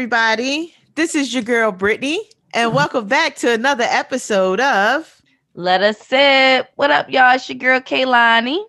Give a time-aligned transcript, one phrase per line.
[0.00, 0.74] up, everybody?
[0.94, 2.22] This is your girl Brittany,
[2.54, 2.76] and mm-hmm.
[2.76, 5.20] welcome back to another episode of
[5.52, 6.70] Let Us Sip.
[6.76, 7.34] What up, y'all?
[7.34, 8.64] It's your girl Kaylani.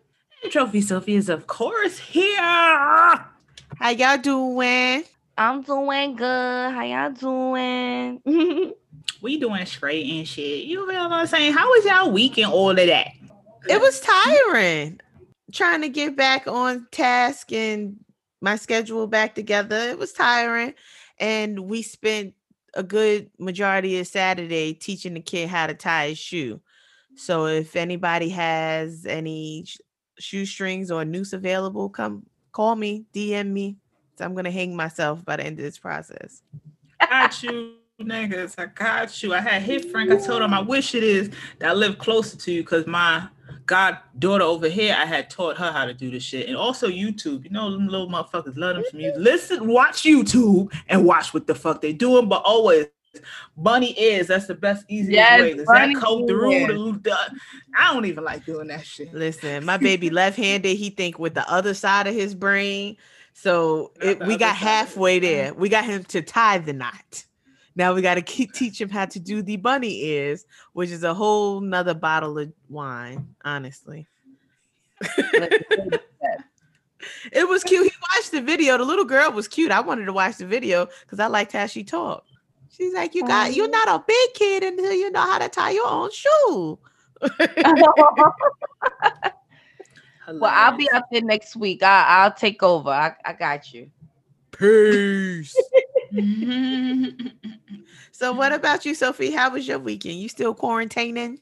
[0.50, 2.36] Trophy Sophie is, of course, here.
[2.38, 5.06] How y'all doing?
[5.38, 6.74] I'm doing good.
[6.74, 8.74] How y'all doing?
[9.22, 10.66] We doing straight and shit.
[10.66, 11.54] You know what I'm saying?
[11.54, 13.12] How was y'all week and all of that?
[13.70, 15.00] It was tiring
[15.54, 17.98] trying to get back on task and
[18.42, 19.78] my schedule back together.
[19.78, 20.74] It was tiring,
[21.22, 22.34] and we spent
[22.74, 26.60] a good majority of Saturday teaching the kid how to tie his shoe.
[27.16, 29.78] So if anybody has any sh-
[30.18, 33.78] shoestrings or noose available, come call me, DM me.
[34.18, 36.42] So I'm gonna hang myself by the end of this process.
[37.00, 38.56] got you, niggas.
[38.58, 39.34] I got you.
[39.34, 40.12] I had hit Frank.
[40.12, 43.28] I told him I wish it is that I live closer to you because my
[43.66, 46.48] goddaughter over here, I had taught her how to do this shit.
[46.48, 47.44] And also YouTube.
[47.44, 49.14] You know, them little motherfuckers love them some you.
[49.18, 52.88] Listen, watch YouTube and watch what the fuck they doing, but always
[53.58, 54.28] bunny ears.
[54.28, 55.54] That's the best, easiest Yes, way.
[55.54, 56.68] Does that come through?
[56.68, 57.36] The, the-
[57.78, 59.14] I don't even like doing that shit.
[59.14, 60.78] Listen, my baby left-handed.
[60.78, 62.98] He think with the other side of his brain.
[63.34, 65.54] So it, we got halfway there.
[65.54, 67.26] We got him to tie the knot.
[67.76, 71.04] Now we got to keep teach him how to do the bunny ears, which is
[71.04, 73.34] a whole nother bottle of wine.
[73.44, 74.08] Honestly,
[77.32, 77.86] it was cute.
[77.86, 78.78] He watched the video.
[78.78, 79.72] The little girl was cute.
[79.72, 82.28] I wanted to watch the video because I liked how she talked.
[82.70, 85.72] She's like, "You got, you're not a big kid until you know how to tie
[85.72, 86.80] your own shoe."
[90.28, 91.84] well, I'll be up there next week.
[91.84, 92.90] I, I'll take over.
[92.90, 93.90] I, I got you.
[94.52, 95.56] Peace.
[98.22, 99.32] So what about you, Sophie?
[99.32, 100.20] How was your weekend?
[100.20, 101.40] You still quarantining?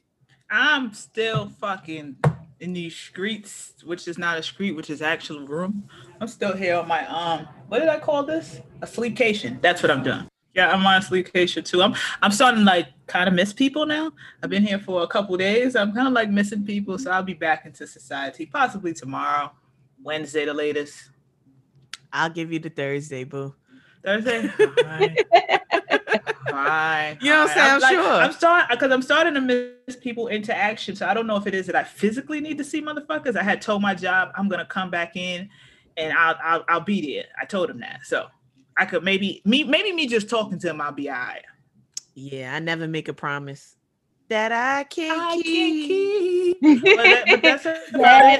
[0.50, 2.16] I'm still fucking
[2.58, 5.86] in these streets, which is not a street, which is actual room.
[6.22, 8.62] I'm still here on my um, what did I call this?
[8.80, 9.60] A sleepcation.
[9.60, 10.26] That's what I'm doing.
[10.54, 11.82] Yeah, I'm on a sleepcation too.
[11.82, 14.10] I'm I'm starting to like kind of miss people now.
[14.42, 15.76] I've been here for a couple days.
[15.76, 19.52] I'm kind of like missing people, so I'll be back into society possibly tomorrow,
[20.02, 21.10] Wednesday the latest.
[22.10, 23.54] I'll give you the Thursday, boo.
[24.02, 24.50] Thursday.
[26.50, 27.18] Fine.
[27.20, 27.56] You don't fine.
[27.56, 28.12] sound I'm, sure.
[28.12, 30.96] I'm starting because I'm starting to miss people interaction.
[30.96, 33.36] So I don't know if it is that I physically need to see motherfuckers.
[33.36, 35.48] I had told my job I'm gonna come back in,
[35.96, 37.26] and I'll I'll, I'll be there.
[37.40, 38.00] I told him that.
[38.04, 38.26] So
[38.76, 40.80] I could maybe me maybe me just talking to him.
[40.80, 41.44] I'll be alright.
[42.14, 43.76] Yeah, I never make a promise
[44.30, 46.60] that I can't I can't keep.
[46.60, 46.82] keep.
[46.82, 47.64] but, that, but that's.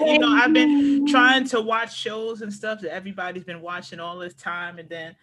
[0.06, 4.18] You know, I've been trying to watch shows and stuff that everybody's been watching all
[4.18, 5.14] this time, and then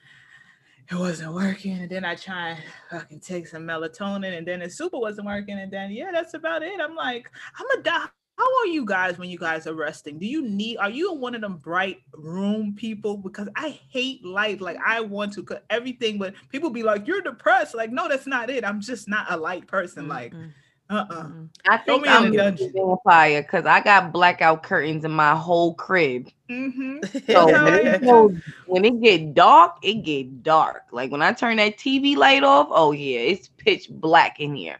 [0.89, 1.79] it wasn't working.
[1.79, 2.59] And then I try and
[2.89, 5.59] fucking take some melatonin, and then it super wasn't working.
[5.59, 6.79] And then yeah, that's about it.
[6.81, 8.05] I'm like, I'm a die.
[8.37, 10.19] How are you guys when you guys are resting?
[10.19, 10.77] Do you need?
[10.77, 13.17] Are you one of them bright room people?
[13.17, 14.61] Because I hate light.
[14.61, 18.27] Like I want to cut everything, but people be like, "You're depressed." Like, no, that's
[18.27, 18.63] not it.
[18.63, 20.05] I'm just not a light person.
[20.05, 20.51] Mm, like, mm.
[20.89, 21.29] Mm-mm, uh, uh.
[21.69, 25.73] I think Throw I'm the a vampire because I got blackout curtains in my whole
[25.75, 26.29] crib.
[26.49, 26.99] Mm-hmm.
[27.31, 27.61] So Okay.
[27.63, 28.31] when it, goes,
[28.65, 30.83] when it get dark, it get dark.
[30.91, 34.77] Like when I turn that TV light off, oh yeah, it's pitch black in here.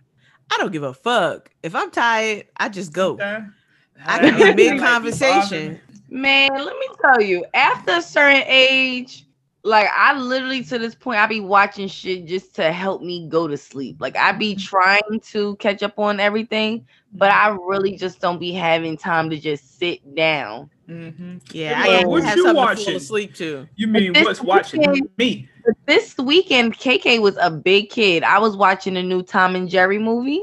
[0.51, 1.51] I don't give a fuck.
[1.61, 3.13] If I'm tired, I just go.
[3.13, 3.39] Okay.
[4.05, 5.79] I can be Like, mid conversation.
[6.09, 9.26] Man, let me tell you, after a certain age,
[9.63, 13.47] like I literally to this point, I be watching shit just to help me go
[13.47, 13.97] to sleep.
[13.99, 18.51] Like I be trying to catch up on everything, but I really just don't be
[18.53, 20.69] having time to just sit down.
[20.89, 21.41] Mhm.
[21.53, 22.85] Yeah, Hey, I gotta what have you something to watching?
[22.85, 23.67] fall asleep to.
[23.75, 25.49] You mean this what's watching weekend- me?
[25.85, 28.23] This weekend, KK was a big kid.
[28.23, 30.41] I was watching the new Tom and Jerry movie.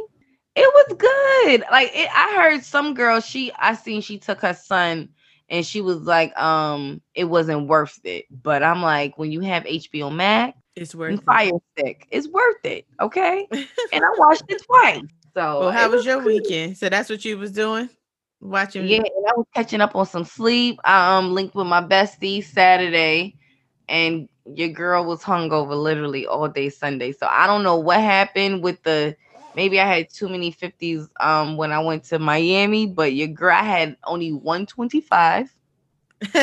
[0.54, 1.64] It was good.
[1.70, 5.08] Like it, I heard some girl, she I seen she took her son
[5.54, 8.26] and she was like, um, it wasn't worth it.
[8.42, 11.40] But I'm like, when you have HBO Max It's worth and it.
[11.40, 12.86] Fire Stick, it's worth it.
[13.00, 13.48] Okay.
[13.92, 15.02] and I watched it twice.
[15.34, 16.24] So Well, how it was your good.
[16.24, 16.78] weekend?
[16.78, 17.90] So that's what you was doing?
[18.40, 20.78] Watching Yeah, and I was catching up on some sleep.
[20.84, 23.36] I um linked with my bestie Saturday,
[23.88, 27.12] and your girl was hungover literally all day Sunday.
[27.12, 29.16] So I don't know what happened with the
[29.54, 33.54] maybe I had too many 50s um when I went to Miami, but your girl
[33.56, 35.56] I had only 125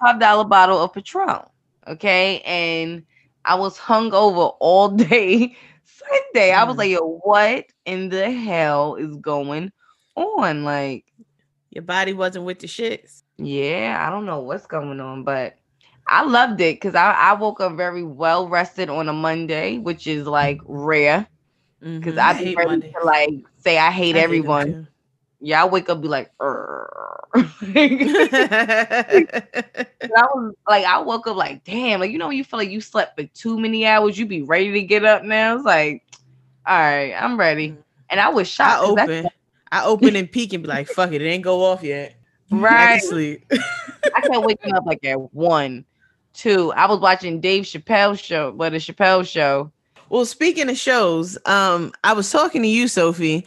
[0.00, 1.40] five dollar bottle of Patron.
[1.86, 3.04] Okay, and
[3.44, 6.52] I was hungover all day Sunday.
[6.52, 9.72] I was like, yo, what in the hell is going
[10.16, 10.64] on?
[10.64, 11.04] Like,
[11.70, 13.22] Your body wasn't with the shits.
[13.38, 15.56] yeah, I don't know what's going on, but
[16.08, 20.06] I loved it because I, I woke up very well rested on a Monday, which
[20.06, 21.26] is like rare
[21.94, 22.18] because Mhm.
[22.18, 22.92] I I be hate ready Mondays.
[22.98, 24.74] to like say I hate I everyone.
[24.74, 24.86] too.
[25.40, 27.44] Yeah, I wake up be like, I
[30.10, 32.80] was like, I woke up like, damn, like you know, when you feel like you
[32.80, 35.56] slept for too many hours, you be ready to get up now.
[35.56, 36.02] It's like,
[36.66, 37.70] all right, I'm ready.
[37.70, 37.82] Mm.
[38.10, 38.82] And I was shocked.
[38.82, 39.26] I open,
[39.72, 42.14] I open and peek and be like, fuck it, it ain't go off yet.
[42.50, 42.94] Right.
[42.94, 43.44] I sleep.
[44.14, 45.84] I kept waking up like at one,
[46.32, 46.72] two.
[46.72, 49.72] I was watching Dave Chappelle show, but a Chappelle show.
[50.08, 53.46] Well, speaking of shows, um, I was talking to you, Sophie,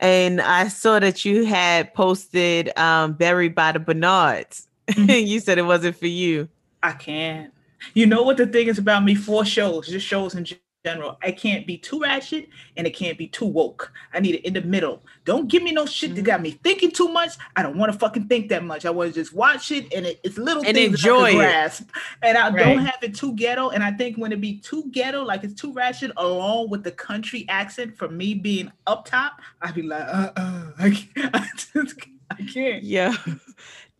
[0.00, 4.68] and I saw that you had posted um Buried by the Bernards.
[4.88, 5.10] Mm-hmm.
[5.26, 6.48] you said it wasn't for you.
[6.82, 7.52] I can't.
[7.94, 9.14] You know what the thing is about me?
[9.14, 10.44] Four shows, just shows in
[10.84, 11.18] general.
[11.22, 13.92] I can't be too ratchet and it can't be too woke.
[14.12, 15.02] I need it in the middle.
[15.24, 16.16] Don't give me no shit mm-hmm.
[16.16, 17.32] that got me thinking too much.
[17.56, 18.86] I don't want to fucking think that much.
[18.86, 21.90] I want to just watch it and it, it's little and things enjoy grasp.
[22.22, 22.58] And I right.
[22.58, 23.70] don't have it too ghetto.
[23.70, 26.92] And I think when it be too ghetto, like it's too ratchet, along with the
[26.92, 31.34] country accent for me being up top, I'd be like, uh, uh, I can't.
[31.34, 32.00] I, just,
[32.46, 32.82] can't.
[32.82, 33.14] Yeah.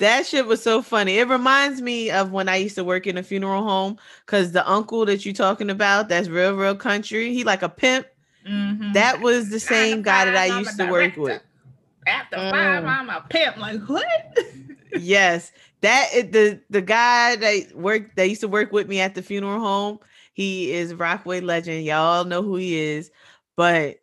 [0.01, 1.19] That shit was so funny.
[1.19, 4.67] It reminds me of when I used to work in a funeral home because the
[4.67, 7.35] uncle that you're talking about, that's real, real country.
[7.35, 8.07] He like a pimp.
[8.49, 8.95] Mm-hmm.
[8.95, 11.43] That was the same guy that I used to work with.
[12.07, 12.51] After mm.
[12.51, 13.59] five, I'm a pimp.
[13.59, 14.39] Like what?
[14.99, 15.53] yes,
[15.83, 19.61] that the the guy that worked that used to work with me at the funeral
[19.61, 19.99] home.
[20.33, 21.85] He is Rockaway legend.
[21.85, 23.11] Y'all know who he is,
[23.55, 23.99] but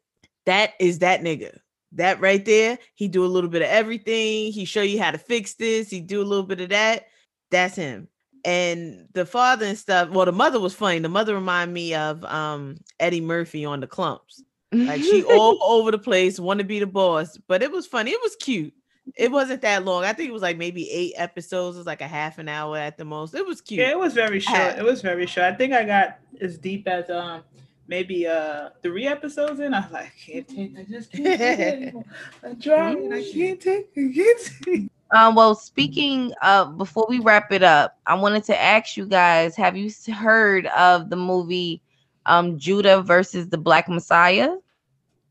[0.45, 1.57] that is that nigga
[1.93, 4.51] that right there, he do a little bit of everything.
[4.51, 5.89] He show you how to fix this.
[5.89, 7.07] He do a little bit of that.
[7.51, 8.07] That's him.
[8.45, 10.09] And the father and stuff.
[10.09, 10.99] Well, the mother was funny.
[10.99, 15.91] The mother remind me of um Eddie Murphy on the Klumps Like she all over
[15.91, 17.37] the place, want to be the boss.
[17.47, 18.11] But it was funny.
[18.11, 18.73] It was cute.
[19.15, 20.03] It wasn't that long.
[20.03, 21.77] I think it was like maybe eight episodes.
[21.77, 23.33] It was like a half an hour at the most.
[23.33, 23.79] It was cute.
[23.79, 24.77] Yeah, it was very short.
[24.77, 25.53] It was very short.
[25.53, 27.43] I think I got as deep as um
[27.87, 31.59] maybe uh three episodes in, I was like, I can't take, I just can't take
[31.59, 32.05] it anymore.
[32.43, 34.91] I'm trying, I can't take, I can't take.
[35.15, 39.55] Um, well, speaking of before we wrap it up, I wanted to ask you guys:
[39.55, 41.81] Have you heard of the movie
[42.25, 44.55] um Judas versus the Black Messiah?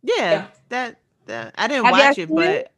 [0.02, 0.47] Yeah, yeah.
[0.70, 2.73] that that I didn't Have watch it, but it?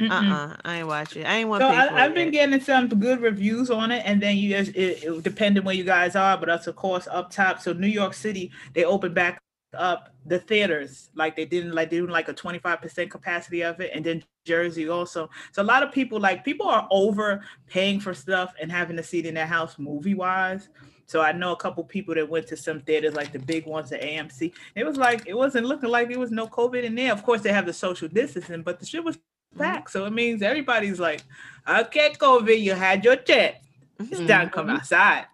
[0.00, 1.24] Uh uh I ain't watch it.
[1.24, 1.60] I ain't want.
[1.60, 5.04] So I, have been getting some good reviews on it, and then you guys, it,
[5.04, 7.60] it depending where you guys are, but that's of course up top.
[7.60, 9.40] So New York City, they opened back
[9.74, 14.04] up the theaters like they didn't like doing like a 25% capacity of it and
[14.04, 18.54] then jersey also so a lot of people like people are over paying for stuff
[18.60, 20.68] and having to see it in their house movie wise
[21.06, 23.92] so i know a couple people that went to some theaters like the big ones
[23.92, 27.12] at amc it was like it wasn't looking like there was no covid in there
[27.12, 29.18] of course they have the social distancing but the shit was
[29.56, 29.88] back.
[29.88, 31.22] So it means everybody's like,
[31.68, 33.56] okay, COVID, you had your chance.
[33.98, 34.26] It's mm-hmm.
[34.26, 35.26] time to come outside.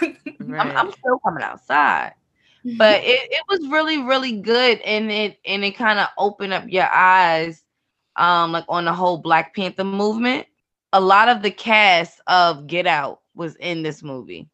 [0.00, 0.16] right.
[0.40, 2.14] I'm, I'm, still coming outside.
[2.78, 4.80] But it, it was really, really good.
[4.80, 7.62] And it and it kind of opened up your eyes
[8.16, 10.46] um like on the whole Black Panther movement.
[10.92, 14.48] A lot of the cast of Get Out was in this movie.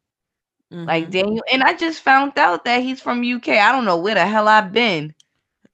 [0.73, 0.85] Mm-hmm.
[0.85, 3.49] Like Daniel, and I just found out that he's from UK.
[3.49, 5.13] I don't know where the hell I've been.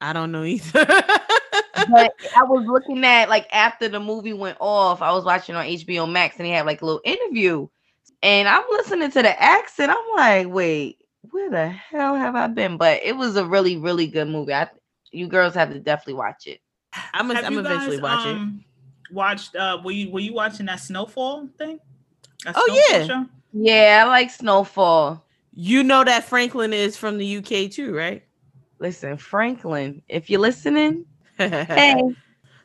[0.01, 0.85] I don't know either.
[0.85, 5.65] but I was looking at like after the movie went off, I was watching on
[5.65, 7.67] HBO Max and he had like a little interview.
[8.23, 9.91] And I'm listening to the accent.
[9.91, 10.97] I'm like, wait,
[11.31, 12.77] where the hell have I been?
[12.77, 14.53] But it was a really, really good movie.
[14.53, 14.69] I
[15.11, 16.61] you girls have to definitely watch it.
[17.13, 18.63] I'm, a, I'm eventually watch um,
[19.09, 19.13] it.
[19.13, 21.79] Watched uh were you were you watching that snowfall thing?
[22.43, 23.07] That oh snowfall yeah.
[23.07, 23.29] Show?
[23.53, 25.23] Yeah, I like snowfall.
[25.53, 28.23] You know that Franklin is from the UK too, right?
[28.79, 31.05] Listen, Franklin, if you're listening,
[31.37, 32.01] hey.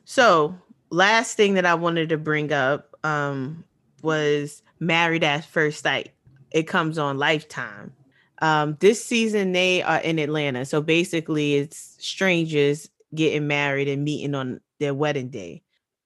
[0.04, 0.58] So,
[0.90, 3.64] last thing that I wanted to bring up um,
[4.02, 6.10] was Married at First Sight.
[6.50, 7.92] It comes on Lifetime.
[8.40, 10.64] Um, this season, they are in Atlanta.
[10.64, 15.62] So, basically, it's strangers getting married and meeting on their wedding day.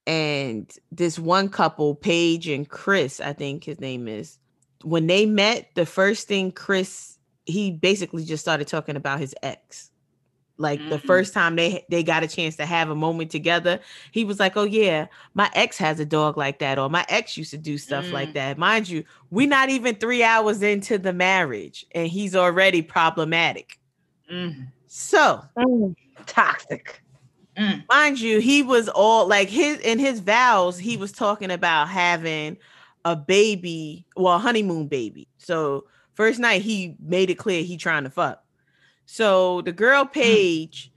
[0.07, 4.39] And this one couple, Paige and Chris, I think his name is,
[4.83, 9.91] when they met, the first thing Chris, he basically just started talking about his ex
[10.59, 10.91] like mm-hmm.
[10.91, 13.79] the first time they they got a chance to have a moment together
[14.13, 17.37] he was like oh yeah my ex has a dog like that or my ex
[17.37, 18.13] used to do stuff mm.
[18.13, 22.83] like that mind you we're not even three hours into the marriage and he's already
[22.83, 23.79] problematic
[24.31, 24.67] mm.
[24.87, 25.95] so mm.
[26.27, 27.03] toxic
[27.59, 27.83] mm.
[27.89, 32.57] mind you he was all like his in his vows he was talking about having
[33.05, 35.85] a baby well a honeymoon baby so
[36.15, 38.43] first night he made it clear he trying to fuck
[39.07, 40.13] so the girl mm.
[40.13, 40.93] Paige,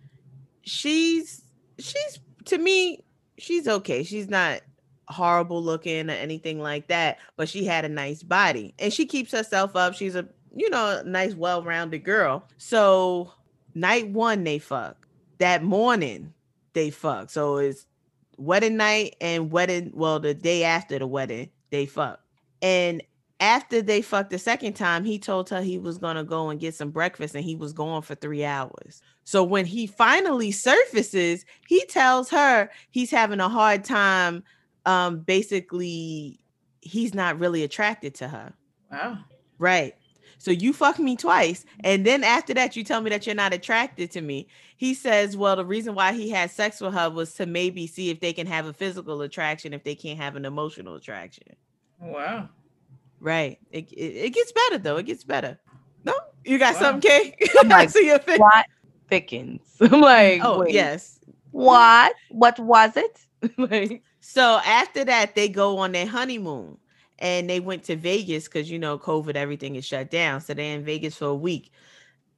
[0.63, 1.43] she's
[1.77, 3.03] she's to me,
[3.37, 4.03] she's okay.
[4.03, 4.61] She's not
[5.07, 9.31] horrible looking or anything like that, but she had a nice body and she keeps
[9.31, 9.95] herself up.
[9.95, 12.43] She's a you know, nice, well-rounded girl.
[12.57, 13.31] So
[13.75, 15.07] night one they fuck.
[15.37, 16.33] That morning
[16.73, 17.29] they fuck.
[17.29, 17.85] So it's
[18.37, 22.19] wedding night and wedding, well, the day after the wedding, they fuck.
[22.61, 23.01] And
[23.39, 26.75] after they fucked the second time, he told her he was gonna go and get
[26.75, 29.01] some breakfast and he was gone for three hours.
[29.23, 34.43] So when he finally surfaces, he tells her he's having a hard time.
[34.85, 36.39] Um, basically,
[36.81, 38.53] he's not really attracted to her.
[38.91, 39.19] Wow.
[39.57, 39.93] Right.
[40.39, 41.65] So you fuck me twice.
[41.83, 44.47] And then after that, you tell me that you're not attracted to me.
[44.77, 48.09] He says, well, the reason why he had sex with her was to maybe see
[48.09, 51.55] if they can have a physical attraction if they can't have an emotional attraction.
[51.99, 52.49] Wow.
[53.19, 53.57] Right.
[53.71, 53.95] It, it,
[54.25, 54.97] it gets better though.
[54.97, 55.59] It gets better.
[56.03, 56.13] No,
[56.45, 56.79] you got Wow.
[56.81, 57.35] something, Kay?
[57.59, 58.37] I'm I see your face.
[58.37, 58.65] Plot
[59.09, 59.61] thickens.
[59.81, 61.19] I'm like, Oh, wait, yes.
[61.51, 62.13] What?
[62.29, 63.19] What was it?
[63.57, 66.77] like, So after that, they go on their honeymoon
[67.19, 70.41] and they went to Vegas because you know COVID, everything is shut down.
[70.41, 71.71] So they're in Vegas for a week.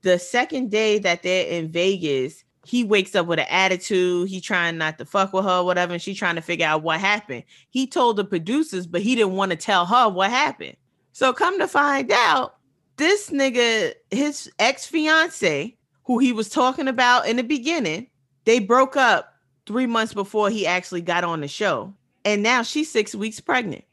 [0.02, 4.30] The second day that they're in Vegas, he wakes up with an attitude.
[4.30, 7.00] He trying not to fuck with her, whatever, and she trying to figure out what
[7.00, 7.44] happened.
[7.70, 10.78] He told the producers, but he didn't want to tell her what happened.
[11.14, 12.56] So come to find out,
[12.98, 18.08] this nigga, his ex-fiance, who he was talking about in the beginning,
[18.46, 19.34] they broke up
[19.66, 21.94] three months before he actually got on the show.
[22.26, 23.84] And now she's six weeks pregnant.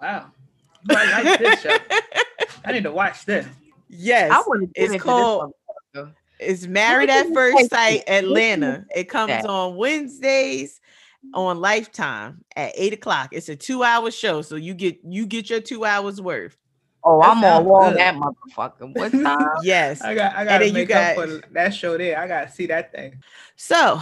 [0.00, 0.26] Wow.
[0.90, 1.76] I like this show.
[2.64, 3.46] I need to watch this.
[3.88, 4.30] Yes.
[4.30, 5.52] I want to it's called-
[6.42, 7.70] It's Married at First?
[7.70, 8.84] Sight Atlanta.
[8.94, 10.80] It comes on Wednesdays
[11.34, 13.28] on Lifetime at eight o'clock.
[13.32, 16.56] It's a two-hour show, so you get you get your two hours worth.
[17.04, 17.98] Oh, That I'm all sounds on good.
[17.98, 18.96] that motherfucker.
[18.96, 19.48] What time?
[19.62, 20.02] Yes.
[20.02, 22.18] I got I gotta then you make got- up for that show there.
[22.18, 23.22] I gotta see that thing.
[23.56, 24.00] So,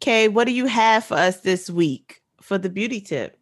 [0.00, 3.36] Kay, what do you have for us this week for the beauty tip?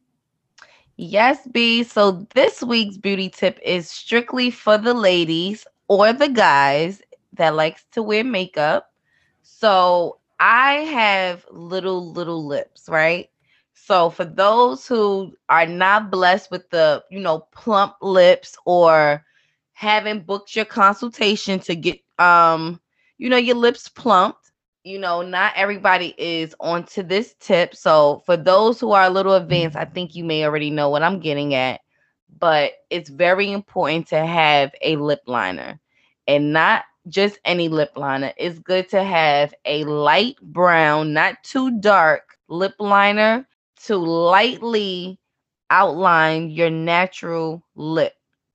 [0.96, 1.82] Yes, B.
[1.82, 7.00] So this week's beauty tip is strictly for the ladies or the guys
[7.40, 8.92] that likes to wear makeup.
[9.42, 13.30] So I have little little lips, right?
[13.74, 19.24] So for those who are not blessed with the, you know, plump lips or
[19.72, 22.80] haven't booked your consultation to get um,
[23.18, 24.52] you know, your lips plumped,
[24.84, 27.74] you know, not everybody is onto this tip.
[27.74, 31.02] So for those who are a little advanced, I think you may already know what
[31.02, 31.80] I'm getting at,
[32.38, 35.80] but it's very important to have a lip liner
[36.28, 38.32] and not just any lip liner.
[38.36, 43.46] It's good to have a light brown, not too dark lip liner
[43.84, 45.18] to lightly
[45.70, 48.14] outline your natural lip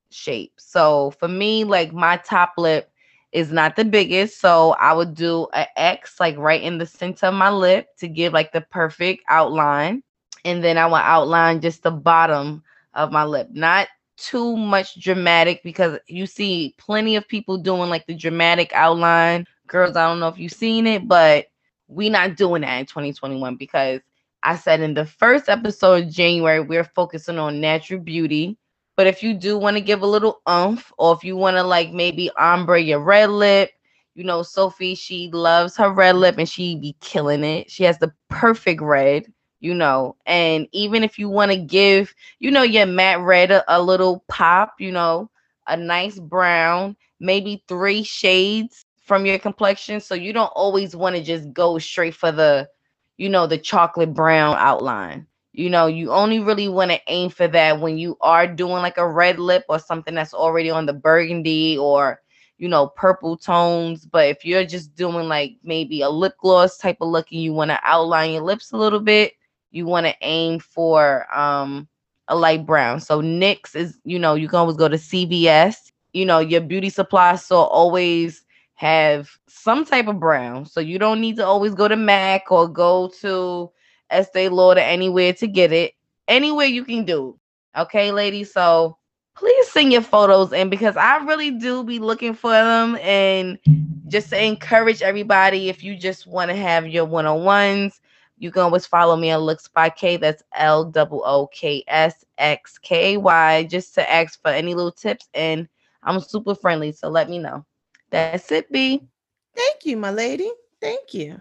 [0.09, 0.53] shape.
[0.57, 2.91] So for me, like my top lip
[3.31, 7.27] is not the biggest, so I would do an X like right in the center
[7.27, 10.03] of my lip to give like the perfect outline.
[10.45, 15.61] And then I will outline just the bottom of my lip, not too much dramatic
[15.63, 19.45] because you see plenty of people doing like the dramatic outline.
[19.67, 21.47] Girls, I don't know if you've seen it, but
[21.87, 24.01] we not doing that in 2021 because
[24.43, 28.57] I said in the first episode of January, we're focusing on natural beauty.
[28.95, 31.63] But if you do want to give a little umph, or if you want to
[31.63, 33.71] like maybe ombre your red lip,
[34.13, 37.69] you know, Sophie, she loves her red lip and she be killing it.
[37.69, 39.25] She has the perfect red,
[39.65, 40.15] you know.
[40.27, 44.23] And even if you want to give, you know, your matte red a, a little
[44.27, 45.31] pop, you know,
[45.67, 49.99] a nice brown, maybe three shades from your complexion.
[49.99, 52.69] So you don't always want to just go straight for the,
[53.17, 55.25] you know, the chocolate brown outline.
[55.53, 58.97] You know, you only really want to aim for that when you are doing like
[58.97, 62.21] a red lip or something that's already on the burgundy or,
[62.59, 64.05] you know, purple tones.
[64.05, 67.53] But if you're just doing like maybe a lip gloss type of look and you
[67.53, 69.33] want to outline your lips a little bit,
[69.75, 71.87] you want to aim for um
[72.27, 72.99] a light brown.
[72.99, 75.91] So NYX is, you know, you can always go to CVS.
[76.13, 78.43] You know, your beauty supply store always
[78.75, 80.65] have some type of brown.
[80.65, 83.71] So you don't need to always go to MAC or go to
[84.09, 85.93] Estee Lauder anywhere to get it.
[86.27, 87.37] Anywhere you can do.
[87.77, 88.51] Okay, ladies.
[88.51, 88.97] So
[89.35, 93.59] please send your photos in because I really do be looking for them and
[94.07, 97.99] just to encourage everybody if you just want to have your one-on-ones
[98.37, 102.25] you can always follow me on looks by k that's l o o k s
[102.37, 105.67] x k y just to ask for any little tips and
[106.03, 107.65] i'm super friendly so let me know
[108.11, 109.07] that's it b
[109.55, 110.51] Thank you, my lady.
[110.81, 111.39] Thank you.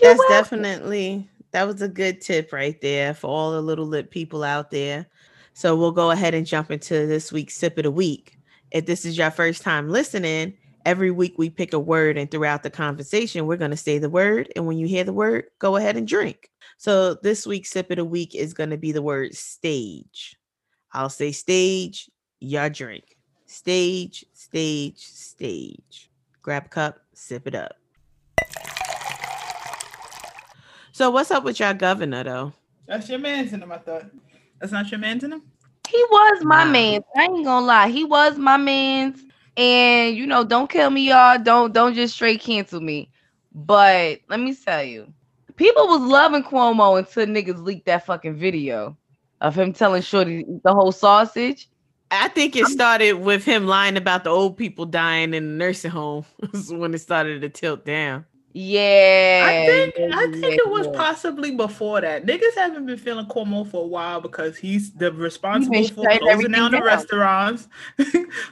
[0.00, 0.62] You're That's welcome.
[0.62, 4.70] definitely that was a good tip right there for all the little lip people out
[4.70, 5.06] there.
[5.54, 8.38] So we'll go ahead and jump into this week's sip of the week.
[8.70, 10.54] If this is your first time listening,
[10.84, 14.10] every week we pick a word and throughout the conversation we're going to say the
[14.10, 16.50] word and when you hear the word, go ahead and drink.
[16.76, 20.36] So this week's sip of the week is going to be the word stage.
[20.92, 23.16] I'll say stage, your drink.
[23.46, 26.10] Stage, stage, stage.
[26.42, 27.74] Grab a cup, sip it up.
[30.92, 32.52] So what's up with y'all governor though?
[32.86, 34.06] That's your man's in him, I thought.
[34.60, 35.42] That's not your man's in him?
[35.88, 36.70] He was my Nah.
[36.70, 37.00] man.
[37.16, 37.88] I ain't gonna lie.
[37.88, 39.22] He was my man's.
[39.58, 41.36] And you know, don't kill me, y'all.
[41.36, 43.10] Don't don't just straight cancel me.
[43.52, 45.12] But let me tell you,
[45.56, 48.96] people was loving Cuomo until niggas leaked that fucking video
[49.40, 51.68] of him telling Shorty to eat the whole sausage.
[52.12, 55.90] I think it started with him lying about the old people dying in the nursing
[55.90, 56.24] home.
[56.70, 58.26] When it started to tilt down.
[58.60, 59.46] Yeah.
[59.46, 60.92] I think I yeah, think it was yeah.
[60.96, 62.26] possibly before that.
[62.26, 66.72] Niggas haven't been feeling Cuomo for a while because he's the responsible for closing down
[66.72, 66.86] the down.
[66.86, 67.68] restaurants.
[67.98, 68.04] so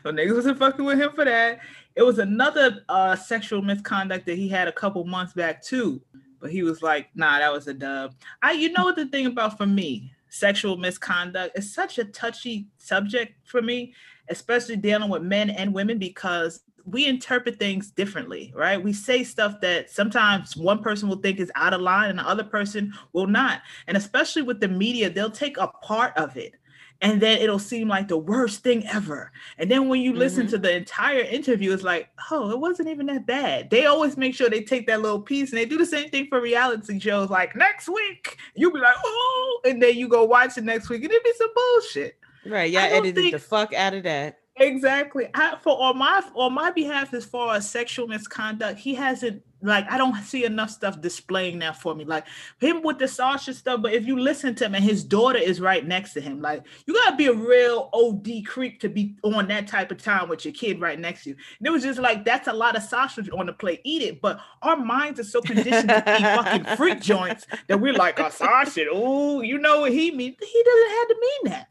[0.04, 1.58] niggas wasn't fucking with him for that.
[1.96, 6.00] It was another uh sexual misconduct that he had a couple months back too.
[6.38, 8.14] But he was like, nah, that was a dub.
[8.42, 12.68] I you know what the thing about for me, sexual misconduct is such a touchy
[12.78, 13.92] subject for me,
[14.28, 18.82] especially dealing with men and women because we interpret things differently, right?
[18.82, 22.26] We say stuff that sometimes one person will think is out of line and the
[22.26, 23.60] other person will not.
[23.88, 26.54] And especially with the media, they'll take a part of it
[27.02, 29.30] and then it'll seem like the worst thing ever.
[29.58, 30.50] And then when you listen Mhm.
[30.50, 33.68] to the entire interview, it's like, oh, it wasn't even that bad.
[33.68, 36.28] They always make sure they take that little piece and they do the same thing
[36.28, 38.38] for reality shows like next week.
[38.54, 41.32] You'll be like, oh, and then you go watch it next week and it'd be
[41.36, 42.16] some bullshit.
[42.46, 42.74] Right.
[42.76, 44.38] I edited think- the fuck out of that.
[44.58, 45.28] Exactly.
[45.34, 49.90] I, for on my on my behalf, as far as sexual misconduct, he hasn't like
[49.90, 52.06] I don't see enough stuff displaying that for me.
[52.06, 52.24] Like
[52.58, 55.60] him with the Sasha stuff, but if you listen to him and his daughter is
[55.60, 59.46] right next to him, like you gotta be a real OD creep to be on
[59.48, 61.36] that type of time with your kid right next to you.
[61.58, 63.82] And it was just like that's a lot of sausage on the plate.
[63.84, 67.92] Eat it, but our minds are so conditioned to be fucking freak joints that we're
[67.92, 68.88] like a sausage.
[68.90, 70.36] Oh, you know what he means?
[70.40, 71.68] He doesn't have to mean that.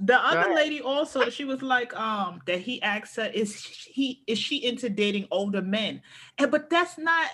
[0.00, 4.38] The other lady also, she was like, um, that he asked her, is he is
[4.38, 6.02] she into dating older men?
[6.38, 7.26] And but that's not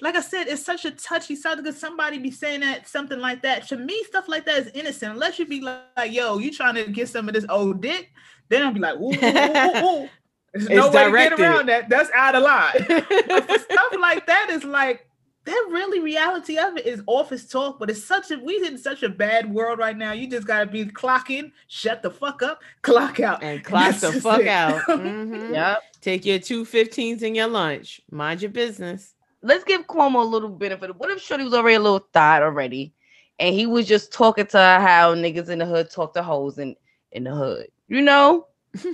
[0.00, 3.42] like I said, it's such a touchy subject because somebody be saying that something like
[3.42, 3.66] that.
[3.68, 6.84] To me, stuff like that is innocent, unless you be like, yo, you trying to
[6.84, 8.10] get some of this old dick,
[8.48, 10.08] then I'll be like, ooh, ooh, ooh, ooh.
[10.54, 11.88] There's no It's way to get around that.
[11.88, 12.84] That's out of line.
[13.28, 15.08] but for stuff like that is like
[15.44, 19.02] that really reality of it is office talk, but it's such a we in such
[19.02, 20.12] a bad world right now.
[20.12, 23.42] You just gotta be clocking, shut the fuck up, clock out.
[23.42, 24.48] And clock that's the fuck it.
[24.48, 24.82] out.
[24.88, 25.52] Mhm.
[25.52, 25.82] Yep.
[26.00, 28.00] Take your two 15s and your lunch.
[28.10, 29.14] Mind your business.
[29.42, 30.96] let's give Cuomo a little benefit.
[30.96, 32.92] What if Shorty was already a little thought already,
[33.40, 36.58] and he was just talking to her how niggas in the hood talk to hoes
[36.58, 36.76] in
[37.10, 38.46] in the hood, you know?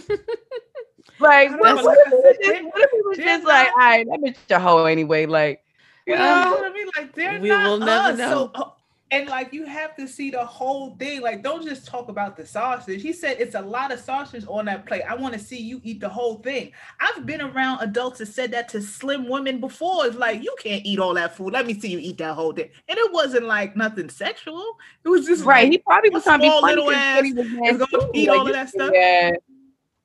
[1.20, 3.66] Like, what, what if, I he was just, they- what if he was just like,
[3.68, 5.26] not- all right, that bitch a hoe anyway?
[5.26, 5.62] Like,
[6.08, 6.88] you know what I mean?
[6.96, 8.18] Like they're We not will never us.
[8.18, 8.50] know.
[8.54, 8.70] So, uh,
[9.10, 11.22] and like you have to see the whole thing.
[11.22, 13.00] Like, don't just talk about the sausage.
[13.00, 15.02] He said it's a lot of sausage on that plate.
[15.08, 16.72] I want to see you eat the whole thing.
[17.00, 20.06] I've been around adults that said that to slim women before.
[20.06, 21.54] It's like you can't eat all that food.
[21.54, 22.68] Let me see you eat that whole thing.
[22.86, 24.62] And it wasn't like nothing sexual.
[25.04, 25.62] It was just Right?
[25.64, 26.74] Like, He probably was trying to be funny.
[26.76, 28.10] little ass Shorty was mad is gonna too.
[28.12, 28.90] eat Like, all of that stuff.
[28.92, 29.30] Yeah.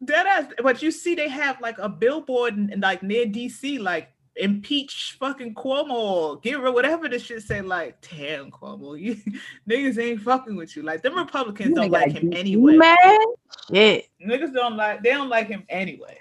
[0.01, 3.79] That ass, but you see, they have like a billboard in, in, like near DC,
[3.79, 7.61] like impeach fucking Cuomo or get rid whatever this shit say.
[7.61, 9.17] Like, damn Cuomo, you
[9.69, 10.83] niggas ain't fucking with you.
[10.83, 12.77] Like them Republicans You don't like him anyway.
[12.77, 13.17] Man,
[13.71, 14.09] Shit.
[14.25, 16.19] Niggas don't like they don't like him anyway.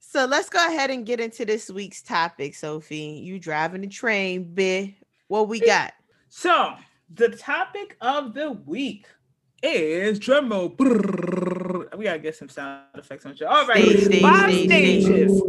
[0.00, 3.22] So let's go ahead and get into this week's topic, Sophie.
[3.22, 4.94] You driving the train, bit.
[5.28, 5.92] What we got?
[6.28, 6.74] So
[7.14, 9.06] the topic of the week
[9.62, 10.18] is.
[10.20, 11.96] Brrrr.
[11.96, 13.46] We gotta get some sound effects on show.
[13.46, 15.04] All right, Stage, stage, five stage, stage.
[15.04, 15.42] stages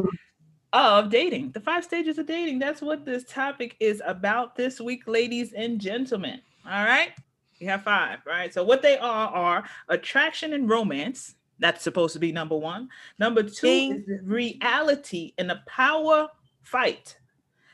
[0.74, 1.52] of dating.
[1.52, 2.60] The five stages of dating.
[2.60, 6.42] That's what this topic is about this week, ladies and gentlemen.
[6.66, 7.12] All right,
[7.60, 8.20] we have five.
[8.26, 8.54] Right.
[8.54, 11.36] So what they are are attraction and romance.
[11.60, 12.90] That's supposed to be number one.
[13.20, 14.04] Number two Ding.
[14.08, 16.28] is reality and a power
[16.64, 17.18] fight.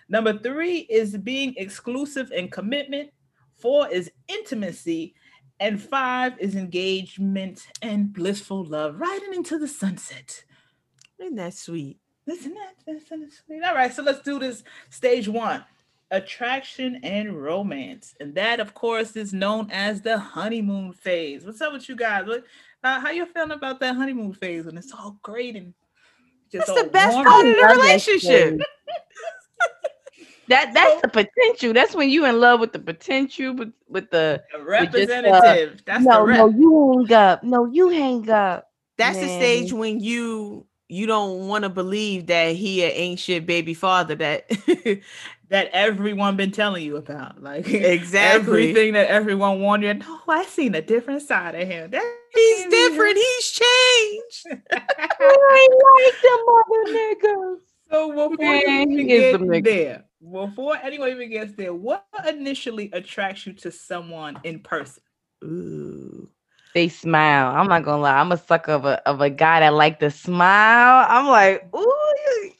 [0.09, 3.11] Number three is being exclusive and commitment.
[3.55, 5.15] Four is intimacy.
[5.59, 10.43] And five is engagement and blissful love, riding into the sunset.
[11.19, 11.97] Isn't that sweet?
[12.27, 13.63] Listen, that that's that's sweet.
[13.63, 14.63] All right, so let's do this.
[14.89, 15.65] Stage one
[16.11, 18.15] attraction and romance.
[18.19, 21.45] And that, of course, is known as the honeymoon phase.
[21.45, 22.25] What's up with you guys?
[22.25, 22.43] What,
[22.83, 25.73] uh, how you feeling about that honeymoon phase when it's all great and
[26.51, 28.59] just That's the best warm part of the relationship.
[30.49, 30.73] Shit.
[30.73, 31.73] That that's the potential.
[31.73, 35.81] That's when you in love with the potential, with with the a just, uh, representative?
[35.85, 36.37] That's the no, rep.
[36.37, 37.43] no, you hang up.
[37.43, 38.69] No, you hang up.
[38.97, 43.73] That's the stage when you you don't want to believe that he an ancient baby
[43.73, 44.49] father that
[45.49, 47.41] that everyone been telling you about.
[47.43, 48.69] Like Exactly.
[48.69, 49.93] everything that everyone warned you.
[49.95, 51.91] No, I seen a different side of him.
[51.91, 53.17] That he's can't be him." different.
[53.17, 54.47] He's changed.
[54.71, 57.57] I ain't like them other niggas.
[57.91, 59.63] So before Man, you he is get the nigga.
[59.63, 65.03] there, before anyone even gets there, what initially attracts you to someone in person?
[65.43, 66.29] Ooh.
[66.73, 67.55] They smile.
[67.55, 68.19] I'm not gonna lie.
[68.19, 71.05] I'm a sucker of a of a guy that like to smile.
[71.09, 72.51] I'm like, ooh, you-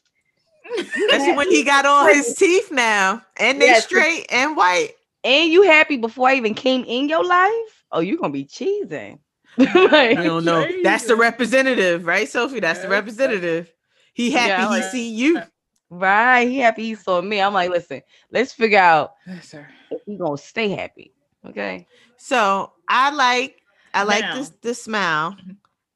[0.80, 3.86] Especially when he got all his teeth now, and they Yes.
[3.86, 4.92] straight and white.
[5.24, 7.84] and you happy before I even came in your life?
[7.92, 9.20] Oh, you gonna be cheesing.
[9.58, 10.66] Like, You don't know.
[10.84, 12.60] That's the representative, right, Sophie?
[12.60, 13.74] That's the Yes, that's- representative.
[14.14, 15.42] He happy Yeah, he like- see you.
[15.90, 16.48] Right.
[16.48, 17.42] He happy he saw me.
[17.42, 19.68] I'm like, listen, let's figure out Yes, sir.
[19.92, 21.14] if he gonna stay happy.
[21.46, 21.88] Okay.
[22.18, 23.62] So I like
[23.94, 24.36] I like Now.
[24.36, 25.36] this the smile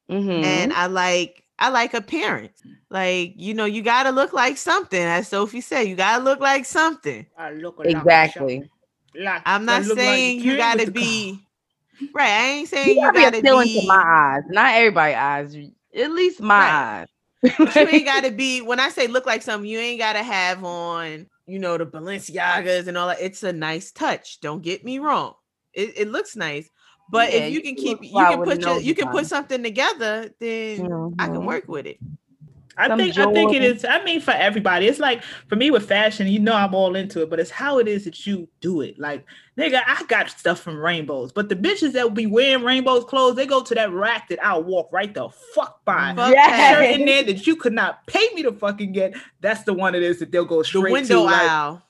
[0.10, 0.44] Mm-hmm.
[0.44, 2.62] and I like I like appearance.
[2.90, 5.84] Like, you know, you gotta look like something, as Sophie said.
[5.84, 7.26] You gotta look like something.
[7.38, 8.70] I look like exactly.
[9.16, 11.40] Like- I'm not look like saying you gotta be
[12.02, 12.10] car.
[12.14, 12.30] right.
[12.30, 15.56] I ain't saying you gotta be gotta appealing be to my eyes, not everybody's eyes.
[15.96, 16.72] At least my Right.
[17.02, 17.08] eyes.
[17.76, 21.28] You ain't gotta be when I say look like something, you ain't gotta have on,
[21.46, 23.22] you know, the Balenciagas and all that.
[23.22, 24.40] It's a nice touch.
[24.42, 25.34] Don't get me wrong.
[25.74, 26.70] It, it looks nice.
[27.10, 29.64] But Yeah, if you you can keep you can put your you can put something
[29.64, 31.46] together, then I can Mhm.
[31.46, 31.98] work with it.
[32.78, 33.86] I Some think I think it is.
[33.86, 36.28] I mean, for everybody, it's like for me with fashion.
[36.28, 38.98] You know, I'm all into it, but it's how it is that you do it.
[38.98, 39.26] Like,
[39.58, 43.36] nigga, I got stuff from Rainbows, but the bitches that will be wearing Rainbows clothes,
[43.36, 46.14] they go to that rack that I'll walk right the fuck by.
[46.16, 46.78] Fuck Yes.
[46.78, 49.16] Shirt in there that you could not pay me to fucking get.
[49.42, 51.22] That's the one it is that they'll go straight The straight window to.
[51.24, 51.82] Like,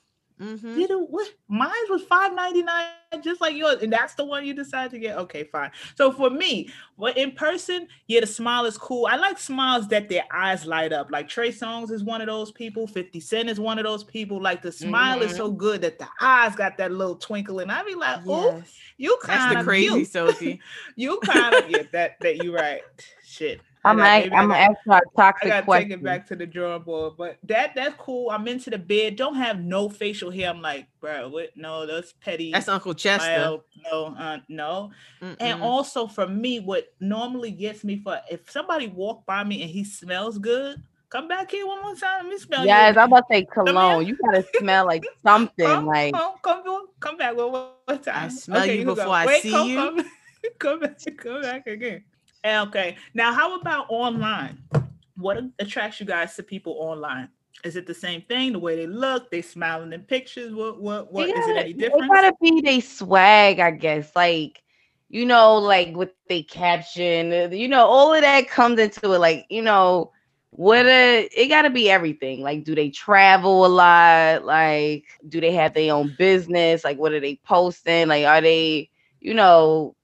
[0.42, 0.74] Mhm.
[0.74, 1.28] did it, what?
[1.48, 2.86] Mine was five ninety nine,
[3.22, 5.16] just like yours, and that's the one you decided to get.
[5.18, 5.70] Okay, fine.
[5.96, 9.06] So for me, well, in person, yeah, the smile is cool.
[9.06, 11.10] I like smiles that their eyes light up.
[11.10, 12.86] Like Trey Songz is one of those people.
[12.86, 14.40] Fifty Cent is one of those people.
[14.40, 15.36] Like the smile is Mhm.
[15.36, 18.74] so good that the eyes got that little twinkle, and I be like, oh, Yes.
[18.96, 20.04] you That's kind the of crazy.
[20.04, 20.60] Sophie.
[20.96, 22.82] You kind of yeah, that that you right.
[23.24, 23.60] Shit.
[23.84, 25.48] I I'm got- act, maybe I I'm got- gonna ask you a I toxic I
[25.48, 25.88] gotta question.
[25.90, 28.30] take it back to the drawing board, but that that's cool.
[28.30, 29.16] I'm into the bed.
[29.16, 30.50] Don't have no facial hair.
[30.50, 31.50] I'm like, bro, what?
[31.56, 32.52] No, that's petty.
[32.52, 33.26] That's Uncle Chester.
[33.26, 34.90] Well, no, uh, no.
[35.20, 35.62] And Mm-mm.
[35.62, 39.82] also for me, what normally gets me for if somebody walk by me and he
[39.84, 42.24] smells good, come back here one more time.
[42.24, 43.00] Let me smell Yes, you.
[43.00, 44.06] I'm about to say cologne.
[44.06, 45.66] You gotta smell like something.
[45.66, 48.26] Come, Like come, come, come, come back one more time.
[48.26, 48.94] I smell you can go.
[48.94, 49.76] before I Wait, see come, you.
[49.76, 50.04] Come,
[50.58, 52.04] come back, come back again.
[52.44, 52.96] Okay.
[53.14, 54.58] Now, how about online?
[55.16, 57.28] What attracts you guys to people online?
[57.64, 58.52] Is it the same thing?
[58.52, 60.54] The way they look, they smiling in pictures.
[60.54, 62.12] What what what They is it any It different?
[62.12, 64.14] gotta be they swag, I guess.
[64.16, 64.62] Like,
[65.08, 69.18] you know, like with the caption, uh, you know, all of that comes into it.
[69.18, 70.12] Like, you know,
[70.50, 72.42] what a it gotta be everything.
[72.42, 74.44] Like, do they travel a lot?
[74.44, 76.84] Like, do they have their own business?
[76.84, 78.08] Like, what are they posting?
[78.08, 79.96] Like, are they, you know,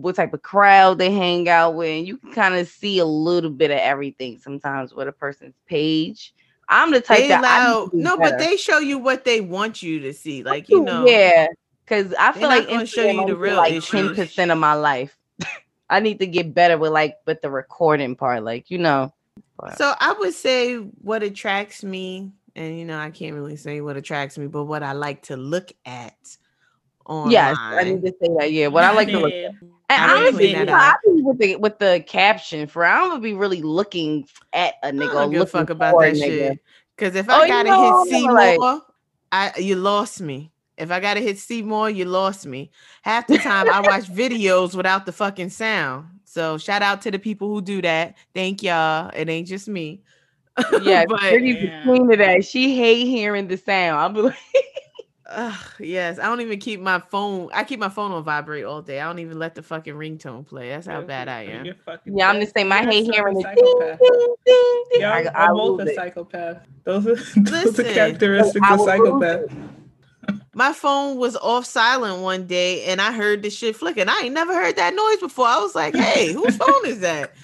[0.00, 2.06] what type of crowd they hang out with?
[2.06, 6.34] You can kind of see a little bit of everything sometimes with a person's page.
[6.68, 8.30] I'm the type They that allow no, better.
[8.36, 10.42] but they show you what they want you to see.
[10.42, 11.46] Like you know, yeah,
[11.84, 15.16] because I feel like gonna show you the real like ten percent of my life.
[15.90, 19.12] I need to get better with like with the recording part, like you know.
[19.58, 23.80] But- So I would say what attracts me, and you know, I can't really say
[23.80, 26.14] what attracts me, but what I like to look at
[27.08, 27.32] online.
[27.32, 28.52] yes, I need to say that.
[28.52, 29.32] Yeah, what I like to look.
[29.32, 29.48] Yeah.
[29.90, 33.20] And I honestly, you know, I be with the with the caption for I'm gonna
[33.22, 35.12] be really looking at a nigga.
[35.12, 36.60] don't give a fuck about that shit.
[36.94, 38.82] Because if Oh, I you gotta know, hit I'm like-
[39.32, 40.52] I you lost me.
[40.76, 42.70] If I gotta hit see more, you lost me.
[43.02, 46.06] Half the time I watch videos without the fucking sound.
[46.24, 48.16] So shout out to the people who do that.
[48.34, 49.10] Thank y'all.
[49.16, 50.02] It ain't just me.
[50.82, 51.88] Yeah, but Yeah.
[51.88, 52.44] of that.
[52.44, 54.14] She hate hearing the sound.
[54.16, 54.36] Be like,
[55.30, 57.50] Ugh, yes, I don't even keep my phone.
[57.52, 59.00] I keep my phone on vibrate all day.
[59.00, 60.70] I don't even let the fucking ringtone play.
[60.70, 61.66] That's how bad I am.
[62.06, 62.40] Yeah, I'm dead.
[62.40, 62.72] just saying.
[62.72, 63.98] I hate hearing the psychopath.
[63.98, 65.00] ding, ding, ding, ding.
[65.02, 65.94] Yeah, I, I'm, I I'm both a it.
[65.96, 66.66] psychopath.
[66.84, 67.84] Those are, those are Listen.
[67.84, 69.50] characteristics of will psychopath.
[70.54, 74.08] My phone was off silent one day and I heard the shit flicking.
[74.08, 75.46] I ain't never heard that noise before.
[75.46, 77.34] I was like, hey, whose phone is that?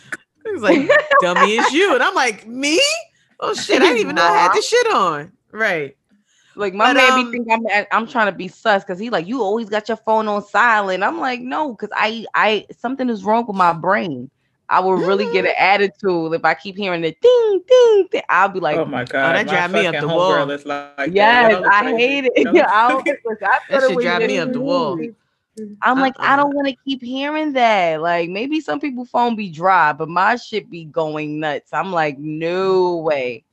[0.47, 0.89] It was like,
[1.21, 1.93] dummy, it's you.
[1.95, 2.81] And I'm like, me?
[3.41, 5.33] Oh shit, I didn't even know I had this shit on.
[5.53, 5.97] Right.
[6.57, 7.63] Like my But, man um, be think I'm
[7.93, 11.03] I'm trying to be sus because he like you always got your phone on silent.
[11.03, 14.31] I'm like no, because I I something is wrong with my brain.
[14.69, 18.23] I will really get an attitude if I keep hearing the ding ding ding.
[18.29, 20.51] I'll be like, oh my god, that my drive me up the homegirl wall.
[20.53, 21.13] is like that.
[21.13, 22.33] yes, Y'all I hate it.
[22.45, 23.09] Y'all Yeah, are I don't,
[23.43, 25.11] I That thought it shit was drive me up the wall.
[25.83, 26.37] I'm like, I Uh-uh.
[26.37, 28.01] don't want to keep hearing that.
[28.01, 31.73] Like maybe some people phone be dry, but my shit be going nuts.
[31.73, 33.45] I'm like, no way.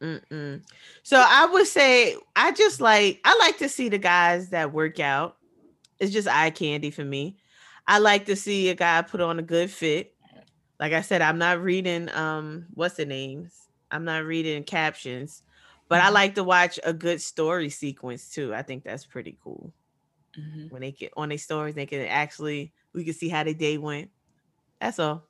[0.00, 0.62] Mm-mm.
[1.02, 5.00] So I would say I just like I like to see the guys that work
[5.00, 5.36] out.
[6.00, 7.38] It's just eye candy for me.
[7.86, 10.14] I like to see a guy put on a good fit.
[10.80, 13.68] Like I said, I'm not reading um what's the names.
[13.90, 15.42] I'm not reading captions,
[15.88, 16.14] But I Mhm.
[16.14, 18.54] like to watch a good story sequence too.
[18.54, 19.74] I think that's pretty cool.
[20.36, 20.70] Mhm.
[20.70, 23.78] When they get on their stories, they can actually we can see how their day
[23.78, 24.10] went.
[24.80, 25.28] That's all.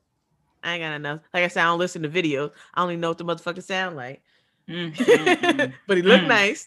[0.63, 1.23] I ain't got enough.
[1.35, 2.53] Like I said, I don't listen to videos.
[2.75, 4.23] I only know what the motherfucker sound like.
[4.69, 5.73] Mm, mm, mm.
[5.87, 6.29] but he looked Mm.
[6.29, 6.67] nice.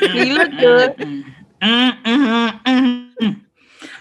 [0.00, 0.96] He looked good.
[0.96, 1.24] Mm,
[1.62, 3.40] mm, mm, mm, mm.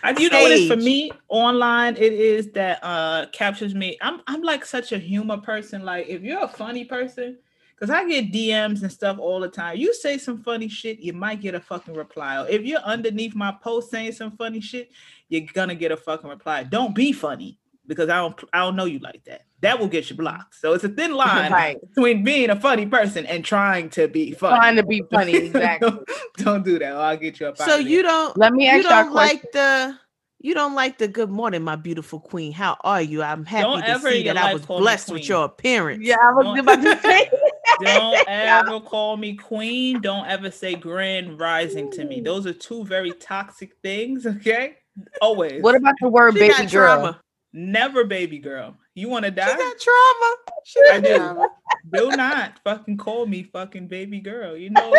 [0.04, 1.96] I, you know what it is for me online?
[1.98, 3.98] It is that uh captures me.
[4.02, 5.84] I'm I'm like such a humor person.
[5.84, 7.38] Like if you're a funny person,
[7.76, 9.78] because I get DMs and stuff all the time.
[9.78, 12.42] You say some funny shit, you might get a fucking reply.
[12.42, 14.92] Or if you're underneath my post saying some funny shit,
[15.30, 16.64] you're gonna get a fucking reply.
[16.64, 19.42] Don't be funny because I don't I don't know you like that.
[19.66, 20.56] That will get you blocked.
[20.56, 21.78] So it's a thin line Right.
[21.82, 24.58] between being a funny person and trying to be funny.
[24.58, 25.90] Trying to be funny, exactly.
[25.90, 26.96] don't, don't do that.
[26.96, 27.58] I'll get you up.
[27.58, 29.38] So you don't Let me you ask y'all a don't question.
[29.44, 29.98] like the
[30.42, 32.52] you don't like the good morning, my beautiful queen.
[32.52, 33.24] How are you?
[33.24, 36.04] I'm happy Don't to ever see that I was blessed with your appearance.
[36.06, 37.30] yeah, I was Don't- about to say.
[37.82, 40.02] don't ever call me queen.
[40.02, 42.22] Don't ever say grand rising to me.
[42.22, 44.28] Those are two very toxic things.
[44.28, 44.76] Okay.
[45.20, 45.64] Always.
[45.64, 46.96] What about the word She baby girl?
[46.96, 47.22] trauma.
[47.52, 48.78] Never baby girl.
[48.96, 49.46] You want to die?
[49.52, 50.36] She got trauma.
[50.64, 51.16] She I got do.
[51.18, 51.50] trauma.
[51.92, 54.56] Do not fucking call me fucking baby girl.
[54.56, 54.96] You know,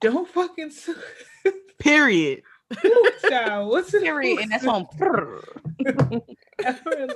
[0.00, 0.70] don't fucking
[1.78, 2.42] Period.
[3.28, 3.70] child.
[3.70, 4.06] What's the.
[4.40, 4.86] And that's on.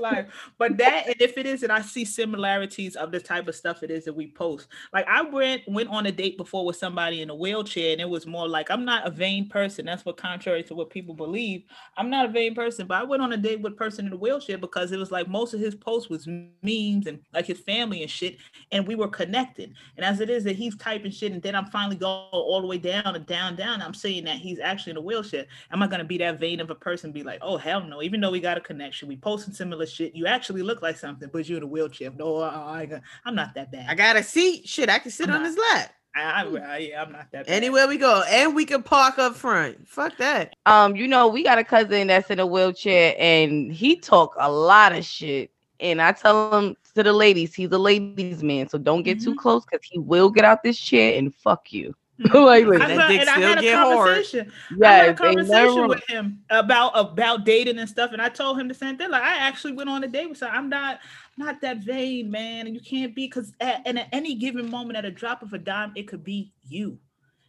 [0.01, 0.27] life.
[0.59, 3.83] But that, and if it is, and I see similarities of the type of stuff
[3.83, 4.69] it is that we post.
[4.93, 8.09] Like I went went on a date before with somebody in a wheelchair, and it
[8.09, 9.87] was more like I'm not a vain person.
[9.87, 11.65] That's what contrary to what people believe.
[11.97, 14.13] I'm not a vain person, but I went on a date with a person in
[14.13, 17.61] a wheelchair because it was like most of his posts was memes and like his
[17.61, 18.39] family and shit,
[18.73, 19.75] and we were connected.
[19.97, 22.67] And as it is that he's typing shit, and then I'm finally going all the
[22.67, 23.83] way down and down, down.
[23.83, 25.38] I'm saying that he's actually in a wheelchair.
[25.70, 27.12] Am I gonna be that vain of a person?
[27.12, 28.03] Be like, oh hell no!
[28.03, 30.14] Even though we got a connection, we posting similar shit.
[30.14, 32.11] You actually look like something, but you're in a wheelchair.
[32.16, 33.87] No, I, I, I'm not that bad.
[33.88, 34.66] I got a seat.
[34.68, 35.94] Shit, I can sit I'm on not- his lap.
[36.16, 37.53] I, I, I, yeah, I'm not that bad.
[37.53, 38.24] Anywhere we go.
[38.29, 39.87] And we can park up front.
[39.87, 40.55] Fuck that.
[40.66, 44.51] Um, you know, we got a cousin that's in a wheelchair and he talk a
[44.51, 45.53] lot of shit.
[45.79, 49.35] And I tell him to the ladies, he's a ladies man, so don't get too
[49.35, 49.37] Mhm.
[49.37, 51.94] close because he will get out this chair and fuck you.
[52.35, 53.97] Like, I, listen, That thought- dick and I still had a get hard.
[54.09, 54.53] conversation.
[54.83, 58.21] I had a yes, ain't nothing conversation with him about about dating and stuff, and
[58.21, 59.11] I told him the same thing.
[59.11, 60.49] Like I actually went on a date with her.
[60.49, 60.99] I'm not
[61.37, 64.97] not that vain, man, and you can't be because at, and at any given moment,
[64.97, 66.99] at a drop of a dime, it could be you,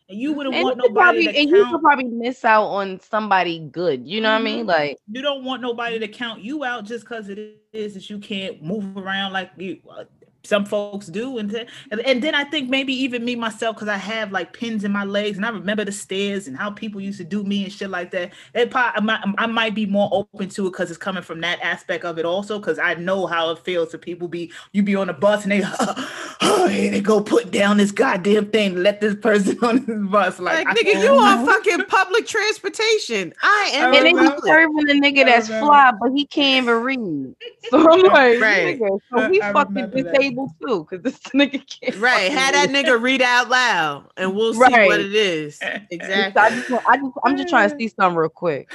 [0.07, 2.45] and you wouldn't And, want you could nobody probably, to and you could probably miss
[2.45, 4.07] out on somebody good.
[4.07, 4.65] You know what I mean?
[4.65, 4.67] Mhm.
[4.67, 8.19] Like, You don't want nobody to count you out just because it is that you
[8.19, 9.79] can't move around like you.
[10.43, 13.89] Some folks do, and, th- and and then I think maybe even me myself because
[13.89, 17.01] I have like pins in my legs, and I remember the stairs and how people
[17.01, 18.31] used to do me and shit like that.
[18.53, 21.41] It probably, I, might, I might be more open to it because it's coming from
[21.41, 24.81] that aspect of it also because I know how it feels to people be you
[24.81, 25.61] be on a bus and they
[26.41, 30.39] oh here they go put down this goddamn thing let this person on this bus
[30.39, 33.33] like, Like, nigga, you on fucking public transportation.
[33.41, 34.43] I am and they be public.
[34.45, 37.35] serving a nigga that's fly, but he can't even read.
[37.69, 38.79] So I'm like, Right.
[38.79, 40.13] nigga, so I- he I fucking remember that.
[40.29, 41.95] Disabled too, because this nigga can't.
[41.97, 42.31] Right.
[42.31, 44.87] Have that nigga read out loud and we'll see Right.
[44.87, 45.59] what it is.
[45.63, 46.41] So I Exactly.
[46.61, 48.71] just, I just, I'm just trying to see something real quick.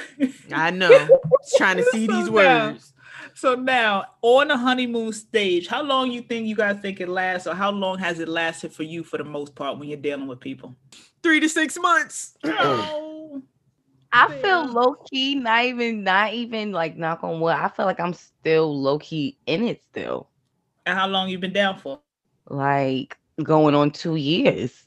[0.51, 0.89] I know.
[1.43, 2.91] Just trying to see these now- words.
[3.33, 7.47] So now on the honeymoon stage, how long you think you guys think it lasts,
[7.47, 10.27] or how long has it lasted for you for the most part when you're dealing
[10.27, 10.73] with people?
[11.21, 12.37] Three to six months.
[12.45, 13.41] Oh,
[14.13, 17.55] I feel low key, not even, not even like knock on wood.
[17.55, 20.29] I feel like I'm still low key in it still,
[20.85, 21.99] and how long you been down for?
[22.49, 24.83] like going on two years.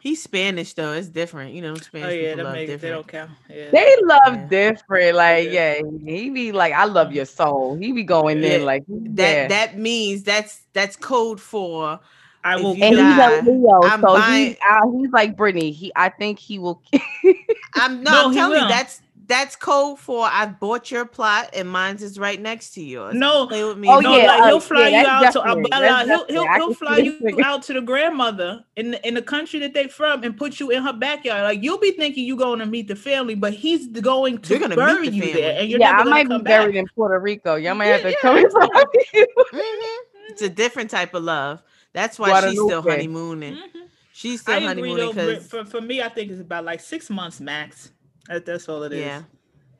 [0.00, 0.92] He's Spanish though.
[0.92, 1.54] It's different.
[1.54, 2.94] You know, Spanish Oh yeah, people that love makes they different.
[2.96, 3.30] don't count.
[3.48, 3.70] Yeah.
[3.70, 4.46] They love Yeah.
[4.48, 5.80] different, like Yeah.
[6.02, 6.12] yeah.
[6.16, 7.76] He be like, I love your soul.
[7.76, 9.48] He be going in like That yeah.
[9.48, 11.98] that means that's that's code for
[12.44, 15.36] I will and kill he's die, a Leo, I'm so buying- he's uh, he's like
[15.36, 15.70] Brittany.
[15.72, 16.82] He, I think he will.
[17.74, 21.68] I'm no, No, I'm telling you that's that's code for I've bought your plot and
[21.68, 23.14] mine's is right next to yours.
[23.14, 23.88] No, Play with me.
[23.88, 26.04] Oh, no, yeah, like he'll fly yeah, you that's out to definitely- Abala.
[26.04, 29.60] He'll he'll, he'll fly you this out to the grandmother in the, in the country
[29.60, 31.44] that they from and put you in her backyard.
[31.44, 34.60] Like you'll be thinking you're going to meet the family, but he's going to You're
[34.60, 35.40] gonna meet bury the you family.
[35.40, 36.60] there, and you're yeah, never I gonna might be come back.
[36.62, 37.54] buried in Puerto Rico.
[37.54, 39.26] Y'all might Yeah, have to yeah, come and that's find me.
[39.52, 39.96] Mhm.
[40.30, 41.62] It's a different type of love.
[41.92, 42.90] That's why she's still Guadalupe.
[42.90, 43.54] honeymooning.
[43.54, 43.88] Mhm.
[44.12, 45.40] She's still I agree honeymooning though.
[45.40, 47.90] For, for me, I think it's about like six months max.
[48.28, 48.98] That, that's all it is.
[48.98, 49.22] yeah.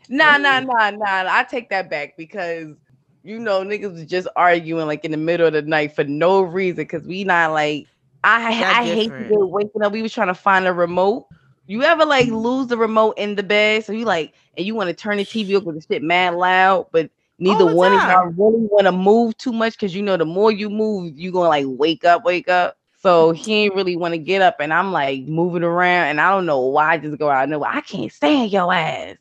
[0.08, 1.24] Nah, nah, nah, nah.
[1.28, 2.74] I take that back because
[3.22, 6.42] you know niggas was just arguing like in the middle of the night for no
[6.42, 7.86] reason because we not like
[8.24, 9.28] I That I hate different.
[9.28, 9.92] people waking up.
[9.92, 11.26] We was trying to find a remote.
[11.66, 13.84] You ever like lose the remote in the bed?
[13.84, 16.34] So you like and you want to turn the TV up with the shit mad
[16.34, 20.16] loud, but neither one of y'all really want to move too much because you know
[20.16, 22.78] the more you move, you gonna like wake up, wake up.
[23.02, 26.30] So he ain't really want to get up, and I'm like moving around, and I
[26.30, 27.48] don't know why I just go out.
[27.48, 29.16] No, I can't stand your ass.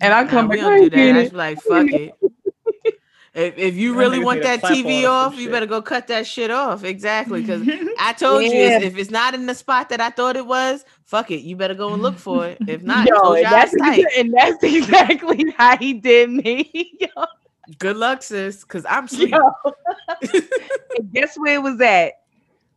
[0.00, 0.56] And I come Nah, back.
[0.56, 1.16] we don't do that.
[1.16, 2.14] I "I be like, fuck it.
[3.32, 5.52] If, if you really want that TV on or some off, you shit.
[5.52, 6.82] better go cut that shit off.
[6.82, 7.42] Exactly.
[7.42, 7.62] Because
[8.00, 8.80] I told you Yeah.
[8.80, 11.42] if it's not in the spot that I thought it was, fuck it.
[11.42, 12.58] You better go and look for it.
[12.66, 14.04] If not, Yo, close and your that's, eyes tight.
[14.18, 16.70] and that's exactly how he did me.
[17.00, 17.24] Yo,
[17.78, 18.62] Good luck, sis.
[18.62, 19.38] Because I'm sleeping.
[20.98, 22.14] and guess where it was at?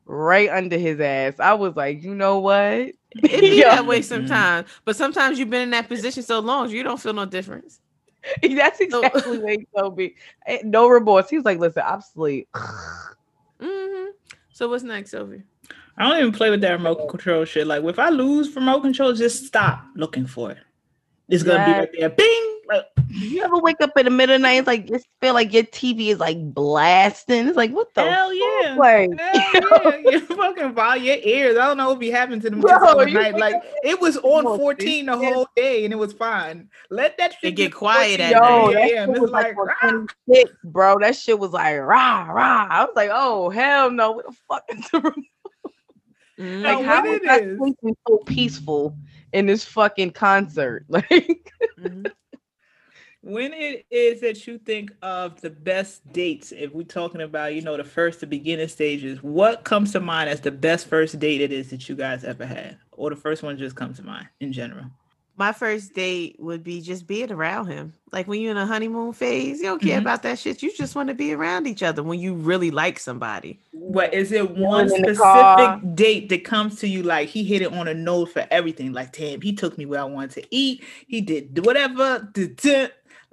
[0.06, 1.40] Right under his ass.
[1.40, 2.92] I was like, you know what?
[3.24, 3.70] It be Yo.
[3.70, 4.68] that way sometimes.
[4.86, 7.80] But sometimes you've been in that position so long, you don't feel no difference.
[8.42, 10.16] That's exactly what he told me.
[10.48, 11.30] Eh, No remorse.
[11.30, 12.48] He was like, listen, I'm asleep.
[13.60, 14.06] hmm
[14.52, 15.44] So what's next, Sophie?
[15.98, 17.68] I don't even play with that remote control shit.
[17.68, 20.58] Like, if I lose remote control, just stop looking for it.
[21.30, 21.80] It's gonna be Yes.
[21.80, 22.10] right there.
[22.10, 22.53] Bing.
[22.68, 24.54] Like, You ever wake up in the middle of the night?
[24.60, 27.48] It's like just feel like your TV is like blasting.
[27.48, 28.38] It's like what the hell fuck?
[28.64, 28.76] yeah.
[28.80, 30.12] Like, Hell yeah.
[30.12, 31.58] You fucking ball your ears.
[31.58, 33.36] I don't know what be happening to them Bro, just all night.
[33.38, 36.70] Like I'm- it was on 14 the whole day and it was fine.
[36.90, 38.74] Let that shit It get quiet at yo, night.
[38.74, 39.10] that a.m.
[39.10, 40.96] shit It's was like, like, on 26, bro.
[41.02, 42.68] That shit was like rah rah.
[42.70, 45.16] I was like, oh hell no, what the fuck is the remote?
[46.40, 46.64] Mhm.
[46.64, 48.98] Like, how when was I sleeping so peaceful
[49.34, 50.86] in this fucking concert?
[50.90, 52.12] Like, Mhm.
[53.24, 57.62] When it is that you think of the best dates, if we're talking about, you
[57.62, 61.40] know, the first, the beginning stages, what comes to mind as the best first date
[61.40, 62.78] it is that you guys ever had?
[62.92, 64.88] Or the first one just comes to mind in general?
[65.38, 67.94] My first date would be just being around him.
[68.12, 70.02] Like when you're in a honeymoon phase, you don't care Mhm.
[70.02, 70.62] about that shit.
[70.62, 73.60] You just want to be around each other when you really like somebody.
[73.72, 77.88] What is it one specific date that comes to you like he hit it on
[77.88, 78.94] a note for everything?
[78.94, 80.84] Like, damn, he took me where I wanted to eat.
[81.08, 82.30] He did whatever.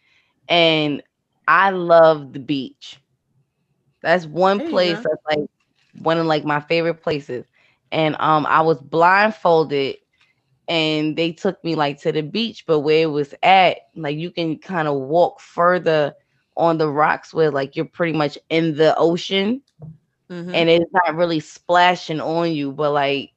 [0.48, 1.02] And
[1.46, 2.98] I love the beach.
[4.02, 5.48] That's one There place that's like
[6.02, 7.46] one of like my favorite places.
[7.92, 9.96] And um I was blindfolded
[10.68, 14.30] and they took me like to the beach, but where it was at, like you
[14.30, 16.14] can kind of walk further
[16.56, 19.60] on the rocks where like you're pretty much in the ocean
[20.30, 20.54] mhm.
[20.54, 23.32] and it's not really splashing on you, but like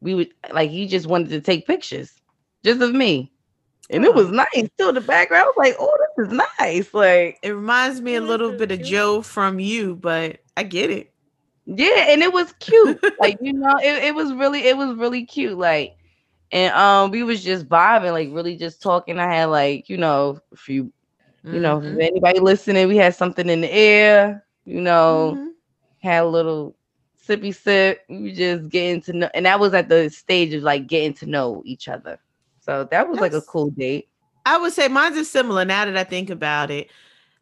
[0.00, 2.12] we would like he just wanted to take pictures
[2.64, 3.30] just of me.
[3.90, 4.92] And it was nice too.
[4.92, 6.94] The background was like, oh, this is nice.
[6.94, 8.82] Like, It reminds me a little bit of.
[8.82, 11.12] Joe from you, but I get it.
[11.66, 13.02] yeah, and it was cute.
[13.20, 15.58] like, you know, it, it was really, it was really cute.
[15.58, 15.96] Like,
[16.52, 19.18] and um, we was just vibing, like really just talking.
[19.18, 20.92] I had like, you know, a few,
[21.50, 21.94] you know, Mhm.
[21.94, 25.52] if anybody listening, we had something in the air, you know, Mhm.
[26.00, 26.76] had a little
[27.26, 28.02] sippy sip.
[28.08, 31.26] We just getting to know, and that was at the stage of like getting to
[31.26, 32.18] know each other.
[32.60, 34.08] So that was like a cool date.
[34.46, 36.90] I would say mine's is similar now that I think about it.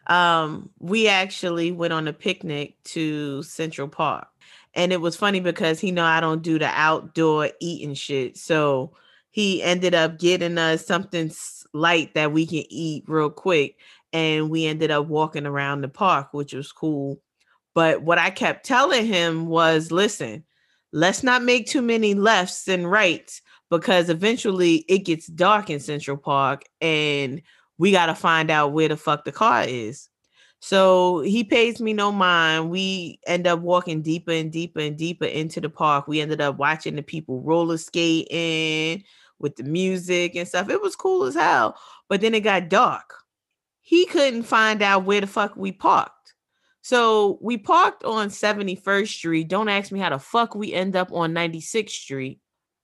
[0.09, 4.29] Um, we actually went on a picnic to Central Park.
[4.75, 8.37] And it was funny because he know I don't do the outdoor eating shit.
[8.37, 8.95] So
[9.31, 11.31] he ended up getting us something
[11.73, 13.77] light that we can eat real quick.
[14.13, 17.21] And we ended up walking around the park, which was cool.
[17.75, 20.45] But what I kept telling him was listen,
[20.93, 23.41] let's not make too many lefts and rights
[23.71, 27.41] because eventually it gets dark in Central Park and
[27.79, 30.09] we got to find out where the fuck the car is.
[30.65, 32.71] So he pays me no mind.
[32.71, 36.07] We end up walking deeper and deeper and deeper into the park.
[36.07, 39.03] We ended up watching the people roller skating
[39.41, 40.69] with the music and stuff.
[40.69, 41.77] It was cool as hell.
[42.09, 43.13] But then it got dark.
[43.81, 46.35] He couldn't find out where the fuck we parked.
[46.81, 49.49] So we parked on 71st Street.
[49.49, 52.39] Don't ask me how the fuck we end up on 96th Street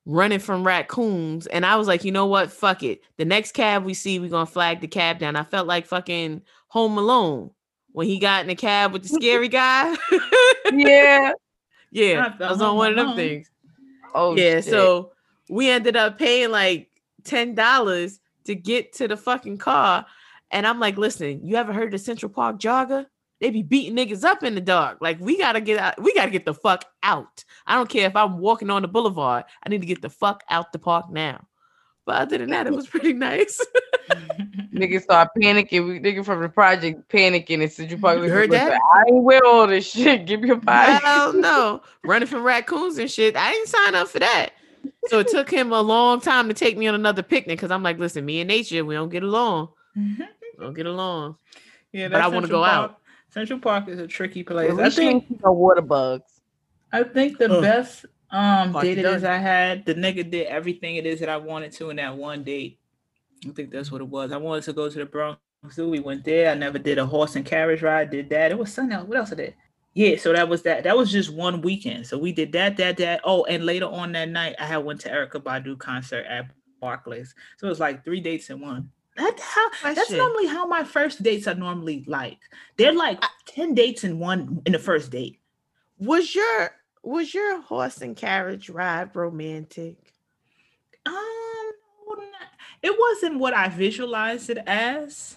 [0.05, 1.47] running from raccoons.
[1.47, 2.51] And I was like, you know what?
[2.51, 3.03] Fuck it.
[3.19, 5.37] The next cab we see, we're gonna flag the cab down.
[5.37, 7.53] I felt like fucking Home Alone
[7.93, 9.97] when he got in the cab with the scary guy.
[10.73, 11.33] Yeah.
[11.91, 13.51] yeah, I was on one of them things.
[14.15, 14.67] Oh yeah, shit.
[14.67, 15.13] so
[15.49, 16.89] we ended up paying like
[17.25, 20.07] ten dollars to get to the fucking car.
[20.51, 23.07] And I'm like, listen, you ever heard of the Central Park Jogger?
[23.41, 24.99] they be beating niggas up in the dark.
[25.01, 27.45] Like we gotta get out, we gotta get the fuck out.
[27.67, 29.45] I don't care if I'm walking on the boulevard.
[29.65, 31.47] I need to get the fuck out the park now.
[32.09, 33.61] But other than that, it was pretty nice.
[34.73, 35.87] Niggas start panicking.
[35.87, 38.81] We nigga from the project panicking and said you probably You heard listen, that?
[38.95, 40.25] I ain't with all this shit.
[40.25, 41.05] Give me a body.
[41.05, 41.83] Hell no.
[42.05, 43.37] Running from raccoons and shit.
[43.37, 44.53] I didn't sign up for that.
[45.09, 47.83] So it took him a long time to take me on another picnic because I'm
[47.83, 49.69] like, listen, me and nature, we don't get along.
[49.95, 50.23] Mm-hmm.
[50.59, 51.37] We don't get along.
[51.93, 52.99] yeah, But I wanna go Park- out.
[53.29, 54.73] Central Park is a tricky place.
[54.73, 56.41] I think ain't keep no water bugs.
[56.91, 57.61] I think the Ugh.
[57.63, 59.25] best um Party date it is.
[59.25, 62.45] I had, the nigga did everything it is that I wanted to in that one
[62.45, 62.79] date.
[63.47, 64.33] I think that's what it was.
[64.33, 65.89] I wanted to go to the Bronx Zoo.
[65.89, 66.51] We went there.
[66.51, 68.11] I never did a horse and carriage ride.
[68.11, 68.51] Did that.
[68.51, 69.09] It was something else.
[69.09, 69.55] What else I did?
[69.95, 70.85] Yeah, so that was that.
[70.85, 72.07] That was just one weekend.
[72.07, 73.21] So we did that, that, that.
[73.25, 76.51] Oh, and later on that night, I had went to Erykah Badu concert at
[76.81, 77.35] Barclays.
[77.57, 78.91] So it was like three dates in one.
[79.17, 82.39] That how that's normally how my first dates are normally like.
[82.77, 85.41] They're like 10 dates in one in the first date.
[85.99, 86.71] Was your
[87.03, 89.97] was your horse and carriage ride romantic?
[91.07, 91.73] Um,
[92.83, 95.37] it wasn't what I visualized it as.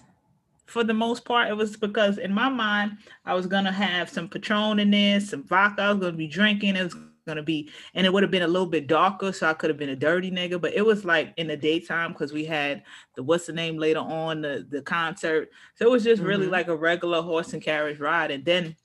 [0.66, 2.96] For the most part, it was because in my mind,
[3.26, 5.82] I was gonna have some Patron in there, some vodka.
[5.82, 6.76] I was gonna be drinking.
[6.76, 6.96] It was
[7.26, 9.78] gonna be, and it would have been a little bit darker, so I could have
[9.78, 10.58] been a dirty nigga.
[10.60, 12.84] But it was like in the daytime because we had
[13.16, 15.50] the what's the name later on the the concert.
[15.74, 16.52] So it was just really Mhm.
[16.52, 18.76] like a regular horse and carriage ride, and then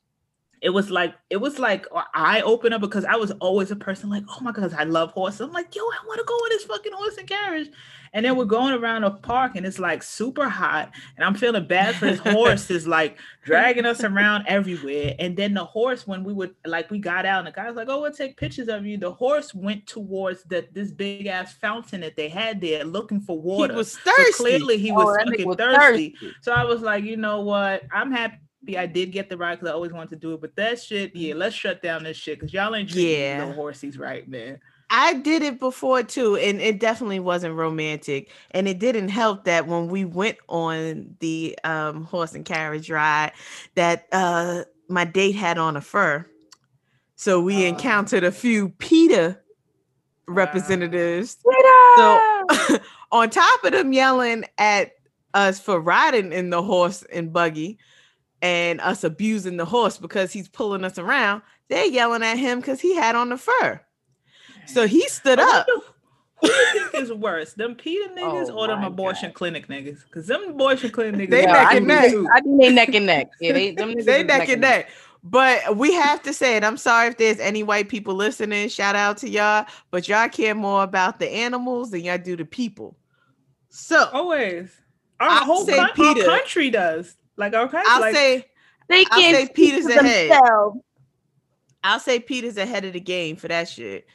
[0.61, 4.09] it was like it was like an eye opener because I was always a person
[4.09, 5.41] like, oh my god, I love horses.
[5.41, 7.69] I'm like, yo, I want to go on this fucking horse and carriage.
[8.13, 11.67] And then we're going around a park and it's like super hot, and I'm feeling
[11.67, 15.13] bad for this horse is like dragging us around everywhere.
[15.19, 17.75] And then the horse, when we would like we got out, and the guy was
[17.75, 18.97] like, oh, we'll take pictures of you.
[18.97, 23.39] The horse went towards the this big ass fountain that they had there looking for
[23.39, 23.73] water.
[23.73, 24.33] He was So thirsty.
[24.33, 26.09] clearly he Oh, was fucking was thirsty.
[26.11, 26.35] thirsty.
[26.41, 27.83] So I was like, you know what?
[27.91, 28.37] I'm happy
[28.77, 30.41] I did get the ride because I always wanted to do it.
[30.41, 33.37] But that shit, yeah, let's shut down this shit because y'all ain't treating Yeah.
[33.37, 33.53] yeah.
[33.53, 34.59] no horsies right, man.
[34.89, 38.31] I did it before too, and it definitely wasn't romantic.
[38.51, 43.33] And it didn't help that when we went on the um, horse and carriage ride,
[43.75, 46.25] that uh, my date had on a fur.
[47.15, 47.67] So we Oh.
[47.69, 49.37] encountered a few PETA
[50.27, 50.33] Wow.
[50.33, 51.37] representatives.
[51.97, 52.21] So,
[53.11, 54.91] on top of them yelling at
[55.33, 57.77] us for riding in the horse and buggy
[58.41, 62.79] and us abusing the horse because he's pulling us around, they're yelling at him because
[62.79, 63.81] he had on the fur.
[64.67, 65.67] So he stood I up.
[65.67, 65.85] wonder
[66.41, 69.35] Who do you think is worse, them PETA niggas Oh or them abortion God.
[69.35, 70.03] clinic niggas?
[70.05, 72.11] Because them abortion clinic niggas, They Yeah, neck and neck.
[72.11, 73.27] they- I think they neck and neck.
[73.39, 74.89] Yeah, they them they is neck and neck.
[75.23, 76.63] But we have to say it.
[76.63, 78.69] I'm sorry if there's any white people listening.
[78.69, 79.65] Shout out to y'all.
[79.91, 82.95] But y'all care more about the animals than y'all do the people.
[83.69, 84.71] So always.
[85.19, 87.17] Our I'll whole say coun- our country does.
[87.38, 87.81] Like okay.
[87.85, 88.45] I'll like, say
[88.88, 90.29] They I'll can't say PETA's ahead.
[90.29, 90.79] themselves.
[91.83, 94.07] I'll say PETA's ahead of the game for that shit.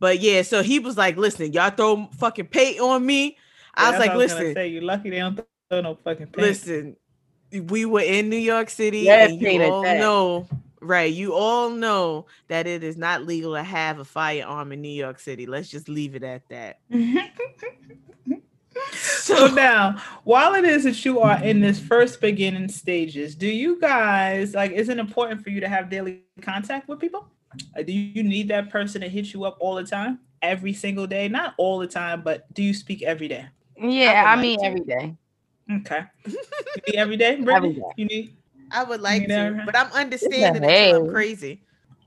[0.00, 3.38] But yeah, so he was like, listen, y'all throw fucking paint on me.
[3.74, 6.26] I Yeah, was like, I gonna listen, say you lucky they don't throw no fucking
[6.26, 6.36] paint.
[6.36, 6.96] listen,
[7.52, 9.98] we were in New York City, Yeah, and you all that.
[9.98, 10.48] know,
[10.80, 11.12] right?
[11.12, 15.20] You all know that it is not legal to have a firearm in New York
[15.20, 15.46] City.
[15.46, 16.80] Let's just leave it at that.
[18.92, 23.80] so now, while it is that you are in this first beginning stages, do you
[23.80, 24.72] guys like?
[24.72, 27.28] Is it important for you to have daily contact with people?
[27.76, 31.06] Uh, do you need that person to hit you up all the time, every single
[31.06, 31.28] day?
[31.28, 33.46] Not all the time, but do you speak every day?
[33.76, 35.16] Yeah, I I, mean like every day.
[35.70, 36.02] Okay.
[36.26, 37.74] You need every day, Brittany?
[37.74, 37.80] day.
[37.96, 38.36] You need
[38.70, 39.66] I would like to, right?
[39.66, 40.70] but I'm understanding it.
[40.70, 40.90] hey.
[40.90, 41.62] so I'm crazy.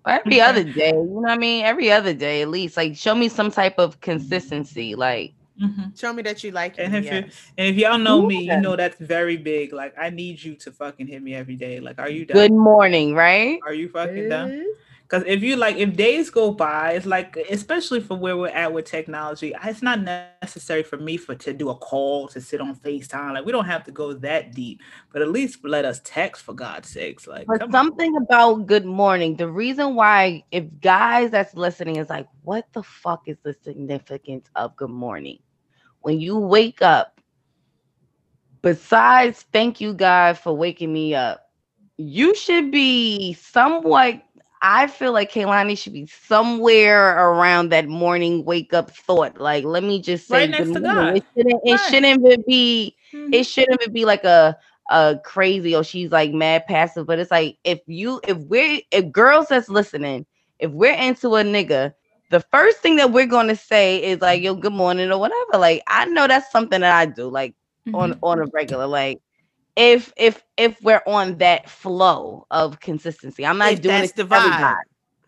[0.05, 0.39] Every Okay.
[0.41, 1.65] other day, you know what I mean?
[1.65, 2.78] Every other day, at least.
[2.78, 4.95] Like, show me some type of consistency.
[4.95, 5.99] Like, Mhm.
[5.99, 6.84] Show me that you like it.
[6.84, 6.99] And me.
[6.99, 7.51] if you- yes.
[7.58, 8.55] And if y'all know me, Yeah.
[8.58, 9.74] you know that's very big.
[9.74, 11.80] Like I need you to fucking hit me every day.
[11.80, 12.38] Like, are you done?
[12.38, 13.60] good morning, right?
[13.66, 14.66] Are you fucking done?
[15.10, 18.74] Because if you like, if days go by, it's like, especially for where we're at
[18.74, 22.76] with technology, it's not necessary for me for to do a call to sit on
[22.76, 23.34] Facetime.
[23.34, 24.82] Like we don't have to go that deep,
[25.14, 27.26] but at least let us text for God's sakes.
[27.26, 27.86] Like, But come on.
[27.86, 29.38] something about good morning.
[29.38, 34.49] The reason why, if guys that's listening is like, what the fuck is the significance
[34.58, 35.39] of good morning?
[36.02, 37.22] When you wake up,
[38.62, 41.41] besides thank you, God, for waking me up,
[41.98, 44.22] you should be somewhat.
[44.62, 49.39] I feel like Kaylani should be somewhere around that morning wake up thought.
[49.39, 50.80] Like, let me just say Right next to.
[50.82, 51.18] God.
[51.18, 51.82] It shouldn't, it Right.
[51.82, 53.32] shouldn't even be Mhm.
[53.32, 54.58] it shouldn't even be like a
[54.91, 59.12] a crazy or she's like mad passive, but it's like if you if we're if
[59.12, 60.26] girls that's listening,
[60.60, 61.93] if we're into a nigga,
[62.30, 65.57] the first thing that we're gonna say is like yo, good morning or whatever.
[65.57, 67.55] Like I know that's something that I do, like
[67.93, 68.23] on Mhm.
[68.23, 68.88] on a regular.
[68.88, 69.19] Like
[69.75, 73.45] if if if we're on that flow of consistency.
[73.45, 74.78] I'm not If doing that's it the to vibe.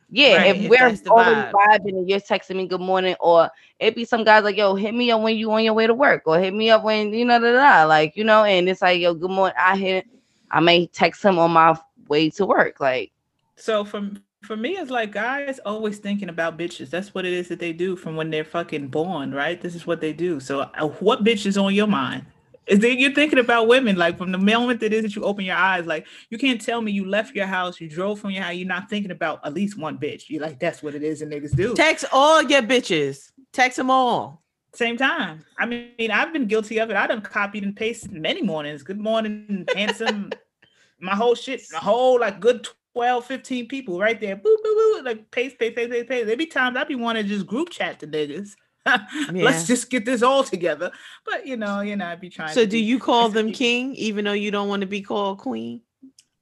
[0.10, 1.54] Yeah, Right, if if we're that's the already vibe.
[1.54, 4.94] vibing and you're texting me good morning, or it be some guys like, yo, hit
[4.94, 7.26] me up when you on your way to work, or hit me up when you
[7.26, 9.56] know da, da, da, like you know, and it's like, yo, good morning.
[9.60, 10.06] I hit
[10.52, 11.78] I may text him on my
[12.08, 12.80] way to work.
[12.80, 13.12] Like,
[13.56, 16.90] So from for me, it's like guys always thinking about bitches.
[16.90, 19.60] That's what it is that they do from when they're fucking born, right?
[19.60, 20.40] This is what they do.
[20.40, 22.26] So uh, what bitch is on your mind?
[22.68, 25.44] Is that you're thinking about women like from the moment that is that you open
[25.44, 28.44] your eyes, like you can't tell me you left your house, you drove from your
[28.44, 30.30] house, you're not thinking about at least one bitch.
[30.30, 31.74] You're like, that's what it is that niggas do.
[31.74, 33.32] Text all your bitches.
[33.52, 34.44] Text them all.
[34.74, 35.44] Same time.
[35.58, 36.96] I mean, I've been guilty of it.
[36.96, 38.84] I done copied and pasted many mornings.
[38.84, 40.32] Good morning, handsome.
[41.00, 42.68] my whole shit, my whole like good
[43.00, 44.36] 12, 15 people right there.
[44.36, 45.06] Boop, boop, boop.
[45.06, 46.28] Like paste, paste, paste, paste, paste.
[46.28, 48.56] There be times I be wanting to just group chat to niggas.
[49.32, 49.44] Yeah.
[49.44, 50.92] Let's just get this all together.
[51.24, 54.26] But you know, you know, I'd be trying So do you call them king even
[54.26, 55.82] though you don't want to be called queen?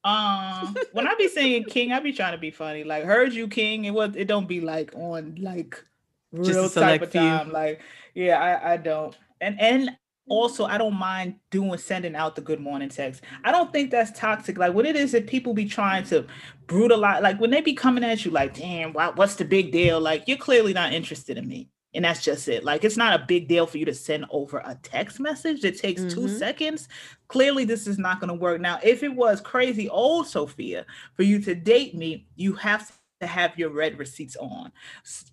[0.05, 2.86] Um, when I be saying king, I be trying to be funny.
[2.86, 5.84] Like heard you king, it was it don't be like on like
[6.32, 7.20] real type of few.
[7.20, 7.51] time.
[7.51, 7.82] Like
[8.14, 9.18] yeah, I I don't.
[9.41, 9.97] And and
[10.30, 13.22] also I don't mind doing sending out the good morning text.
[13.44, 14.58] I don't think that's toxic.
[14.58, 16.26] Like what it is that people be trying to
[16.68, 17.24] brutalize.
[17.24, 20.00] Like when they be coming at you, like damn, what's the big deal?
[20.00, 21.70] Like you're clearly not interested in me.
[21.94, 22.64] And that's just it.
[22.64, 25.78] Like it's not a big deal for you to send over a text message that
[25.80, 26.38] takes two Mhm.
[26.38, 26.88] seconds
[27.28, 28.62] clearly this is not going to work.
[28.62, 33.28] Now, if it was crazy old Sophia for you to date me, you have to
[33.28, 34.72] have your read receipts on.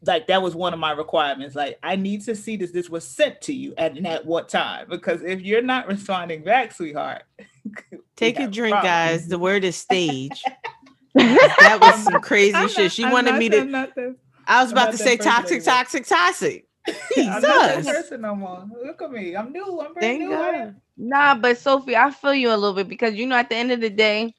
[0.07, 1.55] Like that was one of my requirements.
[1.55, 4.49] Like I need to see this this was sent to you and, and at what
[4.49, 7.22] time because if you're not responding back, sweetheart.
[8.16, 8.91] Take a drink, problem.
[8.91, 9.28] guys.
[9.28, 10.43] The word is stage.
[11.14, 12.78] that was some crazy I'm shit.
[12.85, 13.61] not- She I'm wanted not- me to.
[13.61, 14.16] I'm not the-
[14.47, 15.74] I was I'm about not to say person toxic, anymore.
[15.74, 16.66] toxic, toxic.
[17.16, 18.66] I'm not that person no more.
[18.85, 19.35] Look at me.
[19.35, 19.64] I'm new.
[19.80, 20.28] I'm brand Thank new.
[20.30, 20.76] God.
[20.99, 23.72] Nah, but Sophie, I feel you a little bit because you know, at the end
[23.72, 24.35] of the day,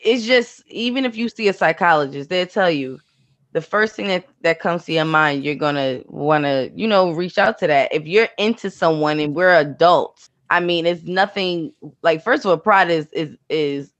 [0.00, 3.00] it's just even if you see a psychologist, they'll tell you
[3.52, 7.38] the first thing that, that comes to your mind, you're gonna wanna, you know, reach
[7.38, 7.92] out to that.
[7.92, 11.72] If you're into someone and we're adults, I mean, it's nothing
[12.02, 13.92] like first of all, pride is is is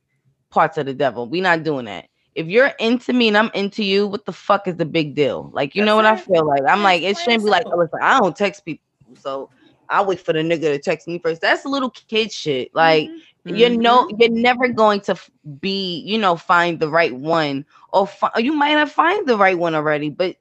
[0.51, 1.29] parts of the devil.
[1.29, 2.07] We're not doing that.
[2.35, 5.51] If you're into me and I'm into you, what the fuck is the big deal?
[5.53, 6.63] Like, you know what I feel like?
[6.69, 8.85] I'm like, it shouldn't be like, oh, listen, I don't text people,
[9.19, 9.51] so
[9.89, 11.41] I wait for the nigga to text me first.
[11.41, 12.71] That's a little kid shit.
[12.75, 13.09] Like,
[13.49, 13.57] Mhm.
[13.57, 15.17] you know you're never going to
[15.61, 19.59] be you know find the right one or fi- you might not find the right
[19.59, 20.37] one already but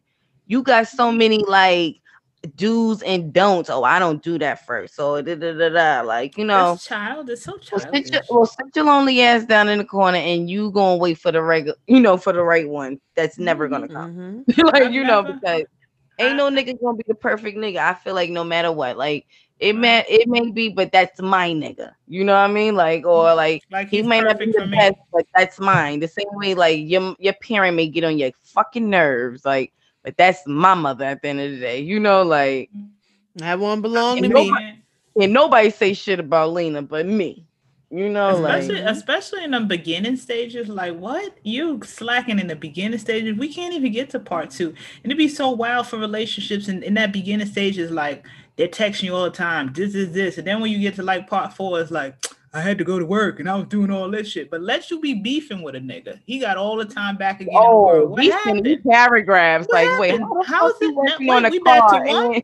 [0.48, 1.96] you got so many like
[2.56, 6.02] do's and don'ts oh i don't do that first so da, da, da, da.
[6.02, 7.30] like you know That's child.
[7.30, 8.30] It's so well sit, your, childish.
[8.30, 11.42] well, sit your lonely ass down in the corner and you gonna wait for the
[11.42, 14.46] regular you know for the right one that's never gonna come Mhm.
[14.74, 15.64] like I've you know because
[16.20, 19.26] ain't no nigga gonna be the perfect nigga i feel like no matter what like
[19.60, 23.06] it may it may be but that's my nigga you know what i mean like
[23.06, 23.38] or mm-hmm.
[23.38, 24.78] like Like he may not be the for me.
[24.78, 26.00] best, but that's mine.
[26.00, 30.16] The same way, like your your parent may get on your fucking nerves, like, but
[30.18, 31.80] that's my mother at the end of the day.
[31.80, 32.88] You know, like, mm-hmm.
[33.38, 34.84] That one belonged to And me.
[35.22, 37.46] and nobody say shit about Lena but me.
[37.90, 42.56] You know, especially like, especially in the beginning stages like what you slacking in the
[42.56, 45.98] beginning stages we can't even get to part two and it'd be so wild for
[45.98, 48.26] relationships and in that beginning stages, like
[48.58, 51.04] they're texting you all the time this is this and then when you get to
[51.04, 52.16] like part four it's like
[52.54, 54.90] i had to go to work and i was doing all this shit but let
[54.90, 58.10] you be beefing with a nigga he got all the time back again oh, world.
[58.12, 59.68] what these happened these paragraphs.
[59.70, 60.30] What like, wait, happened?
[60.30, 62.36] how the How's fuck you it working on a we back to car what?
[62.36, 62.44] and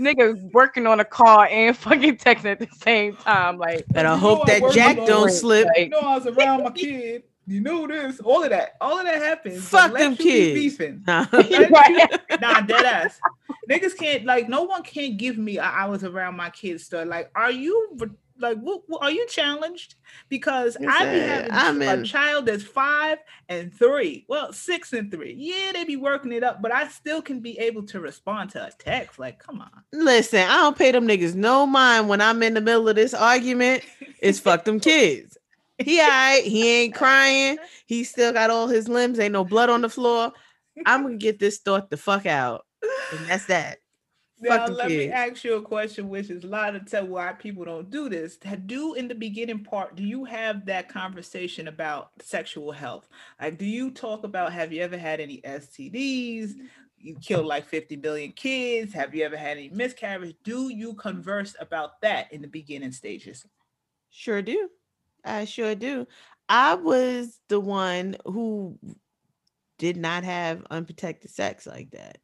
[0.00, 3.58] nigga working on a car and fucking texting at the same time?
[3.58, 5.32] Like, and I hope that Jack don't it.
[5.32, 5.68] slip.
[5.76, 9.04] you know i was around my kid you know this all of that all of
[9.04, 10.54] that happens Fuck them kids.
[10.54, 11.26] beefing Nah.
[11.32, 12.20] right.
[12.40, 13.20] nah, dead ass.
[13.68, 17.06] Niggas can't like no one can't give me I, I was around my kids stuff.
[17.08, 17.96] Like, are you
[18.38, 19.96] like what, what- are you challenged?
[20.28, 23.18] Because I be having I'm a in- child that's five
[23.48, 24.24] and three.
[24.28, 25.34] Well, six and three.
[25.36, 28.64] Yeah, they be working it up, but I still can be able to respond to
[28.66, 29.18] a text.
[29.18, 29.70] Like, come on.
[29.92, 33.14] Listen, I don't pay them niggas no mind when I'm in the middle of this
[33.14, 33.82] argument.
[34.20, 35.30] It's fuck them kids.
[35.84, 36.44] He all right.
[36.44, 37.58] He ain't crying.
[37.86, 39.18] He still got all his limbs.
[39.18, 40.32] Ain't no blood on the floor.
[40.86, 42.64] I'm gonna get this thought the fuck out.
[43.12, 43.78] And that's that.
[44.40, 47.64] Now let me ask you a question, which is a lot of tell why people
[47.64, 48.38] don't do this.
[48.66, 53.08] Do in the beginning part, do you have that conversation about sexual health?
[53.40, 56.54] Like, do you talk about have you ever had any STDs?
[56.98, 58.92] You killed like 50 billion kids.
[58.94, 60.34] Have you ever had any miscarriage?
[60.42, 63.46] Do you converse about that in the beginning stages?
[64.10, 64.68] Sure do.
[65.24, 66.06] I sure do.
[66.48, 68.78] I was the one who
[69.78, 72.18] did not have unprotected sex like that.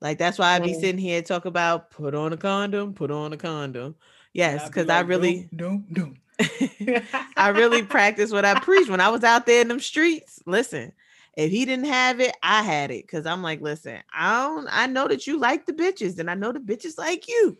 [0.00, 0.80] Like that's why I be Mm.
[0.80, 3.96] sitting here talk about put on a condom, put on a condom.
[4.32, 6.18] Yes, because I really don't, don't.
[7.36, 10.40] I really practice what I preach when I was out there in them streets.
[10.46, 10.92] Listen,
[11.36, 13.06] if he didn't have it, I had it.
[13.08, 16.34] Cause I'm like, listen, I don't I know that you like the bitches, and I
[16.34, 17.56] know the bitches like you.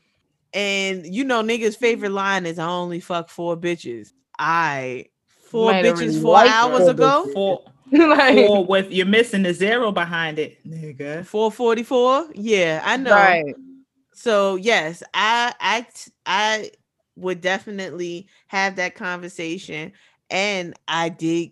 [0.53, 4.13] And you know, niggas' favorite line is I only fuck four bitches.
[4.39, 7.29] I four Might bitches four liked hours ago.
[7.33, 11.25] Four, like, four with you're missing the zero behind it, nigga.
[11.27, 12.31] 444.
[12.35, 13.15] Yeah, I know.
[13.15, 13.55] right.
[14.15, 15.87] So yes, I I
[16.27, 16.71] I
[17.17, 19.93] would definitely have that conversation,
[20.31, 21.51] and I did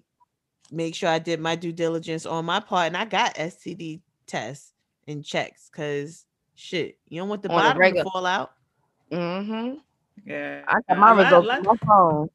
[0.70, 4.72] make sure I did my due diligence on my part, and I got STD tests
[5.06, 6.24] and checks because
[6.54, 8.52] shit, you don't want the On bottom to fall out.
[9.10, 9.74] Mm-hmm.
[10.24, 12.30] Yeah, I got my results on my phone.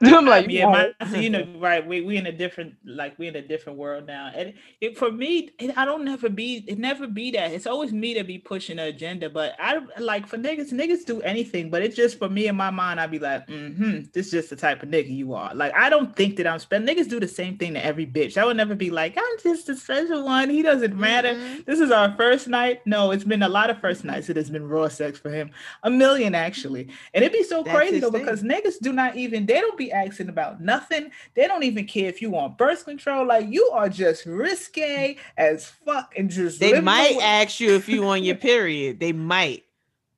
[0.04, 1.86] I'm like, yeah, yeah, my, so, you know, right?
[1.86, 5.12] We we in a different, like we in a different world now, and it, for
[5.12, 7.52] me, it, I don't never be, it never be that.
[7.52, 11.20] It's always me to be pushing the agenda, but I like for niggas, niggas do
[11.20, 14.32] anything, but it's just for me in my mind, I'd be like, mm-hmm, this is
[14.32, 15.54] just the type of nigga you are.
[15.54, 16.88] Like I don't think that I'm spend.
[16.88, 18.38] Niggas do the same thing to every bitch.
[18.38, 20.48] I would never be like, I'm just a special one.
[20.48, 21.34] He doesn't matter.
[21.34, 21.66] Mhm.
[21.66, 22.80] This is our first night.
[22.86, 24.30] No, it's been a lot of first nights.
[24.30, 25.50] It has been raw sex for him.
[25.82, 26.88] A million actually.
[27.12, 28.22] And it'd be so That's crazy though, thing.
[28.24, 31.10] because niggas do not even, they don't be asking about nothing.
[31.34, 33.26] They don't even care if you want birth control.
[33.26, 37.88] Like you are just risque as fuck and just They might away- ask you if
[37.88, 39.00] you on your period.
[39.00, 39.64] They might.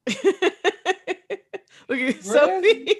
[1.92, 2.96] Look at Sophie.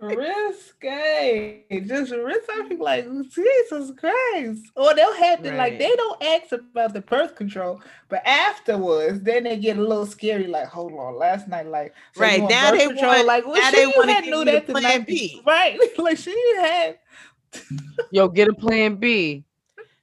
[0.00, 1.64] risque.
[1.86, 2.48] Just risk.
[2.52, 4.62] I be like, Jesus Christ.
[4.76, 9.44] Or they'll have to like they don't ask about the birth control, but afterwards, then
[9.44, 10.46] they get a little scary.
[10.46, 13.12] Like, hold on, last night, like, so Right, now they control?
[13.12, 15.42] want- like, well, now they you wanna knew that the plan night B.
[15.46, 15.78] right?
[15.98, 16.98] like she had.
[18.12, 19.44] yo, get a plan B.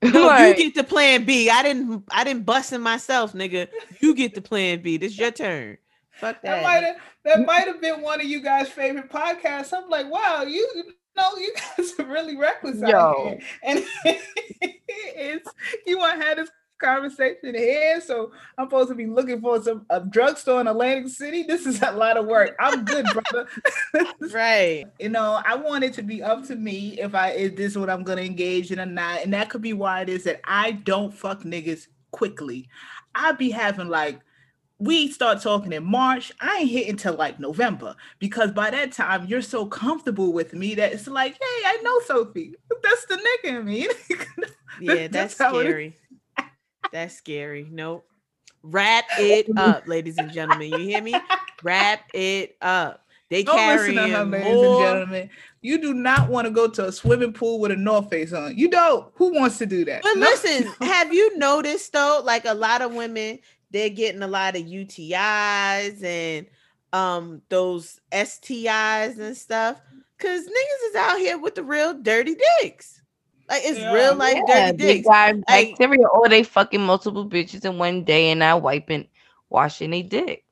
[0.04, 1.50] No, Like, you get the plan B.
[1.50, 3.70] I didn't I didn't bust in myself, nigga.
[4.02, 4.98] You get the plan B.
[4.98, 5.78] This your turn.
[6.16, 6.96] Fuck That might have
[7.26, 9.74] that might have been one of you guys' favorite podcasts.
[9.74, 13.40] I'm like, wow, you know you guys are really reckless out here.
[13.64, 15.50] And it's
[15.86, 16.50] you want to have this
[16.82, 18.02] conversation here.
[18.02, 21.44] So I'm supposed to be looking for some a drugstore in Atlantic City.
[21.44, 22.56] This is a lot of work.
[22.60, 23.48] I'm good, brother.
[24.34, 24.86] Right.
[25.00, 27.90] you know, I want it to be up to me if I is this what
[27.90, 29.24] I'm gonna engage in or not.
[29.24, 32.68] And that could be why it is that I don't fuck niggas quickly.
[33.14, 34.20] I be having like
[34.80, 36.32] we start talking in March.
[36.42, 40.76] I ain't hit until like November because by that time you're so comfortable with me
[40.76, 42.56] that it's like, hey, I know Sophie.
[42.84, 43.88] That's the nigga in me.
[44.82, 45.70] Yeah, That's that's how it is.
[45.70, 45.98] scary.
[46.92, 47.66] That's scary.
[47.72, 48.06] Nope.
[48.62, 50.70] Wrap it up, ladies and gentlemen.
[50.70, 51.16] You hear me?
[51.64, 53.06] Wrap it up.
[53.30, 54.66] They Don't carry listen to her, ladies more.
[54.66, 55.30] and gentlemen.
[55.62, 58.58] You do not want to go to a swimming pool with a North Face on.
[58.58, 59.12] You don't.
[59.16, 60.04] Who wants to do that?
[60.04, 60.28] But No.
[60.28, 62.22] listen, have you noticed though?
[62.24, 63.40] Like a lot of women,
[63.76, 66.48] they're getting a lot of UTIs and
[66.94, 69.82] um those STIs and stuff.
[70.18, 73.02] Cause niggas is out here with the real dirty dicks.
[73.50, 73.94] Like it's Yeah.
[73.94, 75.08] real life yeah, dirty dicks.
[75.08, 75.46] got Like-
[75.78, 79.08] bacteria, or they fucking multiple bitches in one day and not wiping,
[79.50, 80.44] washing their dick.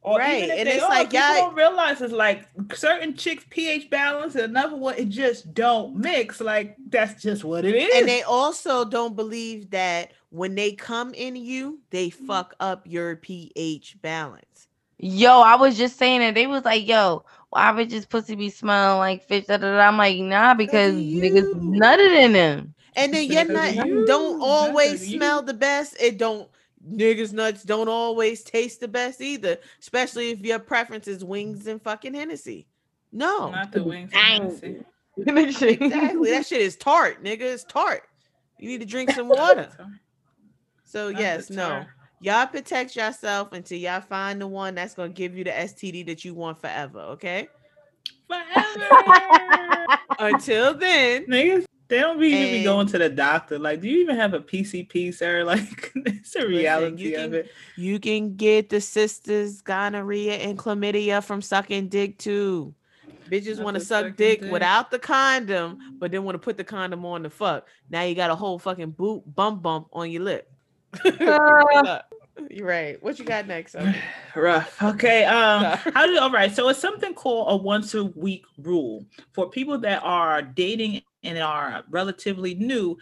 [0.00, 2.46] Or Right, even if and they it's are, like, people y'all- don't realize it's like
[2.72, 6.40] certain chicks pH balance and another one it just don't mix.
[6.40, 7.90] Like that's just what it is.
[7.96, 12.26] And they also don't believe that when they come in you, they mm-hmm.
[12.26, 14.68] fuck up your pH balance.
[14.98, 18.50] Yo, I was just saying that they was like, yo, why would just pussy be
[18.50, 19.46] smelling like fish?
[19.46, 19.78] Da, da, da.
[19.78, 21.54] I'm like, nah, because niggas you.
[21.54, 22.74] nutted in them.
[22.96, 25.96] And then Because your of nut don't always smell the best.
[26.00, 26.48] It don't
[26.86, 31.80] niggas nuts don't always taste the best either, especially if your preference is wings and
[31.80, 32.66] fucking Hennessy.
[33.12, 34.10] No, not the wings.
[34.10, 34.84] Dang.
[35.26, 36.30] and exactly.
[36.30, 37.42] that shit is tart, nigga.
[37.42, 38.02] It's tart.
[38.58, 39.68] You need to drink some water.
[40.88, 41.84] So Not yes, no.
[42.20, 46.24] Y'all protect yourself until y'all find the one that's gonna give you the STD that
[46.24, 47.00] you want forever.
[47.00, 47.46] Okay.
[48.26, 49.86] Forever.
[50.18, 53.58] Until then, Niggas, they don't be, even be going to the doctor.
[53.58, 55.44] Like, do you even have a PCP, sir?
[55.48, 57.50] Like, it's a reality you of can- it.
[57.76, 62.74] you can get the sisters gonorrhea and chlamydia from sucking dick too.
[63.30, 64.50] Bitches want to suck dick, dick.
[64.50, 67.68] without the condom, but then want to put the condom on the fuck.
[67.90, 70.50] Now you got a whole fucking boot bump bump on your lip.
[71.04, 72.00] Uh,
[72.50, 73.02] You're right.
[73.02, 73.72] What you got next?
[73.72, 73.94] Sophie?
[74.36, 74.80] Rough.
[74.82, 75.24] Okay.
[75.24, 76.54] Um, how do all right?
[76.54, 81.38] So it's something called a once a week rule for people that are dating and
[81.38, 82.96] are relatively new.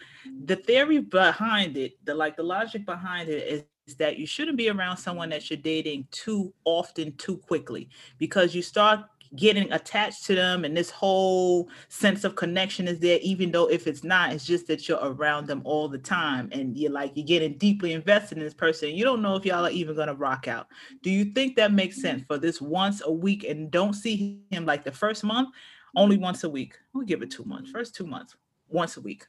[0.45, 4.57] The theory behind it, the like the logic behind it is, is that you shouldn't
[4.57, 9.01] be around someone that you're dating too often, too quickly, because you start
[9.35, 13.87] getting attached to them and this whole sense of connection is there even though if
[13.87, 17.25] it's not it's just that you're around them all the time and you're like you're
[17.25, 18.89] getting deeply invested in this person.
[18.89, 20.67] You don't know if y'all are even going to rock out.
[21.01, 24.65] Do you think that makes sense for this once a week and don't see him
[24.65, 25.49] like the first month?
[25.95, 26.77] Only once a week.
[26.93, 28.35] We'll give it two months first two months
[28.69, 29.25] once a week.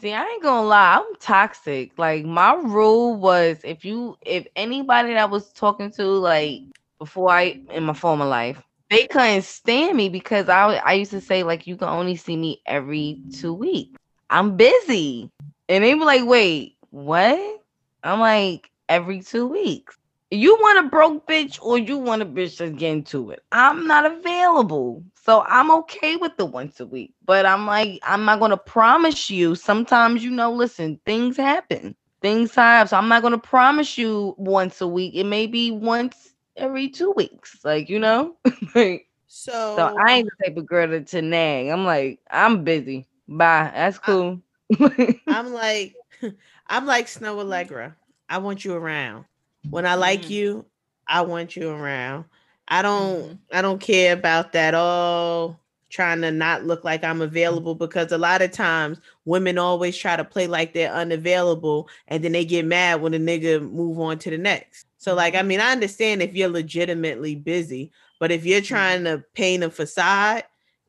[0.00, 1.92] See, I ain't gonna lie, I'm toxic.
[1.96, 6.60] Like my rule was if you if anybody that was talking to like
[6.98, 8.62] before I in my former life,
[8.92, 12.36] they couldn't stand me because I I used to say like you can only see
[12.36, 13.98] me every two weeks.
[14.30, 15.30] I'm busy.
[15.68, 17.60] And they were like, wait, what?
[18.02, 19.96] I'm like, every two weeks.
[20.30, 23.42] You want a broke bitch or you want a bitch that's getting to it?
[23.52, 25.04] I'm not available.
[25.24, 27.14] So I'm okay with the once a week.
[27.24, 29.54] But I'm like, I'm not gonna promise you.
[29.54, 31.94] Sometimes you know, listen, things happen.
[32.22, 32.88] Things happen.
[32.88, 35.14] So I'm not gonna promise you once a week.
[35.14, 37.58] It may be once every two weeks.
[37.64, 38.36] Like, you know?
[38.74, 41.68] like, so, so I ain't the type of girl to, to nag.
[41.68, 43.06] I'm like, I'm busy.
[43.28, 43.70] Bye.
[43.74, 44.40] That's cool.
[44.78, 45.94] I, I'm like,
[46.66, 47.94] I'm like Snoh Aalegra.
[48.28, 49.24] I want you around.
[49.70, 50.30] When I like mm.
[50.30, 50.66] you,
[51.06, 52.24] I want you around.
[52.68, 53.38] I don't mm.
[53.52, 55.60] I don't care about that all
[55.92, 60.16] trying to not look like I'm available because a lot of times women always try
[60.16, 64.18] to play like they're unavailable and then they get mad when a nigga move on
[64.20, 64.86] to the next.
[64.96, 68.74] So, like, I mean, I understand if you're legitimately busy, but if you're mm-hmm.
[68.74, 70.44] trying to paint a facade,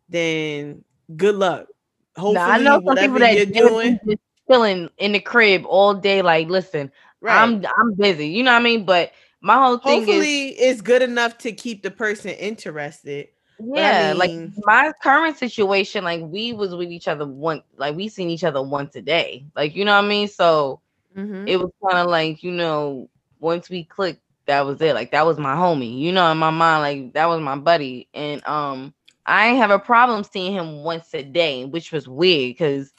[0.08, 0.86] then
[1.18, 1.68] good luck.
[2.16, 5.93] Hopefully, now, I know some people that you're doing, just chilling in the crib all
[5.93, 6.22] day.
[6.22, 7.41] Like, listen, right.
[7.41, 8.28] I'm I'm busy.
[8.28, 8.86] You know what I mean?
[8.86, 13.28] But my whole thing hopefully is it's good enough to keep the person interested.
[13.66, 17.95] Yeah, I mean, like my current situation, like we was with each other once, like
[17.95, 19.45] we seen each other once a day.
[19.55, 20.28] Like you know what I mean?
[20.28, 20.82] So
[21.16, 21.47] mm-hmm.
[21.47, 23.09] it was kind of like you know
[23.39, 24.95] once we clicked, that was it.
[24.95, 25.99] Like that was my homie.
[25.99, 28.07] You know, in my mind, like that was my buddy.
[28.14, 28.93] And um,
[29.26, 32.93] I have a problem seeing him once a day, which was weird because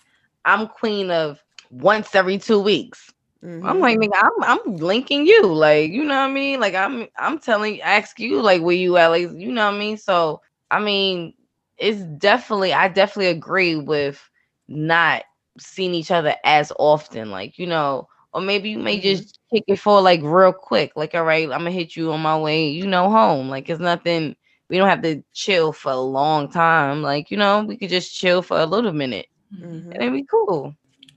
[0.44, 3.12] I'm queen of once every two weeks.
[3.44, 3.66] Mm-hmm.
[3.66, 6.60] I'm like, nigga, I'm I'm linking you, like, you know what I mean?
[6.60, 9.78] Like, I'm I'm telling, ask you, like, where you at, like, you know what I
[9.78, 9.98] mean?
[9.98, 10.40] So,
[10.74, 11.34] I mean,
[11.78, 14.28] it's definitely, I definitely agree with
[14.66, 15.22] not
[15.58, 19.02] seeing each other as often, like, you know, or maybe you may mm-hmm.
[19.02, 20.92] just kick it for like real quick.
[20.96, 23.48] Like, all right, I'm gonna hit you on my way, you know, home.
[23.48, 24.34] Like, it's nothing.
[24.68, 27.02] We don't have to chill for a long time.
[27.02, 29.92] Like, you know, we could just chill for a little minute, mm-hmm.
[29.92, 30.74] and it'd be cool.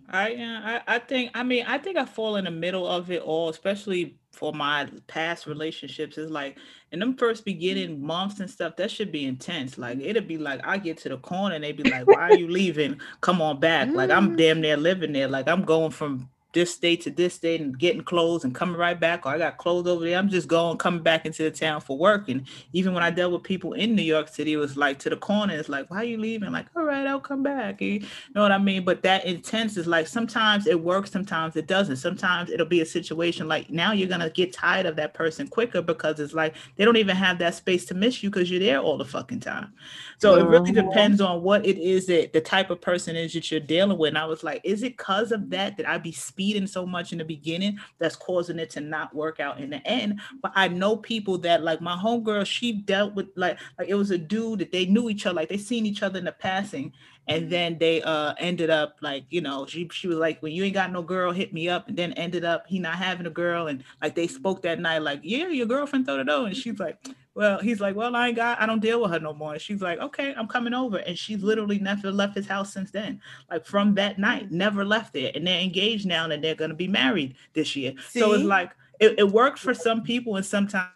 [0.09, 3.09] I yeah, I, I think I mean I think I fall in the middle of
[3.11, 6.17] it all, especially for my past relationships.
[6.17, 6.57] Is like
[6.91, 9.77] in them first beginning months and stuff, that should be intense.
[9.77, 12.35] Like it'd be like I get to the corner and they'd be like, Why are
[12.35, 12.99] you leaving?
[13.21, 13.89] Come on back.
[13.91, 14.37] Like I'm mm.
[14.37, 15.27] damn near living there.
[15.27, 18.99] Like I'm going from this state to this state and getting clothes and coming right
[18.99, 20.17] back, or I got clothes over there.
[20.17, 22.29] I'm just going, coming back into the town for work.
[22.29, 25.11] And even when I dealt with people in New York City, it was like to
[25.11, 26.51] the corner, it's like, why are you leaving?
[26.51, 27.79] Like, all right, I'll come back.
[27.79, 27.99] You
[28.33, 28.83] know what I mean?
[28.83, 31.97] But that intense is like sometimes it works, sometimes it doesn't.
[31.97, 35.83] Sometimes it'll be a situation like now you're gonna get tired of that person quicker
[35.83, 38.79] because it's like they don't even have that space to miss you because you're there
[38.79, 39.71] all the fucking time.
[40.17, 40.89] So it really mm-hmm.
[40.89, 44.09] depends on what it is that the type of person is that you're dealing with.
[44.09, 46.11] And I was like, is it because of that that I be
[46.47, 49.85] speeding so much in the beginning that's causing it to not work out in the
[49.85, 50.19] end?
[50.41, 54.11] But I know people that like my homegirl, she dealt with like like it was
[54.11, 56.93] a dude that they knew each other, like they seen each other in the passing,
[57.27, 60.63] and then they uh ended up like you know she she was like when you
[60.63, 61.89] ain't got no girl hit me up.
[61.89, 63.67] And then ended up he not having a girl.
[63.67, 66.45] And like they spoke that night like yeah your girlfriend throw the dough.
[66.45, 66.97] And she's like
[67.37, 69.53] well, he's like, well, I ain't got, I don't deal with her no more.
[69.53, 70.97] And she's like, okay, I'm coming over.
[70.97, 73.21] And she's literally never left his house since then.
[73.51, 75.31] Like from that night, never left there.
[75.35, 77.93] And they're engaged now and they're going to be married this year.
[78.09, 78.21] See?
[78.21, 80.89] So it's like, it, it works for some people and sometimes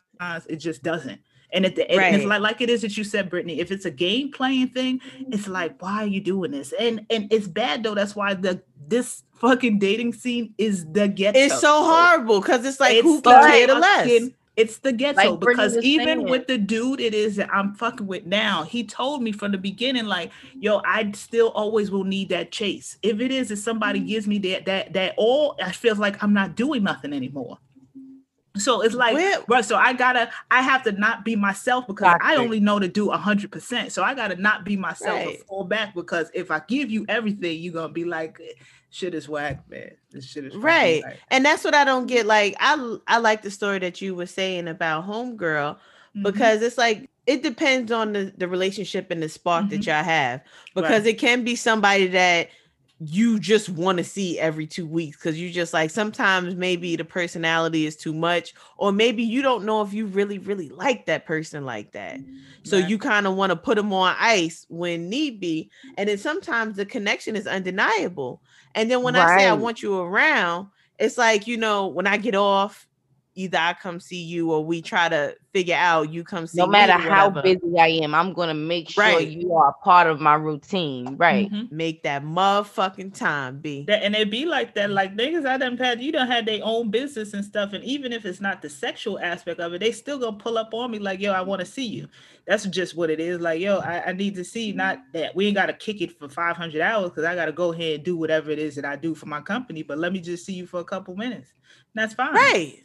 [0.49, 1.21] it just doesn't.
[1.53, 1.91] And, it, right.
[1.91, 3.59] and it's like like it is that you said, Brittany.
[3.59, 6.73] If it's a game playing thing, it's like, why are you doing this?
[6.79, 7.93] And and it's bad though.
[7.93, 11.37] That's why the this fucking dating scene is the ghetto.
[11.37, 14.29] It's so horrible because it's like it's who can care the less.
[14.57, 18.25] It's the ghetto like because even with the dude it is that I'm fucking with
[18.25, 22.51] now, he told me from the beginning, like, yo, I still always will need that
[22.51, 22.97] chase.
[23.01, 24.09] If it is that somebody mm-hmm.
[24.09, 27.59] gives me that that that all, I feels like I'm not doing nothing anymore.
[28.57, 29.41] So it's like, Where?
[29.43, 32.87] bro, so I gotta, I have to not be myself because I only know to
[32.89, 33.93] do a hundred percent.
[33.93, 35.47] So I gotta not be myself right.
[35.47, 38.41] fall back because if I give you everything, you're gonna be like,
[38.91, 39.91] shit is whack, man.
[40.11, 41.01] This shit is right.
[41.31, 42.25] And that's what I don't get.
[42.27, 45.37] Like, I I like the story that you were saying about homegirl
[45.75, 46.23] mm-hmm.
[46.23, 49.71] because it's like it depends on the, the relationship and the spark mm-hmm.
[49.71, 50.41] that y'all have.
[50.75, 51.15] Because right.
[51.15, 52.49] it can be somebody that
[53.03, 57.03] you just want to see every two weeks because you just like sometimes maybe the
[57.03, 61.25] personality is too much, or maybe you don't know if you really, really like that
[61.25, 62.19] person like that.
[62.63, 62.87] So Right.
[62.87, 65.71] you kind of want to put them on ice when need be.
[65.97, 68.43] And then sometimes the connection is undeniable.
[68.75, 70.67] And then when I say I want you around,
[70.99, 72.87] it's like, you know, when I get off,
[73.35, 76.67] either I come see you or we try to figure out you come see no
[76.67, 79.27] matter or how busy I am, I'm gonna make sure Right.
[79.27, 81.15] you are part of my routine.
[81.17, 81.51] Right.
[81.51, 81.71] Mhm.
[81.71, 83.83] Make that motherfucking time be.
[83.85, 86.61] That, and it be like that, like niggas I done had, you don't had their
[86.63, 89.91] own business and stuff, and even if it's not the sexual aspect of it, they
[89.91, 92.07] still gonna pull up on me like, yo, I want to see you.
[92.47, 93.39] That's just what it is.
[93.39, 94.73] Like, yo, I, I need to see you.
[94.73, 97.95] Not that we ain't gotta kick it for 500 hours because I gotta go ahead
[97.95, 100.45] and do whatever it is that I do for my company, but let me just
[100.45, 101.53] see you for a couple minutes.
[101.93, 102.33] That's fine.
[102.33, 102.83] Right.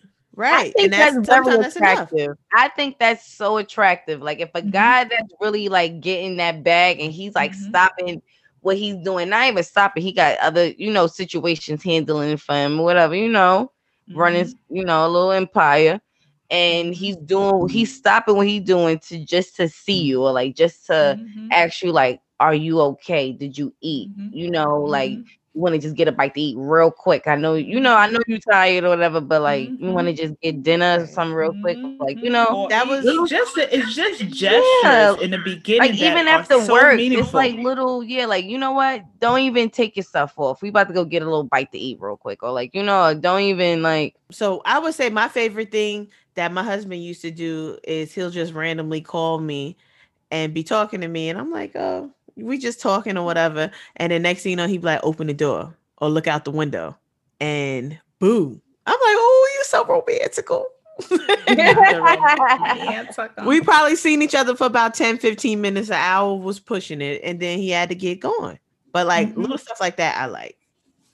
[0.51, 0.75] I Right.
[0.77, 2.37] think And that's, that's, very sometimes that's attractive.
[2.55, 4.23] I think that's so attractive.
[4.23, 4.73] Like if a Mhm.
[4.73, 7.55] guy that's really like getting that bag and he's like Mhm.
[7.55, 8.23] stopping
[8.61, 12.79] what he's doing, not even stopping, he got other, you know, situations handling for him,
[12.79, 13.73] whatever, you know,
[14.15, 14.59] running, Mhm.
[14.71, 16.01] you know, a little empire.
[16.51, 20.55] And he's doing he's stopping what he's doing to just to see you or like
[20.57, 21.51] just to Mhm.
[21.51, 23.33] ask you like, are you okay?
[23.33, 24.11] Did you eat?
[24.31, 25.23] You know, like.
[25.57, 27.27] You want to just get a bite to eat real quick.
[27.27, 30.13] I know, you know, I know you're tired or whatever, but like you want to
[30.13, 32.33] just get dinner or something real quick, like you Mhm.
[32.35, 35.17] know, Or That was- it's just it's just gestures Yeah.
[35.23, 35.93] in the beginning.
[35.93, 39.03] like even are after so work, it's like little, yeah, like you know what?
[39.19, 40.61] Don't even take yourself off.
[40.61, 42.83] We about to go get a little bite to eat real quick, or like you
[42.83, 47.23] know, don't even like So I would say my favorite thing that my husband used
[47.23, 49.79] to do is he'll just randomly call me
[50.31, 53.71] and be talking to me, and I'm like, oh, we just talking or whatever.
[53.97, 56.45] And the next thing you know, he'd be like, open the door or look out
[56.45, 56.97] the window,
[57.41, 60.67] and boom, I'm like, oh, you so romantical.
[63.47, 65.89] we probably seen each other for about 10, 15 minutes.
[65.89, 68.59] An hour was pushing it, and then he had to get going.
[68.93, 69.37] But like Mhm.
[69.37, 70.57] little stuff like that, I like.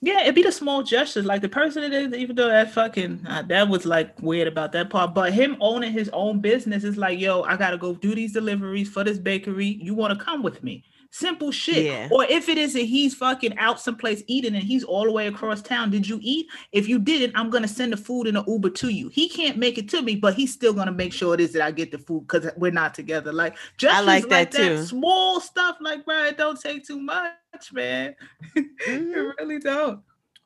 [0.01, 3.25] Yeah, it'd be the small gestures, like the person that is, even though that fucking
[3.27, 6.97] uh, that was like weird about that part, but him owning his own business is
[6.97, 9.79] like, yo, I gotta go do these deliveries for this bakery.
[9.81, 10.83] You want to come with me?
[11.15, 11.85] Simple shit.
[11.85, 12.07] Yeah.
[12.09, 15.27] Or if it is that he's fucking out someplace eating and he's all the way
[15.27, 16.47] across town, did you eat?
[16.71, 19.09] If you didn't, I'm gonna send the food in an Uber to you.
[19.09, 21.61] He can't make it to me, but he's still gonna make sure it is that
[21.61, 23.31] I get the food because we're not together.
[23.31, 24.83] Like just like that too.
[24.85, 27.31] Small stuff like, bro, it don't take too much,
[27.71, 28.15] man.
[28.55, 28.65] Mhm.
[28.87, 29.99] It really don't.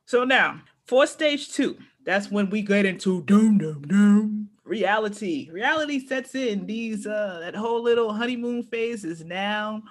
[0.04, 5.48] So now for stage two, that's when we get into doom doom doom reality.
[5.50, 6.66] Reality sets in.
[6.66, 9.82] These uh that whole little honeymoon phase is now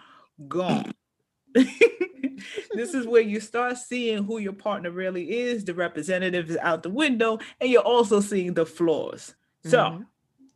[0.47, 0.93] gone.
[1.53, 5.65] this is where you start seeing who your partner really is.
[5.65, 9.35] The representative is out the window, and you're also seeing the flaws.
[9.65, 10.05] So, Mhm.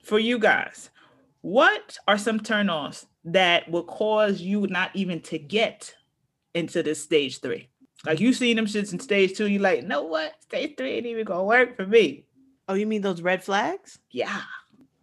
[0.04, 0.90] for you guys,
[1.42, 5.96] what are some turn-offs that will cause you not even to get
[6.54, 7.68] into this stage three?
[8.06, 10.34] Like you've seen them shits in stage two, you like, know what?
[10.44, 12.26] Stage three ain't even gonna work for me.
[12.68, 14.00] Oh, you mean those red flags?
[14.12, 14.42] Yeah.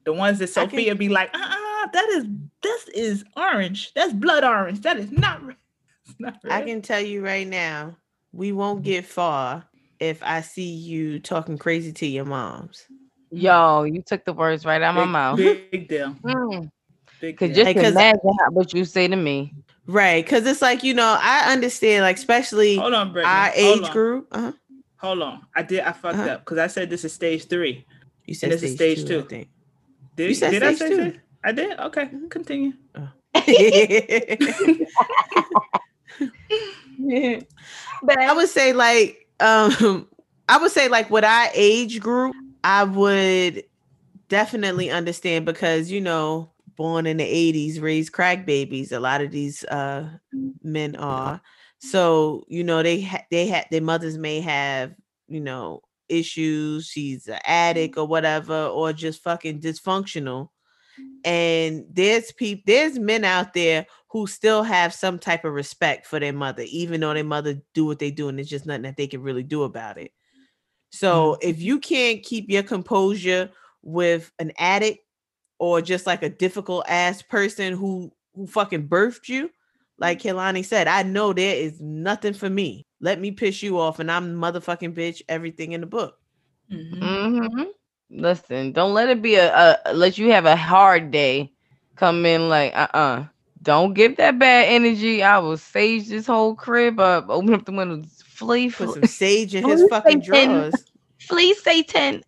[0.04, 1.56] The ones that I can- Sophia be like, uh-uh,
[1.92, 2.26] that is
[2.62, 3.92] this is orange.
[3.94, 4.80] That's blood orange.
[4.82, 5.56] That is not red.
[6.08, 7.96] It's not I can tell you right now,
[8.32, 9.64] we won't get far
[10.00, 12.86] if I see you talking crazy to your moms.
[13.30, 15.70] yo, you took the words right out of my big, mouth.
[15.70, 16.14] Big deal.
[16.24, 16.70] Mm.
[17.20, 17.56] Big Cause deal.
[17.56, 19.52] just Hey, 'cause- imagine how- what you say to me.
[19.86, 20.26] Right.
[20.26, 23.34] Cause it's like, you know, I understand, like, especially Hold on, Brittany.
[23.34, 23.92] our Hold age on.
[23.92, 24.28] group.
[24.32, 24.52] Uh-huh.
[24.98, 25.42] Hold on.
[25.54, 26.30] I did I fucked Uh-huh.
[26.30, 27.84] up because I said this is stage three.
[28.24, 29.24] You said this is stage, stage two, two.
[29.26, 29.48] I think.
[30.16, 30.96] Did, You said did I stage say two.
[31.12, 31.16] that?
[31.44, 31.78] I did?
[31.78, 32.10] Okay,
[36.98, 37.46] Mhm.
[38.02, 40.08] but I would say like um
[40.48, 42.34] I would say like with our age group,
[42.64, 43.62] I would
[44.28, 49.30] definitely understand because you know, born in the 80s, raised crack babies, a lot of
[49.30, 50.08] these uh
[50.62, 51.40] men are.
[51.80, 54.94] So, you know, they ha- they had their mothers may have,
[55.28, 60.48] you know, issues, she's an addict or whatever, or just fucking dysfunctional.
[61.24, 66.18] And there's people, there's men out there who still have some type of respect for
[66.18, 68.96] their mother, even though their mother do what they do, and there's just nothing that
[68.96, 70.12] they can really do about it.
[70.90, 73.50] So if you can't keep your composure
[73.82, 75.00] with an addict
[75.58, 79.50] or just like a difficult ass person who who fucking birthed you,
[79.98, 82.86] like Kelani said, I know there is nothing for me.
[83.00, 85.22] Let me piss you off, and I'm motherfucking bitch.
[85.28, 86.14] Everything in the book.
[86.72, 87.50] Mhm.
[87.54, 87.62] hmm
[88.10, 91.52] Listen, don't let it be a, a let you have a hard day.
[91.96, 93.24] Come in like uh uh
[93.62, 95.22] do not give that bad energy.
[95.22, 99.04] I will sage this whole crib up, open up the windows, flee, Put flee, some
[99.06, 100.84] sage in his fucking say drawers.
[101.18, 102.22] flee Satan.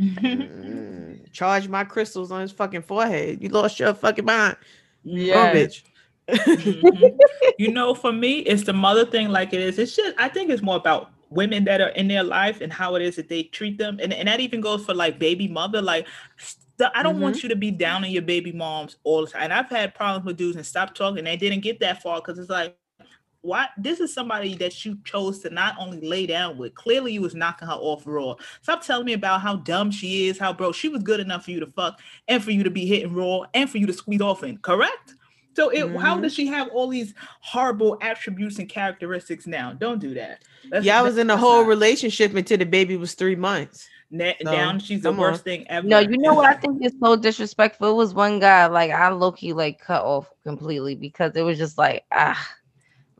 [0.00, 3.42] Mm, Charge my crystals on his fucking forehead.
[3.42, 4.56] You lost your fucking mind.
[5.04, 5.82] Yeah, bitch.
[6.28, 7.18] Mhm.
[7.58, 9.78] You know, for me, it's the mother thing like it is.
[9.78, 12.94] It's just I think it's more about women that are in their life and how
[12.94, 13.98] it is that they treat them.
[14.02, 15.82] And, and that even goes for like baby mother.
[15.82, 16.06] Like
[16.36, 17.46] st- I don't want mm-hmm.
[17.46, 19.42] you to be down on your baby moms all the time.
[19.44, 21.24] And I've had problems with dudes and stop talking.
[21.24, 22.76] They didn't get that far because it's like,
[23.40, 27.22] why this is somebody that you chose to not only lay down with clearly you
[27.22, 30.72] was knocking her off raw stop telling me about how dumb she is how bro
[30.72, 33.42] she was good enough for you to fuck and for you to be hitting raw
[33.54, 35.14] and for you to squeeze off in correct
[35.58, 36.22] so it, how Mhm.
[36.22, 40.98] does she have all these horrible attributes and characteristics now don't do that That's- Yeah,
[41.00, 43.88] I was in a whole not- relationship until the baby was three months.
[44.10, 45.44] Na- so, down she's the worst on.
[45.44, 47.90] thing ever No, you know what I think is so disrespectful.
[47.90, 51.58] It was one guy like I low key like cut off completely because it was
[51.58, 52.38] just like ah,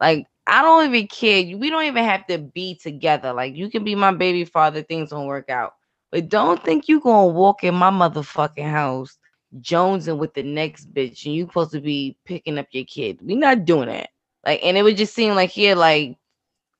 [0.00, 1.44] like I don't even care.
[1.58, 3.34] We don't even have to be together.
[3.34, 5.74] Like you can be my baby father, things don't work out,
[6.10, 9.17] but don't think you gonna walk in my motherfucking house
[9.60, 13.20] jonesing with the next bitch and you supposed to be picking up your kid.
[13.22, 14.10] We not doing that.
[14.44, 16.16] Like, and it would just seem like he had like,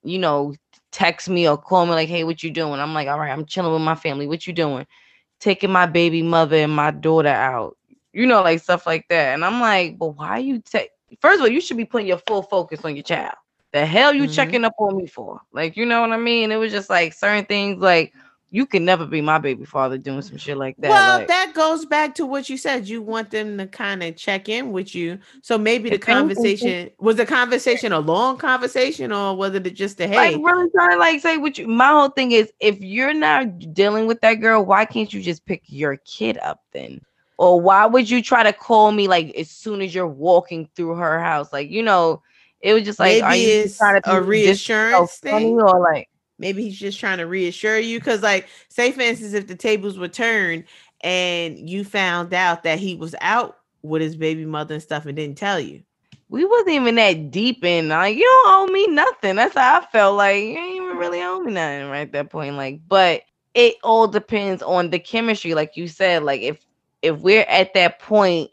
[0.03, 0.53] you know,
[0.91, 2.79] text me or call me like, hey, what you doing?
[2.79, 4.27] I'm like, all right, I'm chilling with my family.
[4.27, 4.85] What you doing?
[5.39, 7.77] Taking my baby mother and my daughter out.
[8.13, 9.33] You know, like stuff like that.
[9.33, 10.89] And I'm like, but why you take
[11.21, 13.35] first of all, you should be putting your full focus on your child.
[13.73, 14.27] The hell you Mhm.
[14.27, 15.41] checking up on me for?
[15.51, 16.51] Like, you know what I mean?
[16.51, 18.13] It was just like certain things like
[18.51, 20.89] you can never be my baby father doing some shit like that.
[20.89, 22.87] well, like, that goes back to what you said.
[22.87, 25.19] You want them to kind of check in with you.
[25.41, 30.07] So maybe the conversation was the conversation a long conversation or was it just a
[30.07, 30.37] like hey?
[30.37, 34.07] really trying to like say what you my whole thing is if you're not dealing
[34.07, 36.99] with that girl why can't you just pick your kid up then
[37.37, 40.95] or why would you try to call me like as soon as you're walking through
[40.95, 42.21] her house like you know
[42.61, 45.61] it was just like are you it's trying to a be this so reassurance thing.
[45.61, 46.09] or like
[46.39, 47.99] Maybe he's just trying to reassure you.
[48.01, 50.63] Cause like say for instance, if the tables were turned
[51.01, 55.15] and you found out that he was out with his baby mother and stuff and
[55.15, 55.83] didn't tell you.
[56.29, 59.85] we wasn't even that deep in like you don't owe me nothing that's how i
[59.87, 63.23] felt like you ain't even really owe me nothing right at that point like but
[63.53, 66.65] it all depends on the chemistry like you said like if
[67.01, 68.49] if we're at that point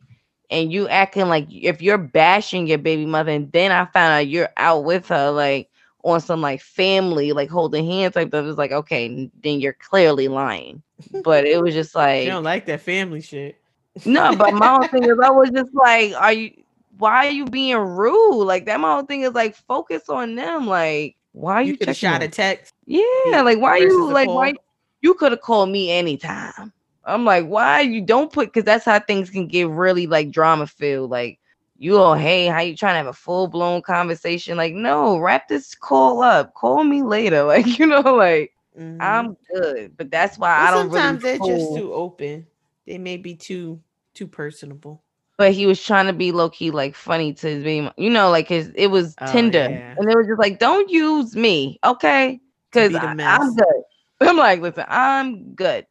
[0.51, 4.29] and you acting like if you're bashing your baby mother and then i found out
[4.29, 5.69] you're out with her like
[6.07, 10.29] on some like family like holding hands type stuff it's like okay then you're clearly
[10.29, 10.81] lying
[11.25, 13.57] but it was just like You don't like that family shit.
[14.05, 16.53] no, but my whole thing is I was just like, are you
[16.99, 18.45] why are you being rude?
[18.45, 20.67] Like that my whole thing is like focus on them.
[20.67, 22.73] Like, why are you, You could have checking shot a text.
[22.87, 24.55] Yeah, like why you like why
[25.01, 26.73] you could have called me anytime.
[27.05, 30.67] I'm like, why you don't put because that's how things can get really like drama
[30.69, 31.11] filled.
[31.11, 31.41] Like
[31.79, 34.57] you all, hey, how you trying to have a full blown conversation?
[34.57, 36.55] Like, no, wrap this call up.
[36.55, 37.43] Call me later.
[37.45, 39.01] Like, you know, like Mhm.
[39.01, 39.97] I'm good.
[39.97, 42.47] But that's why Well, I don't sometimes really they're just too open.
[42.87, 43.83] They may be too
[44.15, 45.03] too personable.
[45.39, 48.31] but he was trying to be low key like funny to his baby, you know,
[48.31, 49.95] like his it was Oh, Tinder, yeah.
[49.97, 53.83] and they were just like, "Don't use me, okay?" Because be I'm good.
[54.21, 55.87] I'm like, listen, I'm good.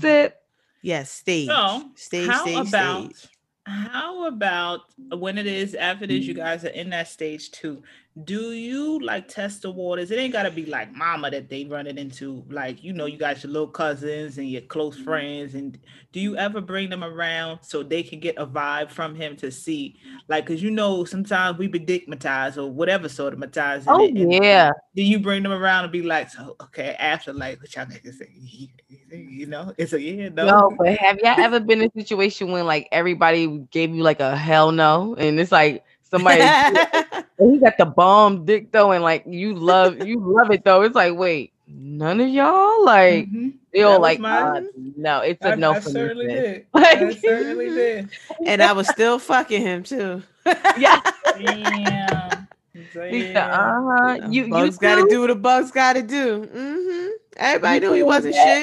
[0.00, 0.34] Sit.
[0.82, 1.54] Yes, stage.
[1.54, 3.29] So, stage, how stage, about stage.
[3.70, 6.38] How about when it is after this you mm.
[6.38, 7.82] guys are in that stage too
[8.24, 10.10] do you like test the waters?
[10.10, 12.44] It ain't gotta be like mama that they run it into.
[12.50, 15.04] Like you know you got your little cousins and your close mm-hmm.
[15.04, 15.78] friends and
[16.12, 19.50] do you ever bring them around so they can get a vibe from him to
[19.50, 19.96] see?
[20.28, 24.32] Like because you know sometimes we be dickmatized or whatever sort of matized Oh and
[24.32, 24.72] yeah.
[24.94, 28.14] do you bring them around and be like so okay after like what y'all niggas
[28.14, 28.70] say?
[29.12, 29.74] You know?
[29.76, 30.46] It's a yeah no.
[30.46, 34.20] No, but have y'all ever been in a situation when like everybody gave you like
[34.20, 36.40] a hell no, and it's like somebody
[37.38, 40.82] he got the bomb dick though, and like you love you love it though.
[40.82, 43.54] It's like wait, none of y'all like Mhm.
[43.72, 44.60] they all like uh,
[44.96, 45.92] no, it's a I, no I for me.
[45.94, 46.34] certainly sis.
[46.42, 46.66] did.
[46.74, 48.08] I Like- certainly did.
[48.46, 50.22] and I was still fucking him too.
[50.78, 51.00] Yeah.
[51.38, 52.48] Damn.
[52.72, 53.50] He said, Damn.
[53.52, 54.28] uh-huh.
[54.30, 56.46] You you bugs gotta do what a bugs gotta do.
[56.46, 57.08] Mm-hmm.
[57.36, 58.62] Everybody You knew he wasn't that?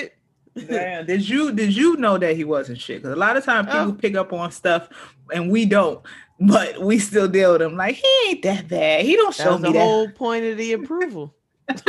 [0.55, 0.67] shit.
[0.67, 1.05] Damn.
[1.05, 3.01] Did you did you know that he wasn't shit?
[3.01, 3.93] Because a lot of times people Oh.
[3.93, 4.89] pick up on stuff
[5.33, 6.01] and we don't,
[6.39, 7.75] but we still deal with him.
[7.75, 9.05] Like he ain't that bad.
[9.05, 9.83] He don't That show was me the that.
[9.83, 11.33] whole point of the approval.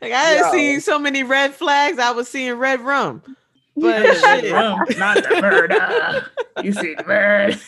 [0.00, 3.22] like I had seen so many red flags, I was seeing red rum.
[3.74, 6.26] But Not the red rum, not the murder.
[6.62, 7.58] You see the murder.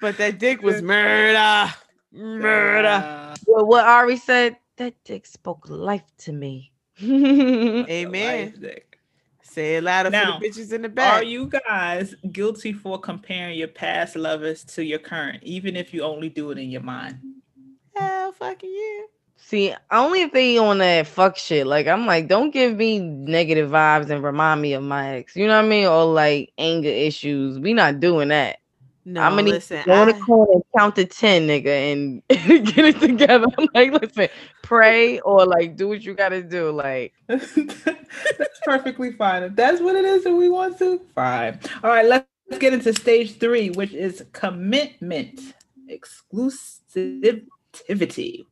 [0.00, 1.70] but that dick was murder.
[2.10, 3.34] Murder.
[3.46, 6.72] Well, what Ari said, that dick spoke life to me.
[7.02, 8.54] Amen.
[9.56, 9.64] Life dick.
[9.64, 11.22] Say it louder Now, for the bitches in the back.
[11.22, 16.02] Are you guys guilty for comparing your past lovers to your current, even if you
[16.02, 17.18] only do it in your mind?
[17.94, 19.06] Hell fucking yeah.
[19.38, 21.66] See, only if they on that fuck shit.
[21.66, 25.36] Like I'm like, don't give me negative vibes and remind me of my ex.
[25.36, 25.86] You know what I mean?
[25.86, 27.58] Or like anger issues.
[27.58, 28.58] We not doing that.
[29.08, 29.84] No, I'm gonna listen.
[29.86, 33.46] go in the I- corner and count to ten, nigga, and get it together.
[33.56, 34.28] I'm like, listen,
[34.64, 36.72] pray or like do what you gotta do.
[36.72, 39.44] Like, that's perfectly fine.
[39.44, 41.60] If that's what it is that we want to, fine.
[41.84, 42.26] All right, let's
[42.58, 45.54] get into stage three, which is commitment,
[45.88, 48.44] exclusivity.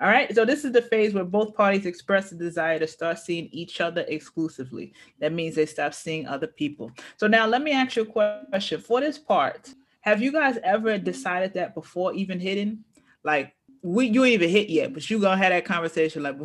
[0.00, 3.18] All right, so this is the phase where both parties express the desire to start
[3.18, 4.94] seeing each other exclusively.
[5.20, 6.92] That means they stop seeing other people.
[7.18, 8.06] So now let me ask you a
[8.46, 8.80] question.
[8.80, 9.74] For this part,
[10.08, 12.84] have you guys ever decided that before even hitting?
[13.24, 16.36] Like we you ain't even hit yet, but you gonna have that conversation like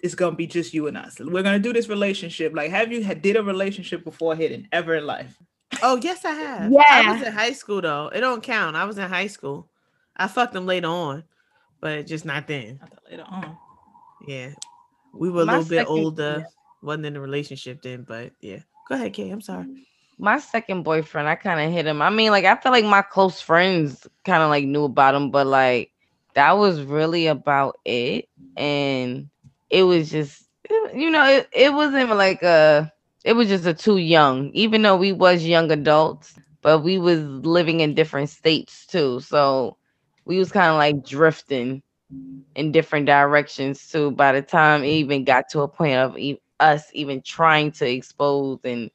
[0.00, 1.18] it's gonna be just you and us.
[1.18, 2.54] We're gonna do this relationship.
[2.54, 5.36] Like, have you had did a relationship before hitting ever in life?
[5.82, 6.72] Oh yes, I have.
[6.72, 8.08] Yeah, I was in high school though.
[8.14, 8.76] It don't count.
[8.76, 9.68] I was in high school.
[10.16, 11.24] I fucked them later on,
[11.80, 12.80] but just not then.
[12.82, 13.56] I later on.
[14.26, 14.50] Yeah,
[15.12, 16.46] we were a My little bit second- older.
[16.82, 18.60] wasn't in a relationship then, but yeah.
[18.88, 19.30] Go ahead, Kay.
[19.30, 19.66] I'm sorry.
[20.18, 22.02] My second boyfriend, I kind of hit him.
[22.02, 25.30] I mean, like, I feel like my close friends kind of like knew about him,
[25.30, 25.92] but like,
[26.34, 28.28] that was really about it.
[28.56, 29.30] And
[29.70, 30.48] it was just,
[30.94, 32.92] you know, it, it wasn't like a,
[33.24, 37.20] it was just a too young, even though we was young adults, but we was
[37.22, 39.20] living in different states too.
[39.20, 39.76] So
[40.24, 41.82] we was kind of like drifting
[42.54, 44.10] in different directions too.
[44.12, 47.88] By the time it even got to a point of e- us even trying to
[47.88, 48.90] expose and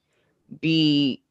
[0.61, 1.21] be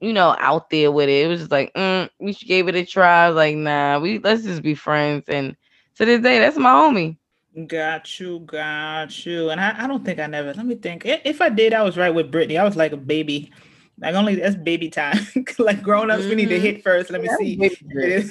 [0.00, 1.24] you know out there with it.
[1.24, 3.24] It was just like mm, we should gave it a try.
[3.24, 5.24] I was like nah, we let's just be friends.
[5.28, 5.56] And
[5.96, 7.16] to this day, that's my homie.
[7.66, 9.50] Got you, got you.
[9.50, 10.54] And I, I don't think I never.
[10.54, 11.02] Let me think.
[11.06, 12.56] If I did, I was right with Brittany.
[12.58, 13.50] I was like a baby.
[14.00, 15.18] Like only that's baby time.
[15.58, 16.60] like grown ups, we need to Mhm.
[16.60, 17.10] hit first.
[17.10, 17.58] Let me That's see.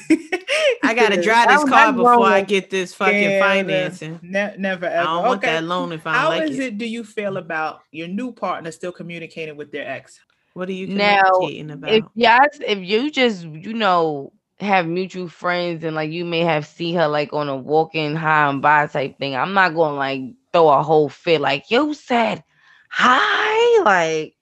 [0.83, 4.19] I gotta drive this car before I get this fucking Yeah, financing.
[4.21, 5.03] Ne- never I ever.
[5.03, 5.47] don't want Okay.
[5.47, 6.63] that loan if I How like is it.
[6.63, 6.77] it.
[6.77, 10.19] Do you feel about your new partner still communicating with their ex?
[10.57, 11.79] What are you Now, about?
[11.85, 16.65] If y'all, if you just you know have mutual friends and like you may have
[16.65, 20.21] see her like on a walking high and by type thing, I'm not gonna like
[20.53, 22.43] throw a whole fit like you said
[22.89, 24.35] hi like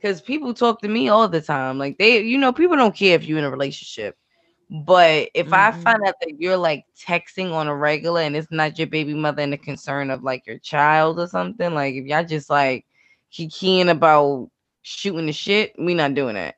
[0.00, 3.14] because people talk to me all the time like they you know people don't care
[3.16, 4.16] if you're in a relationship
[4.70, 5.72] but if i Mhm.
[5.72, 9.42] find out that you're like texting on a regular and it's not your baby mother
[9.42, 12.84] and the concern of like your child or something like if y'all just like
[13.32, 14.48] kikiing about
[14.86, 16.56] shooting the shit we not doing that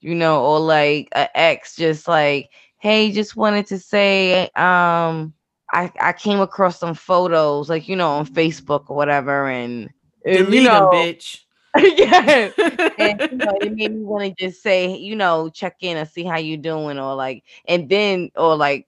[0.00, 5.32] you know or like a ex just like hey just wanted to say um
[5.72, 9.90] i i came across some photos like you know on facebook or whatever and
[10.24, 11.40] Delete you know, them, bitch.
[11.96, 12.50] yeah
[12.98, 16.08] and you know, it made me want to just say, you know, check in and
[16.08, 18.86] see how you doing, or like, and then, or like,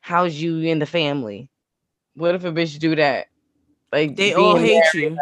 [0.00, 1.48] how's you in the family?
[2.14, 3.28] What if a bitch do that?
[3.92, 5.18] Like they all hate married, you.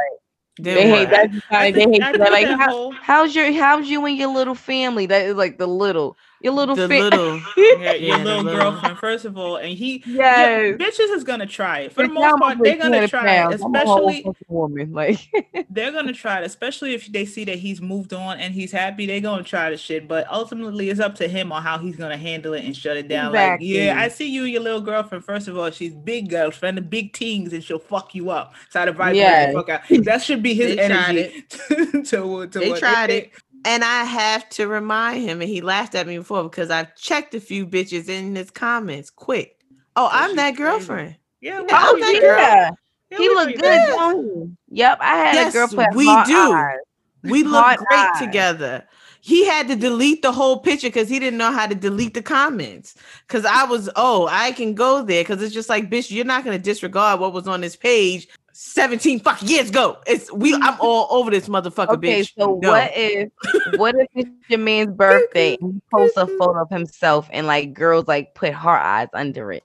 [0.58, 1.10] Then They hate what?
[1.10, 1.30] that.
[1.50, 2.32] They hate that.
[2.32, 5.06] Like, how, how's your, how's you and your little family?
[5.06, 7.40] That is like the little, your little The fa- little.
[7.56, 11.24] Yeah, your Yeah, the little little- girlfriend, first of all, and he, yeah, bitches is
[11.24, 12.58] gonna try it for the Bitch, most part.
[12.62, 13.62] They're gonna try it, pounds.
[13.62, 14.92] I'm a whole especially woman.
[14.92, 15.18] Like,
[15.70, 19.06] they're gonna try it, especially if they see that he's moved on and he's happy.
[19.06, 22.16] They're gonna try the shit, but ultimately, it's up to him on how he's gonna
[22.16, 23.32] handle it and shut it down.
[23.32, 25.24] Like, yeah, I see you your little girlfriend.
[25.24, 28.54] First of all, she's big girlfriend, the big teens, and she'll fuck you up.
[28.70, 29.46] So the vibrate Yeah.
[29.48, 29.80] the fuck out.
[30.04, 31.44] That should be his They tried energy.
[31.48, 33.30] to, to, to They what- tried it.
[33.64, 37.34] And I have to remind him, and he laughed at me before because I've checked
[37.34, 39.10] a few bitches in his comments.
[39.10, 39.58] Quick.
[39.96, 41.16] Oh, Yeah, I'm that girlfriend.
[41.40, 42.20] Yeah, Yeah, oh know that you.
[42.20, 42.38] girl.
[42.38, 42.70] yeah,
[43.10, 43.58] Yeah, he we know look you.
[43.58, 44.24] good, don't
[44.70, 44.76] he?
[44.76, 46.52] Yep, I had Yes, a girl we do.
[46.52, 46.78] eyes.
[47.22, 48.18] We look Hot great eyes.
[48.18, 48.86] together.
[49.20, 52.22] He had to delete the whole picture because he didn't know how to delete the
[52.22, 52.94] comments.
[53.26, 55.22] Because I was, oh, I can go there.
[55.22, 58.26] Because it's just like, bitch, you're not gonna disregard what was on this page
[58.62, 59.96] 17 fucking years ago.
[60.06, 62.34] It's we I'm all over this motherfucker, Okay, bitch.
[62.38, 62.68] so No.
[62.70, 63.30] what if
[63.78, 67.72] what if it's your man's birthday and he posts a photo of himself and like
[67.72, 69.64] girls like put heart eyes under it?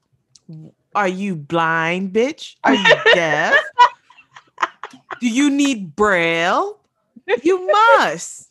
[0.95, 2.55] Are you blind, bitch?
[2.63, 3.59] Are you deaf?
[5.19, 6.80] Do you need braille?
[7.43, 7.69] You
[7.99, 8.49] must.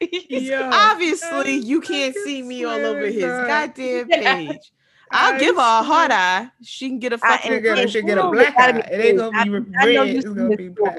[0.00, 3.46] Yo, Obviously, you can't see me all over his God.
[3.74, 4.70] goddamn page.
[5.12, 6.48] I'll give her a hard eye.
[6.62, 7.50] She can get a fucking.
[7.50, 8.78] Should get a, get a black eye.
[8.78, 10.08] It ain't gonna be red.
[10.08, 10.96] It's gonna be black.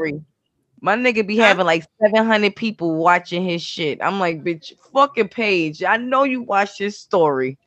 [0.84, 4.00] My nigga be having like 700 people watching his shit.
[4.02, 5.84] I'm like, bitch, fucking page.
[5.84, 7.60] I know you watch his story.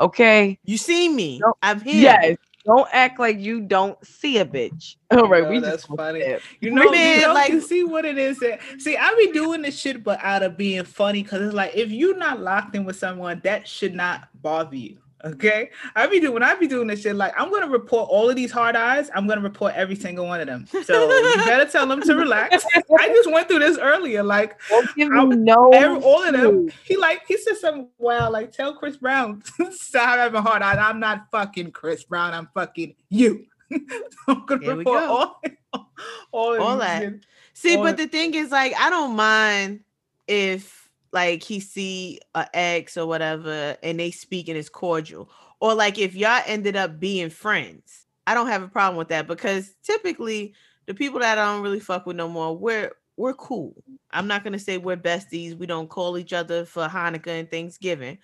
[0.00, 0.58] Okay.
[0.64, 1.38] You see me?
[1.38, 1.54] No.
[1.62, 2.02] I'm here.
[2.02, 2.36] Yes.
[2.66, 4.96] Don't act like you don't see a bitch.
[5.12, 6.20] All right, we that's just funny.
[6.20, 6.42] step.
[6.60, 8.40] You know, Man, you like- you see what it is.
[8.40, 11.76] That, see, I be doing this shit, but out of being funny, because it's like
[11.76, 14.98] if you're not locked in with someone, that should not bother you.
[15.24, 17.16] Okay, I be doing when I be doing this shit.
[17.16, 19.10] Like I'm gonna report all of these hard eyes.
[19.14, 20.66] I'm gonna report every single one of them.
[20.84, 22.64] So you better tell them to relax.
[22.98, 24.22] I just went through this earlier.
[24.22, 24.60] Like
[24.96, 26.70] no, every, all of them.
[26.84, 28.30] He like he said something wow.
[28.30, 30.78] Like tell Chris Brown stop having hard eyes.
[30.78, 32.34] I'm not fucking Chris Brown.
[32.34, 33.46] I'm fucking you.
[34.28, 35.10] I'm gonna Here we report go.
[35.12, 35.40] all
[35.72, 37.02] all, All of that.
[37.02, 37.26] shit.
[37.54, 39.80] See, Or- but the thing is, like, I don't mind
[40.26, 40.75] if
[41.16, 45.30] like he see a ex or whatever, and they speak and it's cordial,
[45.60, 48.04] or like if y'all ended up being friends.
[48.28, 50.52] I don't have a problem with that because typically
[50.86, 53.72] the people that I don't really fuck with no more, we're we're cool.
[54.10, 55.56] I'm not gonna say we're besties.
[55.56, 58.18] We don't call each other for Hanukkah and Thanksgiving,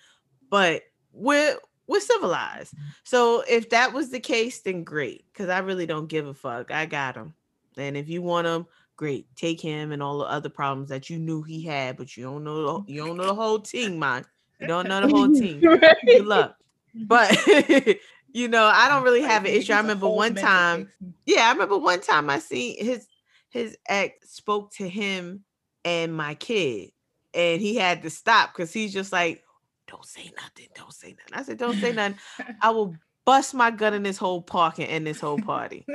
[0.49, 0.83] but
[1.13, 1.57] we're
[1.87, 2.75] we're civilized.
[3.03, 5.25] So if that was the case, then great.
[5.33, 6.69] Because I really don't give a fuck.
[6.69, 7.33] I got him.
[7.77, 9.27] And if you want him, great.
[9.35, 12.43] Take him and all the other problems that you knew he had, but you don't
[12.43, 14.25] know the, you don't know the whole team, man.
[14.59, 15.59] You don't know the whole team.
[16.05, 16.55] Good luck.
[16.95, 17.35] But
[18.33, 19.73] you know, I don't really have an issue.
[19.73, 20.89] I remember one time,
[21.25, 23.07] yeah, I remember one time I seen his
[23.49, 25.43] his ex spoke to him
[25.85, 26.91] and my kid,
[27.33, 29.43] and he had to stop because he's just like,
[29.87, 32.17] "Don't say nothing, don't say nothing." I said, "Don't say nothing.
[32.61, 32.95] I will
[33.25, 35.85] bust my gun in this whole park and end this whole party."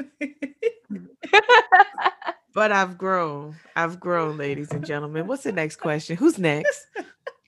[2.59, 3.55] But I've grown.
[3.77, 5.29] I've grown, ladies and gentlemen.
[5.29, 6.17] What's the next question?
[6.17, 6.89] Who's next?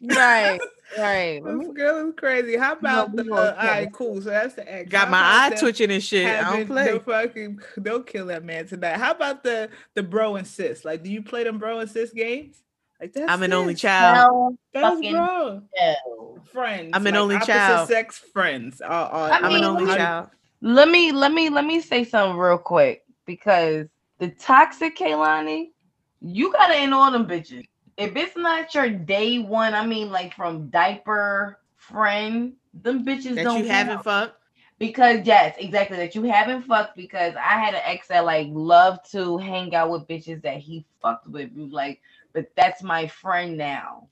[0.01, 0.61] right,
[0.97, 1.43] right.
[1.43, 2.57] Let me- This girl is crazy.
[2.57, 3.25] How about we the?
[3.25, 3.91] gonna Uh, all kill right, her.
[3.91, 4.23] cool.
[4.23, 4.89] So that's the ex.
[4.89, 6.27] Got How my eye twitching and shit.
[6.27, 6.93] I having don't play.
[6.93, 8.99] The fucking don't kill that man tonight.
[8.99, 10.85] How about the the bro and sis?
[10.85, 12.63] Like, do you play them bro and sis games?
[13.01, 14.17] Like that's I'm an only child.
[14.17, 15.63] Hell That's bro.
[15.77, 16.39] no.
[16.53, 16.91] Friends.
[16.93, 17.89] I'm an like only child.
[17.89, 18.81] Sex friends.
[18.81, 20.29] Are, are, I I'm an only how child.
[20.61, 23.89] Let me let me let me say something real quick because
[24.21, 25.73] the toxic Kaylani,
[26.21, 27.67] you gotta end all them bitches.
[27.99, 33.45] If it's not your day one, I mean like from diaper friend, them bitches That
[33.45, 34.37] don't you haven't fucked.
[34.79, 39.11] because yes, exactly that you haven't fucked because I had an ex that like loved
[39.13, 41.51] to hang out with bitches that he fucked with.
[41.57, 42.01] Like,
[42.35, 44.09] but that's my friend now.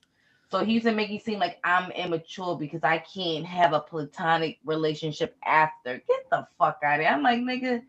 [0.50, 4.58] So he's to make it seem like I'm immature because I can't have a platonic
[4.64, 5.98] relationship after.
[6.08, 7.10] Get the fuck out of here.
[7.14, 7.82] I'm like, nigga,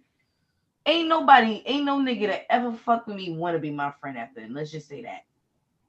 [0.85, 4.17] ain't nobody, ain't no nigga that ever fucked with me want to be my friend
[4.17, 4.45] after.
[4.49, 5.25] Let's just say that.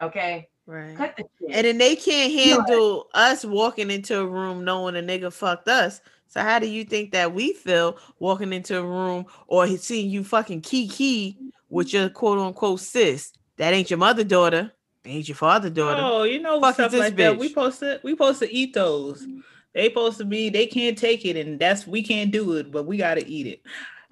[0.03, 0.49] Okay?
[0.67, 0.97] Right.
[0.97, 1.51] Cut the shit.
[1.57, 2.69] And then they can't You know what?
[2.69, 6.01] handle us walking into a room knowing a nigga fucked us.
[6.29, 10.23] So how do you think that we feel walking into a room or seeing you
[10.23, 11.37] fucking kiki
[11.71, 13.33] with your quote unquote sis?
[13.57, 14.73] That ain't your mother daughter.
[15.05, 16.01] Ain't your father daughter.
[16.05, 17.37] Oh, you know Fuck is stuff this like that.
[17.37, 17.51] We bitch?
[17.51, 19.27] supposed to we supposed to eat those.
[19.75, 20.51] They supposed to be.
[20.51, 23.63] They can't take it, and that's we can't do it, but we gotta eat it.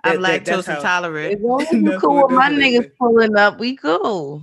[0.05, 1.35] I'm That- that- that's lactose how- intolerant.
[1.35, 2.91] As long as you cool what- with my that's what they niggas say.
[2.99, 4.43] pulling up, we cool.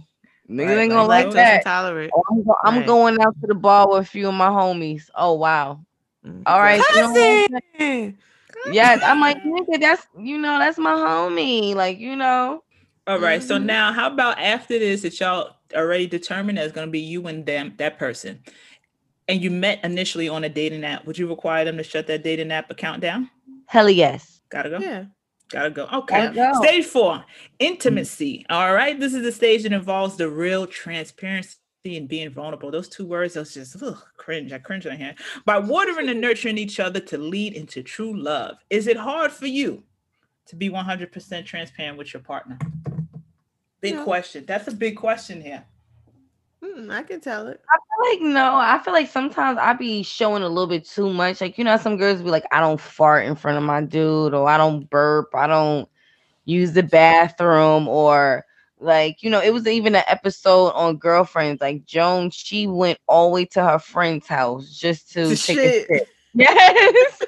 [0.49, 1.57] Niggas Right, ain't like gonna like those- lactose that.
[1.57, 2.11] intolerant.
[2.15, 2.86] Oh, I'm, go- I'm Right.
[2.88, 5.10] going out to the bar with a few of my homies.
[5.15, 5.80] Oh wow.
[6.26, 6.44] Mm.
[6.45, 6.82] All right.
[6.94, 8.18] you know I'm Cousin!
[8.72, 11.73] yes, I'm like, nigga, that's you know, that's my homie.
[11.76, 12.64] Like, you know.
[13.07, 13.41] All right.
[13.41, 13.65] So Mhm.
[13.65, 17.45] now, how about after this that y'all already determined that's going to be you and
[17.45, 18.40] them that person,
[19.27, 21.06] and you met initially on a dating app?
[21.06, 23.30] Would you require them to shut that dating app account down?
[23.68, 24.41] Hell yes.
[24.49, 24.77] Gotta go.
[24.80, 25.06] Yeah.
[25.56, 25.88] Gotta go.
[25.94, 26.34] Okay.
[26.34, 26.61] Gotta go.
[26.61, 27.23] Stage four,
[27.60, 28.40] intimacy.
[28.49, 28.53] Mm.
[28.53, 28.99] All right.
[28.99, 31.56] This is the stage that involves the real transparency
[31.86, 32.69] and being vulnerable.
[32.72, 34.52] Those two words, those just ugh, cringe.
[34.52, 35.15] I cringe on here.
[35.45, 38.57] By watering and nurturing each other to lead into true love.
[38.69, 39.82] Is it hard for you
[40.48, 42.60] to be 100% transparent with your partner?
[43.80, 44.03] Big No.
[44.03, 44.44] question.
[44.45, 45.64] That's a big question here.
[46.66, 47.62] Mm, I can tell it.
[47.70, 51.12] I feel like no, I feel like sometimes I be showing a little bit too
[51.12, 51.42] much.
[51.42, 54.34] Like, you know, some girls be like, I don't fart in front of my dude,
[54.34, 55.88] or I don't burp, I don't
[56.46, 58.46] use the bathroom, or
[58.80, 61.62] like, you know, it was even an episode on girlfriends.
[61.62, 65.90] Like Joan, she went all the way to her friend's house just to take shit.
[65.90, 66.08] a shit.
[66.38, 67.22] Yes.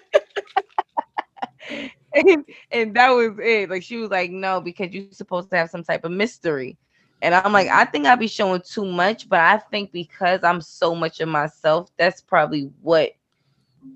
[2.13, 3.69] and, and that was it.
[3.69, 6.77] Like she was like, no, because you're supposed to have some type of mystery.
[7.21, 10.61] And I'm like, I think I'd be showing too much, but I think because I'm
[10.61, 13.11] so much of myself, that's probably what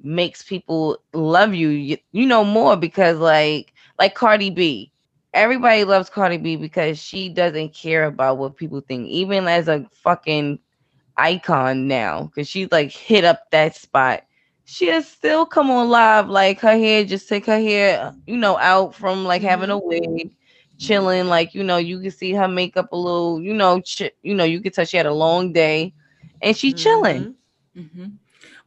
[0.04, 4.92] makes people love you, you, you know, more because like like Cardi B.
[5.34, 9.88] Everybody loves Cardi B because she doesn't care about what people think, even as a
[10.04, 10.60] fucking
[11.18, 14.24] icon now, because she's like hit up that spot.
[14.66, 18.58] She has still come on live, like her hair, just take her hair, you know,
[18.58, 19.88] out from like having a mm-hmm.
[19.88, 20.36] wig,
[20.88, 21.28] chilling.
[21.28, 24.44] Like you know, you can see her makeup a little, you know, ch- you know,
[24.44, 25.94] you can tell she had a long day,
[26.42, 27.36] and she chilling.
[27.76, 27.82] Mhm.
[27.84, 28.06] Mm-hmm.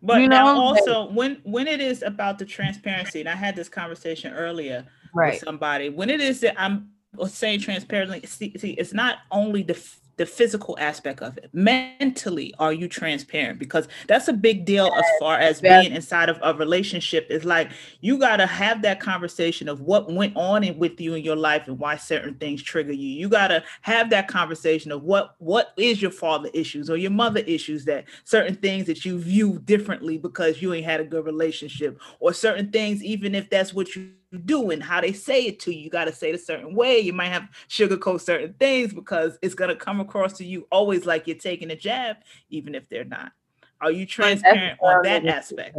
[0.03, 3.57] But You now know, also when when it is about the transparency, and I had
[3.57, 5.41] this conversation earlier with Right.
[5.41, 6.89] somebody, when it is that I'm
[7.27, 9.75] saying transparently, see, see it's not only the
[10.17, 11.51] the physical aspect of it.
[11.53, 13.59] Mentally, are you transparent?
[13.59, 17.27] Because that's a big deal as far as being inside of a relationship.
[17.31, 17.71] Is like
[18.01, 21.37] you got to have that conversation of what went on in, with you in your
[21.37, 23.09] life and why certain things trigger you.
[23.09, 27.11] You got to have that conversation of what what is your father issues or your
[27.11, 31.25] mother issues that certain things that you view differently because you ain't had a good
[31.25, 35.61] relationship or certain things even if that's what you do and how they say it
[35.61, 35.81] to you.
[35.81, 36.99] You got to say it a certain way.
[36.99, 41.07] You might have sugarcoat certain things because it's going to come across to you always
[41.07, 42.17] like you're taking a jab,
[42.51, 43.33] even if they're not.
[43.81, 45.77] Are you transparent on that aspect?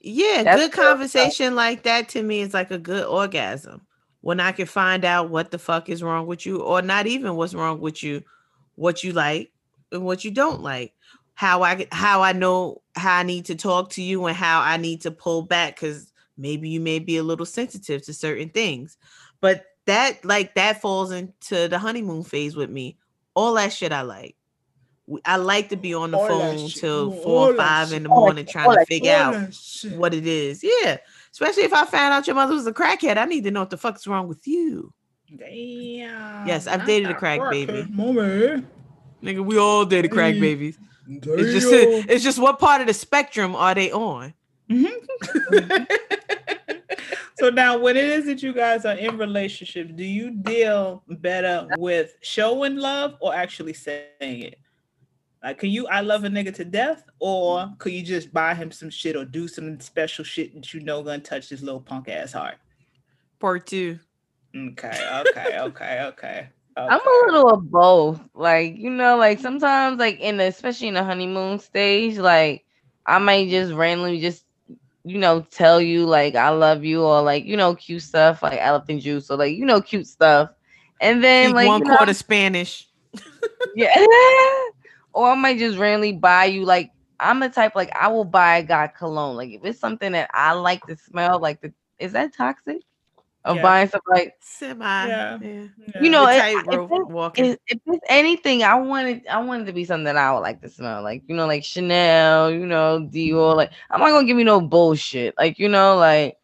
[0.00, 3.82] Yeah, That's good conversation like that to me is like a good orgasm.
[4.20, 7.34] When I can find out what the fuck is wrong with you, or not even
[7.34, 8.22] what's wrong with you,
[8.76, 9.50] what you like
[9.90, 10.94] and what you don't like.
[11.34, 14.76] How I how I know how I need to talk to you and how I
[14.76, 16.11] need to pull back because
[16.42, 18.98] maybe you may be a little sensitive to certain things
[19.40, 22.96] but that like that falls into the honeymoon phase with me.
[23.34, 24.36] All that shit i like.
[25.24, 28.46] I like to be on the all phone till four or five in the morning
[28.46, 29.34] trying to figure out
[29.96, 30.62] what it is.
[30.62, 30.98] Yeah.
[31.32, 33.70] Especially if i found out your mother was a crackhead i need to know what
[33.70, 34.92] the fuck's wrong with you.
[35.36, 36.46] Damn.
[36.46, 37.84] Yes, I've dated a crack baby.
[39.22, 40.78] Nigga, we all dated crack babies.
[41.08, 41.38] Damn.
[41.38, 41.66] It's just
[42.08, 44.34] it's just what part of the spectrum are they on?
[44.72, 45.84] Mm-hmm.
[47.38, 51.68] so now, when it is that you guys are in relationships, do you deal better
[51.76, 54.58] with showing love or actually saying it?
[55.42, 58.70] Like, can you I love a nigga to death, or could you just buy him
[58.70, 62.08] some shit or do some special shit that you know gonna touch his little punk
[62.08, 62.56] ass heart?
[63.40, 63.98] Part two.
[64.54, 66.48] Okay, okay, okay, okay.
[66.74, 66.88] Okay.
[66.88, 68.20] I'm a little of both.
[68.34, 72.64] Like, you know, like sometimes like in the especially in the honeymoon stage, like
[73.04, 74.46] I might just randomly just
[75.04, 78.58] you know, tell you like I love you or like you know cute stuff like
[78.60, 80.50] elephant juice or like you know cute stuff,
[81.00, 82.88] and then Speak like one quarter know, Spanish.
[83.74, 83.94] yeah,
[85.12, 88.58] or I might just randomly buy you like I'm the type like I will buy
[88.58, 92.12] a guy cologne like if it's something that I like to smell like the is
[92.12, 92.82] that toxic?
[93.44, 93.62] Of yeah.
[93.62, 94.84] buying stuff like semi.
[95.06, 95.38] Yeah.
[95.40, 95.66] yeah.
[96.00, 100.16] You know, if, if, if, it's anything, I wanted I wanted to be something that
[100.16, 101.02] I would like to smell.
[101.02, 103.56] Like, you know, like Chanel, you know, Dior.
[103.56, 105.34] Like, I'm not gonna give me no bullshit.
[105.38, 106.36] Like, you know, like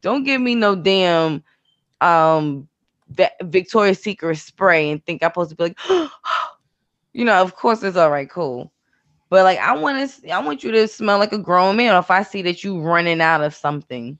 [0.00, 1.42] don't give me no damn
[2.00, 2.68] um
[3.42, 5.78] Victoria's Secret spray and think I'm supposed to be like,
[7.12, 8.72] you know, of course it's all right, cool.
[9.28, 11.94] But like I want to I want you to smell like a grown man.
[11.94, 14.18] Or if I see that you running out of something,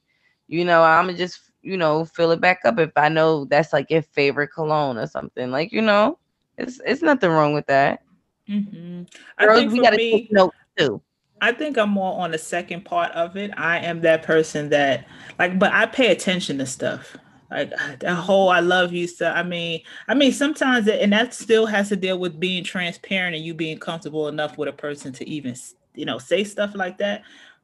[0.49, 3.72] you know, I'm gonna just you know, fill it back up if I know that's
[3.72, 5.51] like your favorite cologne or something.
[5.51, 6.18] Like, you know,
[6.56, 8.02] it's it's nothing wrong with that.
[8.48, 9.02] Mm-hmm.
[9.38, 11.02] I Girls, think we gotta me, take too.
[11.40, 13.51] I think I'm more on the second part of it.
[13.56, 15.06] I am that person that
[15.38, 17.16] like, but I pay attention to stuff.
[17.51, 19.34] Like that whole "I love you" stuff.
[19.36, 23.34] I mean, I mean, sometimes, it, and that still has to deal with being transparent
[23.34, 25.56] and you being comfortable enough with a person to even,
[25.94, 27.22] you know, say stuff like that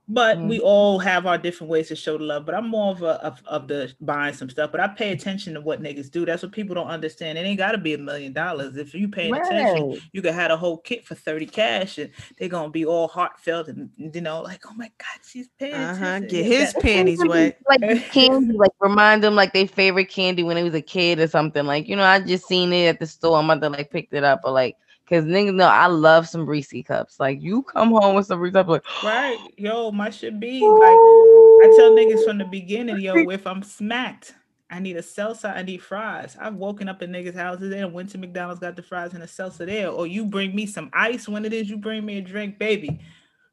[0.09, 0.49] but mm.
[0.49, 2.45] we all have our different ways to show the love.
[2.45, 4.73] But I'm more of a of, of, the buying some stuff.
[4.73, 6.27] But I pay attention to what niggas do.
[6.27, 7.39] That's what people don't understand.
[7.39, 8.77] It ain't got to be a million dollars.
[8.77, 9.47] If you paying right.
[9.47, 13.09] attention, you can have a whole kit for thirty cash, and they're gonna be all
[13.09, 15.95] heartfelt and you know, like, oh my god, she's paying uh-huh.
[15.95, 16.29] attention.
[16.29, 17.59] Get his panties wet.
[17.69, 17.81] Like
[18.11, 21.65] candy, like remind them like their favorite candy when he was a kid or something.
[21.65, 23.41] Like you know, I just seen it at the store.
[23.43, 24.77] My mother like picked it up or like
[25.13, 27.21] Cause niggas know I love some Reese cups.
[27.21, 30.81] Like you come home with some Reese cups, like right, yo, my should be like
[30.81, 34.35] I tell niggas from the beginning, yo, if I'm smacked,
[34.71, 36.35] I need a salsa, I need fries.
[36.41, 39.27] I've woken up in niggas' houses and went to McDonald's, got the fries and a
[39.27, 39.91] salsa there.
[39.91, 42.99] Or you bring me some ice when it is you bring me a drink, baby.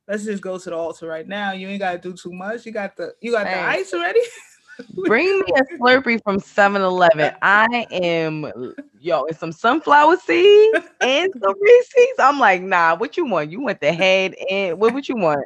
[0.07, 1.52] Let's just go to the altar right now.
[1.52, 2.65] You ain't gotta do too much.
[2.65, 3.56] You got the you got hey.
[3.56, 4.22] the ice already.
[5.06, 7.34] Bring me a Slurpee from 7-Eleven.
[7.41, 12.15] I am yo, and some sunflower seeds and some Reese's.
[12.19, 13.51] I'm like, nah, what you want?
[13.51, 15.45] You want the head and what would you want?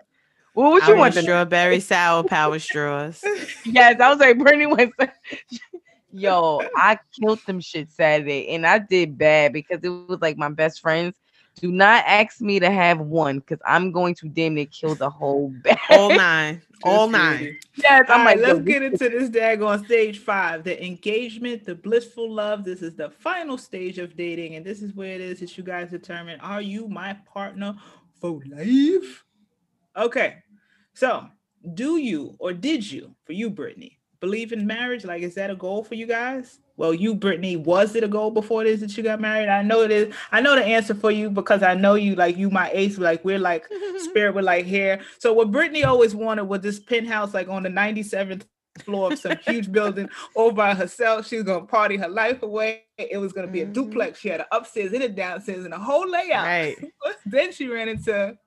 [0.54, 1.14] What would you want?
[1.14, 3.24] The strawberry sour power straws.
[3.66, 4.96] yes, I was like, Brittany wants
[6.12, 10.50] Yo, I killed them shit Saturday and I did bad because it was like my
[10.50, 11.16] best friends.
[11.62, 15.10] Do not ask me to have one because I'm going to damn near kill the
[15.10, 15.78] whole bag.
[15.90, 16.62] All nine.
[16.84, 17.58] All nine.
[17.76, 20.64] Yes, I'm like, let's get into this dag on stage five.
[20.64, 22.64] The engagement, the blissful love.
[22.64, 25.64] This is the final stage of dating, and this is where it is that you
[25.64, 27.76] guys determine: Are you my partner
[28.20, 29.24] for life?
[29.96, 30.38] Okay,
[30.94, 31.28] so
[31.76, 35.04] do you or did you, for you, Brittany, believe in marriage?
[35.04, 36.60] Like, is that a goal for you guys?
[36.78, 39.50] Well, you, Brittany, was it a goal before this that you got married?
[39.50, 40.16] I know it is.
[40.32, 43.24] I know the answer for you because I know you, like you, my ace, like
[43.26, 43.68] we're like
[43.98, 45.02] spirit with like hair.
[45.20, 48.44] So what Brittany always wanted was this penthouse, like on the 97th
[48.80, 51.28] floor of some huge building all by herself.
[51.28, 52.84] She was gonna party her life away.
[52.98, 53.74] It was gonna be a Mhm.
[53.74, 54.20] duplex.
[54.20, 56.46] She had an upstairs and a downstairs and a whole layout.
[56.46, 56.78] Right.
[57.26, 58.38] then she ran into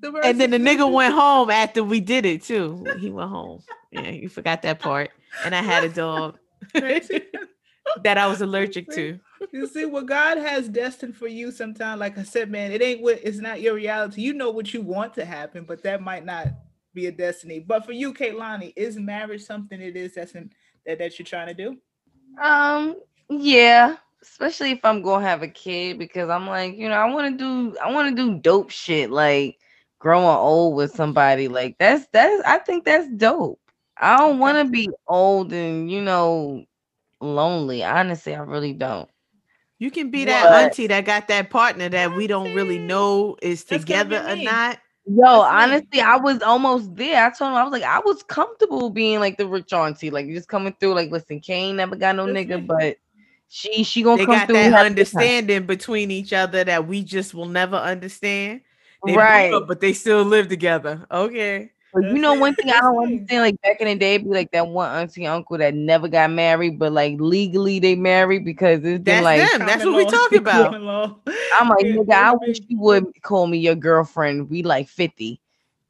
[0.00, 2.84] the And then the nigga went home after we did it too.
[2.98, 3.62] He went home.
[3.92, 5.10] Yeah, you forgot that part.
[5.44, 6.38] And I had a dog
[6.74, 9.18] that I was allergic to.
[9.52, 13.02] you see what God has destined for you sometimes, like I said, man, it ain't
[13.02, 14.22] what it's not your reality.
[14.22, 16.48] You know what you want to happen, but that might not
[16.94, 17.60] be a destiny.
[17.60, 20.50] But for you, Kaylani, is marriage something it is that's in,
[20.86, 21.76] that, that you're trying to do?
[22.42, 22.96] Um,
[23.28, 27.38] yeah, especially if I'm gonna have a kid because I'm like, you know, I want
[27.38, 29.58] to do, I want to do dope shit like
[29.98, 31.48] growing old with somebody.
[31.48, 33.60] Like that's that's, I think that's dope.
[33.98, 36.64] I don't want to be old and you know
[37.20, 37.82] lonely.
[37.82, 39.08] Honestly, I really don't.
[39.78, 40.62] You can be that What?
[40.64, 44.78] auntie that got that partner that we don't really know is That's together or not.
[45.08, 45.62] Yo, That's me.
[45.62, 47.24] honestly, I was almost there.
[47.24, 50.26] I told him I was like, I was comfortable being like the rich auntie, like
[50.28, 50.94] just coming through.
[50.94, 52.66] Like, listen, Kane never got no That's nigga, me.
[52.66, 52.96] but
[53.48, 54.56] she she gonna They come got through.
[54.56, 54.86] that and have time.
[54.86, 58.62] understanding between each other that we just will never understand.
[59.04, 59.52] They right?
[59.52, 61.06] up, but they still live together.
[61.10, 61.70] Okay.
[61.92, 63.14] But you know, one thing I don't me.
[63.14, 66.30] understand, like back in the day, be like that one auntie uncle that never got
[66.30, 69.66] married, but like legally they married because it's been That's like them.
[69.66, 70.10] That's Common what we law.
[70.10, 70.74] talking about.
[71.54, 74.50] I'm like, nigga, I wish you would call me your girlfriend.
[74.50, 75.40] We like 50.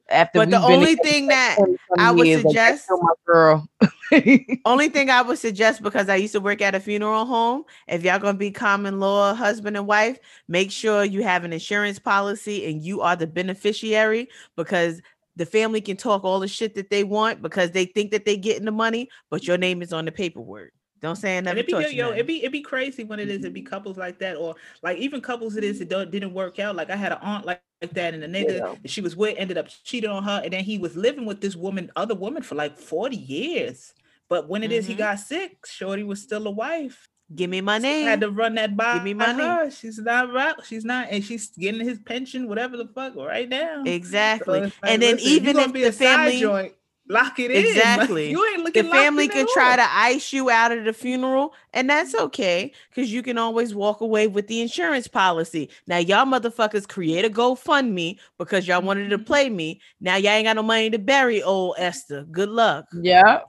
[0.08, 1.58] After But the only thing that
[1.98, 3.68] I would years, suggest- still my girl.
[4.64, 8.04] Only thing I would suggest because I used to work at a funeral home, if
[8.04, 12.66] y'all gonna be common law husband and wife, make sure you have an insurance policy
[12.66, 15.02] and you are the beneficiary because
[15.36, 18.36] the family can talk all the shit that they want because they think that they
[18.36, 20.72] getting the money, but your name is on the paperwork.
[21.02, 22.20] Don't say I And never it be taught yo, you yo, nothing.
[22.20, 24.96] it be it'd be crazy when it is it be couples like that, or like
[24.98, 26.74] even couples it is that don't, didn't work out.
[26.74, 28.74] Like I had an aunt like, like that, and the nigga Yeah.
[28.82, 31.42] that she was with ended up cheating on her, and then he was living with
[31.42, 33.92] this woman, other woman, for like forty years.
[34.30, 34.98] But when it is he Mhm.
[34.98, 37.08] got sick, Shorty was still a wife.
[37.34, 39.42] Give me my So I had to run that by Give me money.
[39.42, 39.70] her.
[39.70, 40.54] She's not right.
[40.64, 43.82] She's not, and she's getting his pension, whatever the fuck, right now.
[43.84, 44.60] Exactly.
[44.60, 46.72] it's like, and then listen, even if the family joint,
[47.08, 47.56] lock it in.
[47.66, 48.30] Exactly.
[48.30, 48.90] you ain't the looking.
[48.90, 49.82] family could try to.
[49.82, 54.00] to ice you out of the funeral, and that's okay because you can always walk
[54.00, 55.68] away with the insurance policy.
[55.86, 59.26] Now, y'all motherfuckers create a GoFundMe because y'all wanted to Mhm.
[59.26, 59.80] play me.
[60.00, 62.24] Now, y'all ain't got no money to bury old Esther.
[62.30, 62.86] Good luck.
[63.02, 63.40] yeah.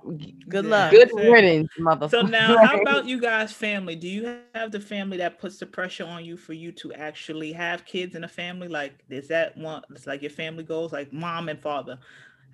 [0.49, 0.71] Good Yeah.
[0.71, 0.91] luck.
[0.91, 1.29] Good That's it.
[1.31, 2.09] riddance, motherfucker.
[2.11, 3.95] So now, how about you guys' family?
[3.95, 7.51] Do you have the family that puts the pressure on you for you to actually
[7.53, 8.67] have kids in a family?
[8.67, 9.81] Like, is that one?
[9.91, 11.99] It's like your family goals, like mom and father.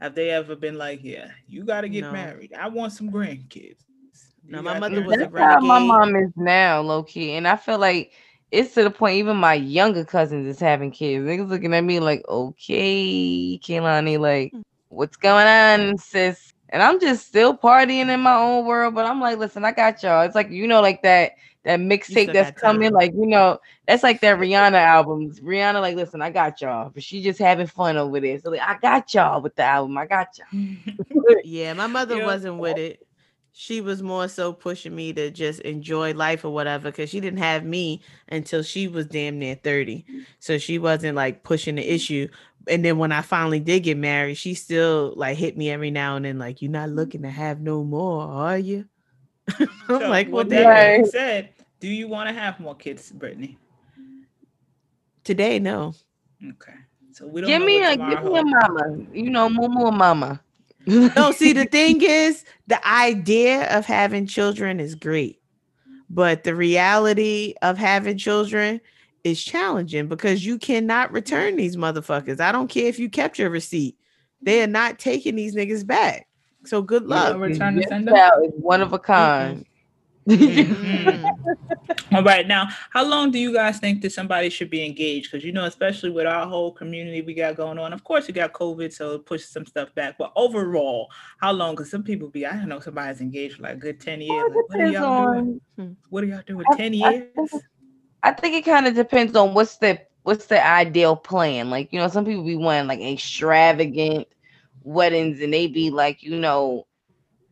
[0.04, 2.12] Have they ever been like, yeah, you got to get No.
[2.12, 2.54] married.
[2.54, 3.86] I want some grandkids.
[4.46, 7.34] No, my mother parents was a like That's how my mom is now, low key.
[7.34, 8.12] And I feel like
[8.52, 11.26] it's to the point even my younger cousins is having kids.
[11.26, 14.62] Niggas looking at me like, okay, Kehlani, like, Hmm.
[14.90, 16.52] what's going on, sis?
[16.70, 20.04] And I'm just still partying in my own world, but I'm like, listen, I got
[20.04, 20.24] y'all.
[20.24, 21.34] It's like you know, like that
[21.64, 22.94] that mixtape that's that's coming, time.
[22.94, 25.32] like you know, that's like that Rihanna album.
[25.32, 28.40] Rihanna, like, listen, I got y'all, but she just having fun over there.
[28.40, 29.98] So like, I got y'all with the album.
[29.98, 30.48] I got y'all.
[31.44, 32.26] Yeah, my mother Yeah.
[32.26, 33.06] wasn't with it.
[33.56, 37.38] She was more so pushing me to just enjoy life or whatever because she didn't
[37.40, 40.06] have me until she was damn near 30.
[40.40, 42.28] So she wasn't like pushing the issue.
[42.68, 46.16] And then when I finally did get married, she still like hit me every now
[46.16, 48.86] and then, like, You're not looking to have no more, are you?
[49.60, 49.70] I'm
[50.00, 51.06] So, like, Well, with that Right.
[51.08, 51.53] said,
[51.84, 53.58] do you want to have more kids, Brittany?
[55.26, 55.94] today, no.
[56.52, 56.72] Okay.
[57.12, 59.06] So we don't Give me a give me a mama.
[59.12, 60.42] You know, moo moo mama.
[60.86, 65.42] No, see, the thing is, the idea of having children is great,
[66.10, 68.80] but the reality of having children
[69.26, 72.40] is challenging because you cannot return these motherfuckers.
[72.42, 73.98] I don't care if you kept your receipt,
[74.42, 76.28] they are not taking these niggas back.
[76.66, 77.34] So good luck.
[77.34, 78.14] don't return the Your sender?
[78.56, 79.66] one of a kind.
[80.28, 81.24] Mm.
[82.14, 85.32] All right, now, how long do you guys think that somebody should be engaged?
[85.32, 87.92] Because you know, especially with our whole community we got going on.
[87.92, 90.18] Of course, we got COVID, so it pushes some stuff back.
[90.18, 91.10] But overall,
[91.40, 91.74] how long?
[91.76, 94.30] Because some people be, I don't know, somebody's engaged for like a good ten years.
[94.54, 95.62] Well, Like, what are y'all doing?
[95.80, 96.66] on- What are y'all doing?
[96.72, 97.24] I- Ten I years?
[97.36, 97.64] think-
[98.26, 101.70] I think it kind of depends on what's the what's the ideal plan.
[101.70, 104.28] Like, you know, some people be wanting like extravagant
[104.84, 106.86] weddings and they be like, you know,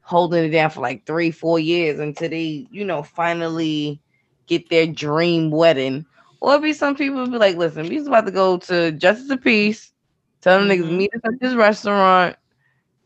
[0.01, 4.01] holding it down for like three, four years until they, you know, finally
[4.47, 6.05] get their dream wedding.
[6.41, 9.41] Or be some people be like, listen, we just about to go to Justice of
[9.41, 9.93] Peace,
[10.41, 10.95] tell them niggas Mhm.
[10.95, 12.35] meet us at this restaurant,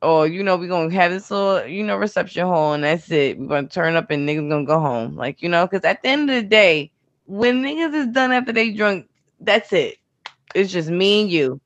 [0.02, 3.38] or you know, we gonna have this little, you know, reception hall and that's it.
[3.40, 5.16] We're gonna turn up and niggas gonna go home.
[5.16, 6.92] Like, you know, because at the end of the day,
[7.26, 9.08] when niggas is done after they drunk,
[9.40, 9.96] that's it.
[10.54, 11.62] It's just me and you.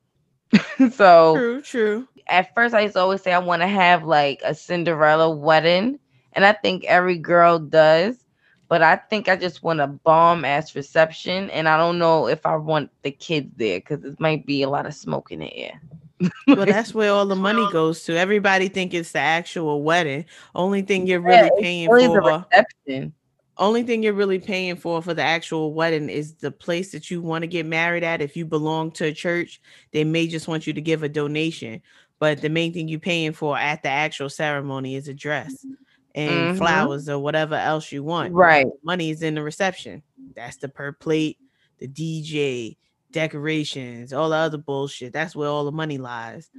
[0.92, 2.08] so True, true.
[2.30, 5.98] At first I used to always say I want to have like a Cinderella wedding,
[6.32, 8.24] and I think every girl does.
[8.68, 12.46] But I think I just want a bomb ass reception, and I don't know if
[12.46, 15.52] I want the kids there because it might be a lot of smoke in the
[15.56, 15.80] air.
[16.46, 18.16] well, that's where all the money um, goes to.
[18.16, 20.24] Everybody think it's the actual wedding.
[20.54, 23.12] Only thing you're really yeah, paying for reception.
[23.56, 27.20] Only thing you're really paying for for the actual wedding is the place that you
[27.20, 28.22] want to get married at.
[28.22, 29.60] If you belong to a church,
[29.92, 31.82] they may just want you to give a donation.
[32.20, 35.66] But the main thing you're paying for at the actual ceremony is a dress
[36.14, 36.58] and mm-hmm.
[36.58, 38.34] flowers or whatever else you want.
[38.34, 38.66] Right.
[38.84, 40.02] Money is in the reception.
[40.36, 41.38] That's the per plate,
[41.78, 42.76] the DJ,
[43.10, 45.12] decorations, all the other bullshit.
[45.12, 46.50] That's where all the money lies.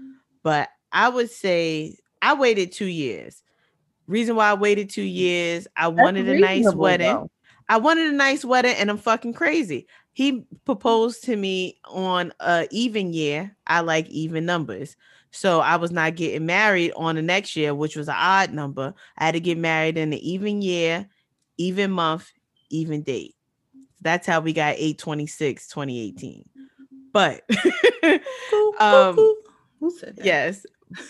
[0.43, 3.43] But I would say I waited two years.
[4.07, 7.07] Reason why I waited two years, I That's wanted a nice wedding.
[7.07, 7.31] Though.
[7.69, 9.87] I wanted a nice wedding, and I'm fucking crazy.
[10.11, 13.55] He proposed to me on a even year.
[13.65, 14.97] I like even numbers.
[15.31, 18.93] So I was not getting married on the next year, which was an odd number.
[19.17, 21.07] I had to get married in the even year,
[21.57, 22.29] even month,
[22.69, 23.35] even date.
[24.01, 26.49] That's how we got 826 2018.
[27.13, 27.43] But
[28.79, 29.15] um
[29.79, 30.25] who said that?
[30.25, 30.65] Yes.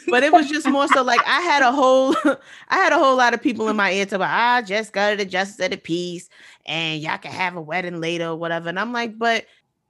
[0.08, 2.16] But it was just more so like I had a whole
[2.70, 5.20] I had a whole lot of people in my ear to like, I just got
[5.20, 6.30] it justice of the peace
[6.66, 8.70] and y'all can have a wedding later or whatever.
[8.70, 9.46] And I'm like, but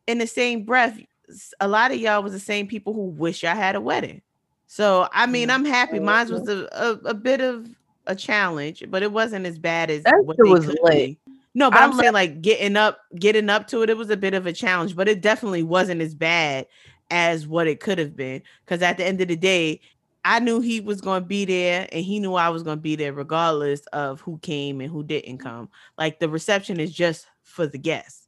[0.08, 1.00] in the same breath,
[1.60, 4.22] a lot of y'all was the same people who wish I had a wedding.
[4.68, 5.66] So I mean, mm-hmm.
[5.66, 6.00] I'm happy.
[6.00, 7.70] Mine was a, a, a bit of
[8.08, 11.20] a challenge, but it wasn't as bad as that what was late.
[11.26, 11.32] Be.
[11.54, 14.18] No, but I'm, I'm saying like getting up, getting up to it, it was a
[14.18, 16.68] bit of a challenge, but it definitely wasn't as bad
[17.10, 18.42] as what it could have been.
[18.64, 19.82] Because at the end of the day,
[20.24, 22.82] I knew he was going to be there, and he knew I was going to
[22.82, 25.68] be there, regardless of who came and who didn't come.
[25.98, 28.28] Like the reception is just for the guests.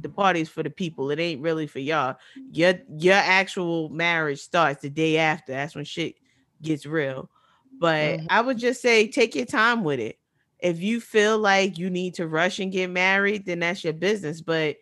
[0.00, 1.10] The party's for the people.
[1.10, 2.16] It ain't really for y'all.
[2.52, 5.52] Your your actual marriage starts the day after.
[5.52, 6.14] That's when shit
[6.62, 7.30] gets real.
[7.78, 8.26] But mm-hmm.
[8.30, 10.18] I would just say take your time with it
[10.64, 14.40] if you feel like you need to rush and get married, then that's your business.
[14.40, 14.76] But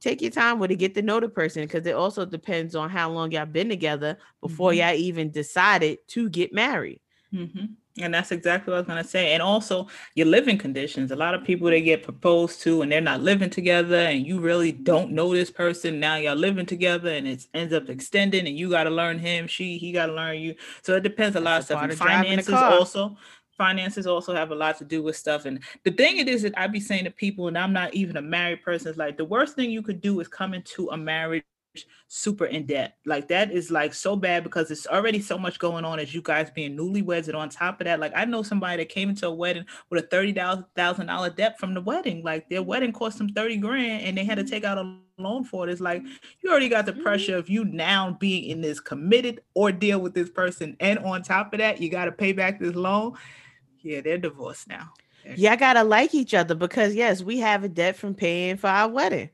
[0.00, 2.90] take your time with it, get to know the person because it also depends on
[2.90, 4.80] how long y'all been together before mm-hmm.
[4.80, 7.00] y'all even decided to get married.
[7.32, 7.66] Mm-hmm.
[8.02, 9.32] And that's exactly what I was going to say.
[9.32, 11.10] And also your living conditions.
[11.10, 14.40] A lot of people they get proposed to and they're not living together and you
[14.40, 16.00] really don't know this person.
[16.00, 19.46] Now y'all living together and it ends up extending and you got to learn him,
[19.46, 20.54] she, he got to learn you.
[20.82, 21.82] So it depends a lot of stuff.
[21.82, 23.16] And finances also
[23.58, 25.44] finances also have a lot to do with stuff.
[25.44, 28.16] And the thing it is that I be saying to people, and I'm not even
[28.16, 30.96] a married person, is like the worst thing you could do is come into a
[30.96, 31.44] marriage
[32.08, 32.96] super in debt.
[33.06, 36.22] Like that is like so bad because it's already so much going on as you
[36.22, 37.26] guys being newlyweds.
[37.26, 40.04] And on top of that, like I know somebody that came into a wedding with
[40.04, 42.22] a thirty thousand dollar debt from the wedding.
[42.24, 45.44] Like their wedding cost them 30 grand and they had to take out a loan
[45.44, 45.72] for it.
[45.72, 46.02] It's like
[46.42, 47.02] you already got the mm-hmm.
[47.02, 50.76] pressure of you now being in this committed ordeal with this person.
[50.80, 53.16] And on top of that, you got to pay back this loan
[53.82, 54.92] yeah, they're divorced now.
[55.36, 58.88] Y'all gotta like each other because yes, we have a debt from paying for our
[58.88, 59.28] wedding.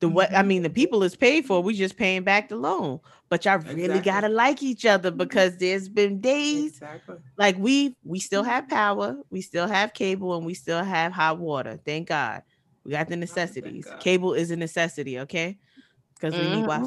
[0.00, 0.38] The what mm-hmm.
[0.38, 1.62] I mean, the people is paid for.
[1.62, 3.00] We just paying back the loan.
[3.28, 7.16] But y'all really gotta like each other because there's been days exactly.
[7.36, 11.38] like we we still have power, we still have cable, and we still have hot
[11.38, 11.78] water.
[11.84, 12.42] Thank God.
[12.84, 13.86] We got the necessities.
[14.00, 15.58] Cable is a necessity, okay?
[16.20, 16.86] because we need mm-hmm.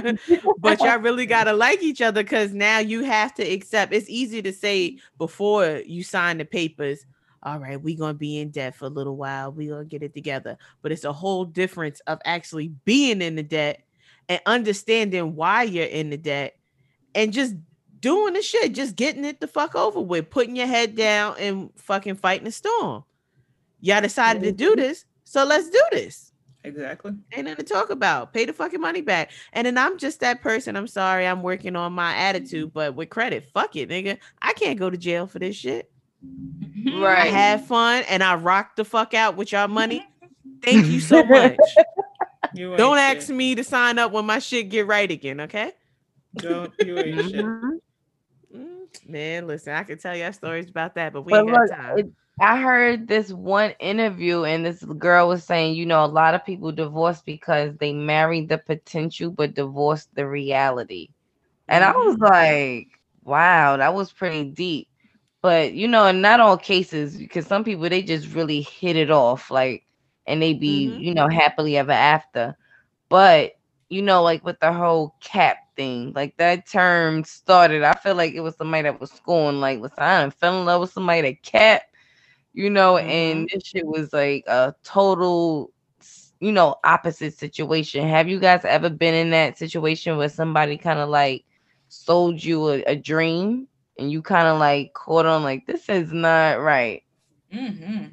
[0.00, 0.54] Wi-Fi.
[0.58, 3.92] but y'all really gotta like each other because now you have to accept.
[3.92, 7.06] It's easy to say before you sign the papers.
[7.44, 9.52] All right, we're gonna be in debt for a little while.
[9.52, 10.56] We're gonna get it together.
[10.82, 13.82] But it's a whole difference of actually being in the debt
[14.28, 16.56] and understanding why you're in the debt
[17.14, 17.54] and just
[18.00, 21.70] doing the shit, just getting it the fuck over with, putting your head down and
[21.76, 23.04] fucking fighting the storm.
[23.80, 26.32] Y'all decided to do this, so let's do this.
[26.64, 27.12] Exactly.
[27.34, 28.32] Ain't nothing to talk about.
[28.32, 29.30] Pay the fucking money back.
[29.52, 30.76] And then I'm just that person.
[30.76, 31.26] I'm sorry.
[31.26, 32.72] I'm working on my attitude, mm-hmm.
[32.72, 34.18] but with credit, fuck it, nigga.
[34.40, 35.90] I can't go to jail for this shit.
[36.86, 37.24] Right.
[37.24, 40.06] I had fun and I rocked the fuck out with y'all money.
[40.62, 41.56] Thank you so much.
[42.54, 43.36] You Don't ask shit.
[43.36, 45.72] me to sign up when my shit get right again, okay?
[46.36, 47.44] Don't you ain't shit.
[47.44, 48.56] Mm-hmm.
[48.56, 51.68] Mm, man, listen, I can tell y'all stories about that, but we but ain't look,
[51.68, 51.98] got time.
[51.98, 56.34] It, I heard this one interview, and this girl was saying, you know, a lot
[56.34, 61.08] of people divorce because they married the potential but divorced the reality.
[61.68, 62.24] And I was mm-hmm.
[62.24, 62.88] like,
[63.24, 64.88] wow, that was pretty deep.
[65.44, 69.10] But you know, in not all cases, because some people they just really hit it
[69.10, 69.84] off, like,
[70.26, 71.00] and they be, mm-hmm.
[71.00, 72.56] you know, happily ever after.
[73.10, 73.52] But
[73.90, 77.82] you know, like with the whole cap thing, like that term started.
[77.82, 80.80] I feel like it was somebody that was schooling, like, listen, I fell in love
[80.80, 81.82] with somebody that cap
[82.54, 83.10] you know, mm-hmm.
[83.10, 85.72] and this shit was like a total,
[86.40, 88.08] you know, opposite situation.
[88.08, 91.44] Have you guys ever been in that situation where somebody kind of like
[91.88, 93.68] sold you a, a dream
[93.98, 97.02] and you kind of like caught on like this is not right.
[97.52, 98.06] Mm-hmm.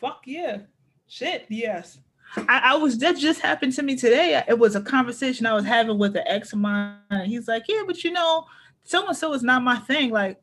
[0.00, 0.58] Fuck yeah.
[1.06, 1.98] Shit, yes.
[2.36, 4.40] I, I, was that just happened to me today.
[4.46, 6.96] It was a conversation I was having with an ex of mine.
[7.24, 8.46] He's like, Yeah, but you know,
[8.84, 10.10] so and so is not my thing.
[10.10, 10.40] Like,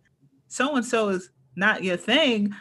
[0.48, 2.54] so and so is not your thing.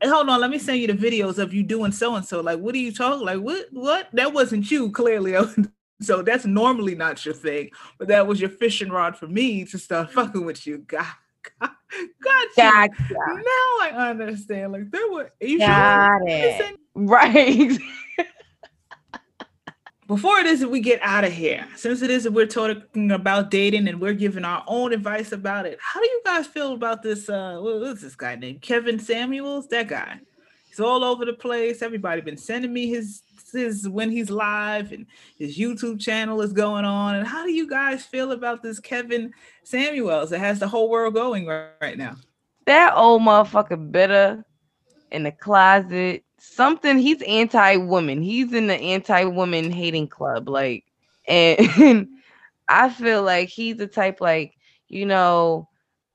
[0.00, 2.40] And hold on, let me send you the videos of you doing so and so.
[2.40, 3.24] Like, what are you talking?
[3.24, 3.66] Like, what?
[3.70, 4.08] What?
[4.14, 5.34] That wasn't you, clearly.
[6.00, 9.78] so that's normally not your thing, but that was your fishing rod for me to
[9.78, 10.78] start fucking with you.
[10.78, 11.06] God,
[11.60, 11.70] God,
[12.22, 12.88] gotcha.
[12.88, 13.14] gotcha.
[13.18, 14.72] Now I understand.
[14.72, 15.32] Like, there were.
[15.40, 16.28] You Got sure?
[16.28, 16.76] it.
[16.94, 17.78] Right.
[20.10, 23.12] before it is that we get out of here, since it is that we're talking
[23.12, 26.72] about dating and we're giving our own advice about it, how do you guys feel
[26.72, 27.28] about this?
[27.28, 29.68] Uh, what's this guy named Kevin Samuels?
[29.68, 30.18] That guy.
[30.68, 31.80] He's all over the place.
[31.80, 35.06] Everybody been sending me his his when he's live and
[35.38, 37.14] his YouTube channel is going on.
[37.14, 39.32] And how do you guys feel about this Kevin
[39.64, 42.16] Samuels that has the whole world going right, now?
[42.66, 44.44] That old motherfucker bitter
[45.10, 50.84] in the closet something he's anti-woman he's in the anti-woman hating club like
[51.28, 52.08] and
[52.68, 54.54] i feel like he's the type like
[54.88, 55.68] you know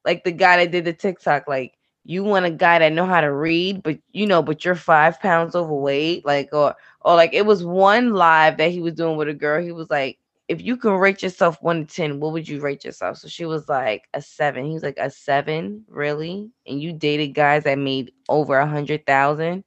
[0.04, 1.74] like the guy that did the tiktok like
[2.06, 5.20] you want a guy that know how to read but you know but you're five
[5.20, 6.76] pounds overweight like or
[7.06, 9.92] or like it was one live that he was doing with a girl he was
[9.92, 10.20] like
[10.50, 13.18] if you can rate yourself one to ten, what would you rate yourself?
[13.20, 14.66] So she was like a seven.
[14.66, 16.52] He was like a seven, really?
[16.68, 19.66] And you dated guys that made over a hundred thousand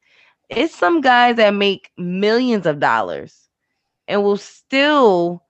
[0.51, 3.49] it's some guys that make millions of dollars
[4.09, 5.45] and will still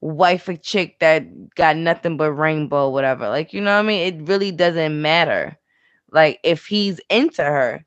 [0.00, 1.24] wife a chick that
[1.54, 3.28] got nothing but rainbow, whatever.
[3.28, 4.14] Like, you know what I mean?
[4.14, 5.58] It really doesn't matter.
[6.10, 7.84] Like, if he's into her.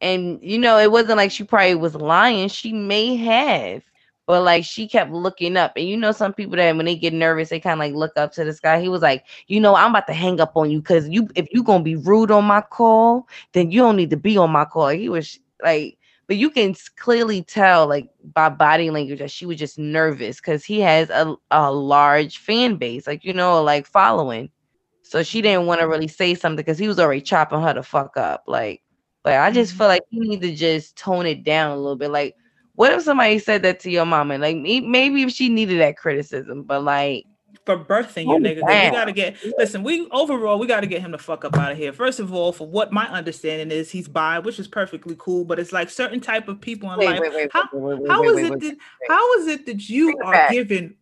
[0.00, 2.48] And, you know, it wasn't like she probably was lying.
[2.48, 3.82] She may have,
[4.26, 5.72] but like she kept looking up.
[5.76, 8.12] And you know, some people that when they get nervous, they kind of like look
[8.16, 8.80] up to this guy.
[8.80, 11.48] He was like, you know, I'm about to hang up on you because you, if
[11.52, 14.64] you gonna be rude on my call, then you don't need to be on my
[14.64, 14.88] call.
[14.88, 15.98] He was like,
[16.28, 20.64] but you can clearly tell like by body language that she was just nervous because
[20.64, 24.50] he has a, a large fan base like you know like following
[25.02, 27.82] so she didn't want to really say something because he was already chopping her the
[27.82, 28.82] fuck up like
[29.22, 29.78] but i just mm-hmm.
[29.78, 32.34] feel like you need to just tone it down a little bit like
[32.74, 35.96] what if somebody said that to your mom and like maybe if she needed that
[35.96, 37.24] criticism but like
[37.68, 38.66] for birthing you, oh, nigga.
[38.66, 39.82] We gotta get listen.
[39.82, 41.92] We overall we gotta get him the fuck up out of here.
[41.92, 45.44] First of all, for what my understanding is, he's bi, which is perfectly cool.
[45.44, 47.20] But it's like certain type of people in wait, life.
[47.20, 47.68] Wait, wait, how,
[48.08, 48.76] how is it that
[49.06, 50.94] how is it that you are given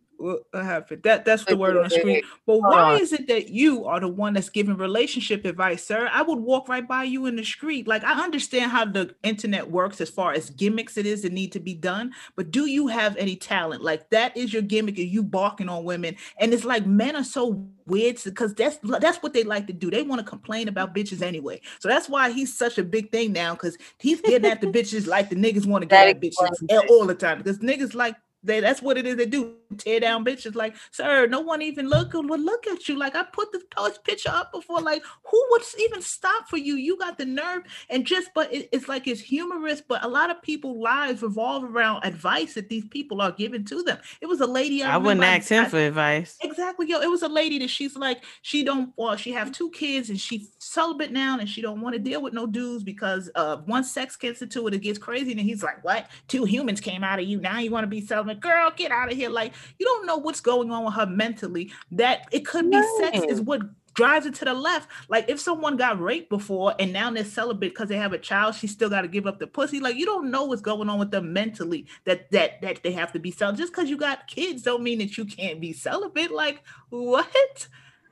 [1.03, 2.21] that that's the word on the screen.
[2.45, 6.09] But why is it that you are the one that's giving relationship advice, sir?
[6.11, 7.87] I would walk right by you in the street.
[7.87, 11.51] Like I understand how the internet works as far as gimmicks it is that need
[11.51, 13.83] to be done, but do you have any talent?
[13.83, 16.15] Like that is your gimmick, is you barking on women.
[16.39, 19.89] And it's like men are so weird because that's that's what they like to do.
[19.89, 21.61] They want to complain about bitches anyway.
[21.79, 25.07] So that's why he's such a big thing now because he's getting at the bitches
[25.07, 28.59] like the niggas want to get at bitches all the time because niggas like they
[28.59, 29.55] that's what it is they do.
[29.77, 30.55] Tear down bitches.
[30.55, 32.97] Like, sir, no one even look would look at you.
[32.97, 34.81] Like I put the post picture up before.
[34.81, 36.75] Like, who would even stop for you?
[36.75, 40.29] You got the nerve and just but it, it's like it's humorous, but a lot
[40.29, 43.97] of people lives revolve around advice that these people are giving to them.
[44.21, 46.37] It was a lady I, I wouldn't ask him I, for advice.
[46.41, 46.89] Exactly.
[46.89, 50.09] Yo, it was a lady that she's like, she don't well, she have two kids
[50.09, 53.57] and she celibate now and she don't want to deal with no dudes because uh
[53.67, 55.31] once sex gets into it, it gets crazy.
[55.31, 56.09] And he's like, What?
[56.27, 57.39] Two humans came out of you.
[57.39, 59.29] Now you want to be celibate girl, get out of here.
[59.29, 61.71] Like, you don't know what's going on with her mentally.
[61.91, 62.99] That it could be no.
[62.99, 63.61] sex is what
[63.97, 64.89] drives it to the left.
[65.09, 68.55] Like if someone got raped before and now they're celibate because they have a child,
[68.55, 69.79] she still got to give up the pussy.
[69.79, 71.87] Like you don't know what's going on with them mentally.
[72.05, 73.59] That that that they have to be celibate.
[73.59, 76.31] Just because you got kids don't mean that you can't be celibate.
[76.31, 77.67] Like what?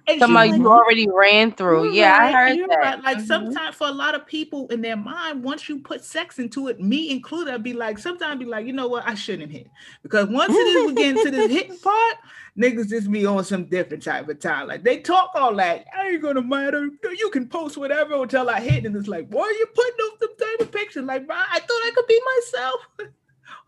[0.07, 1.91] And Somebody like, you already ran through.
[1.91, 2.77] Yeah, right, I heard that.
[2.77, 3.03] Right.
[3.03, 3.26] Like mm-hmm.
[3.26, 6.80] sometimes for a lot of people in their mind, once you put sex into it,
[6.80, 9.68] me included, I'd be like, sometimes be like, you know what, I shouldn't hit.
[10.03, 12.18] Because once it is we get into this hitting part,
[12.57, 14.68] niggas just be on some different type of time.
[14.68, 16.88] Like they talk all that, I ain't gonna matter.
[17.03, 18.86] You can post whatever until I hit.
[18.86, 21.06] And it's like, boy, you putting up some type of pictures.
[21.06, 22.80] Like, bro, I thought I could be myself.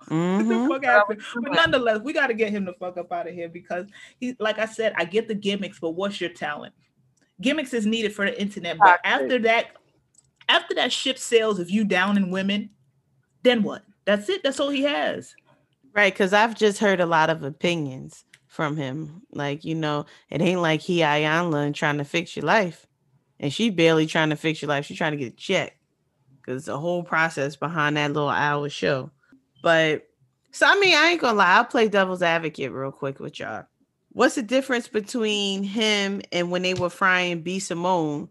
[0.09, 0.47] Mm-hmm.
[0.47, 1.21] the fuck happened?
[1.35, 3.87] But nonetheless, we got to get him the fuck up out of here because
[4.19, 6.73] he, like I said, I get the gimmicks, but what's your talent?
[7.41, 9.67] Gimmicks is needed for the internet, but after that,
[10.49, 12.69] after that ship sails of you down in women,
[13.43, 13.83] then what?
[14.05, 14.41] That's it.
[14.43, 15.35] That's all he has.
[15.93, 19.21] Right, because I've just heard a lot of opinions from him.
[19.31, 22.87] Like, you know, it ain't like he Iyanla and trying to fix your life.
[23.39, 24.85] And she barely trying to fix your life.
[24.85, 25.77] She's trying to get a check.
[26.41, 29.11] Because the whole process behind that little hour show.
[29.67, 30.07] But
[30.51, 33.65] so I mean, I ain't gonna lie, I'll play devil's advocate real quick with y'all.
[34.13, 38.29] What's the difference between him and when they were frying B Simone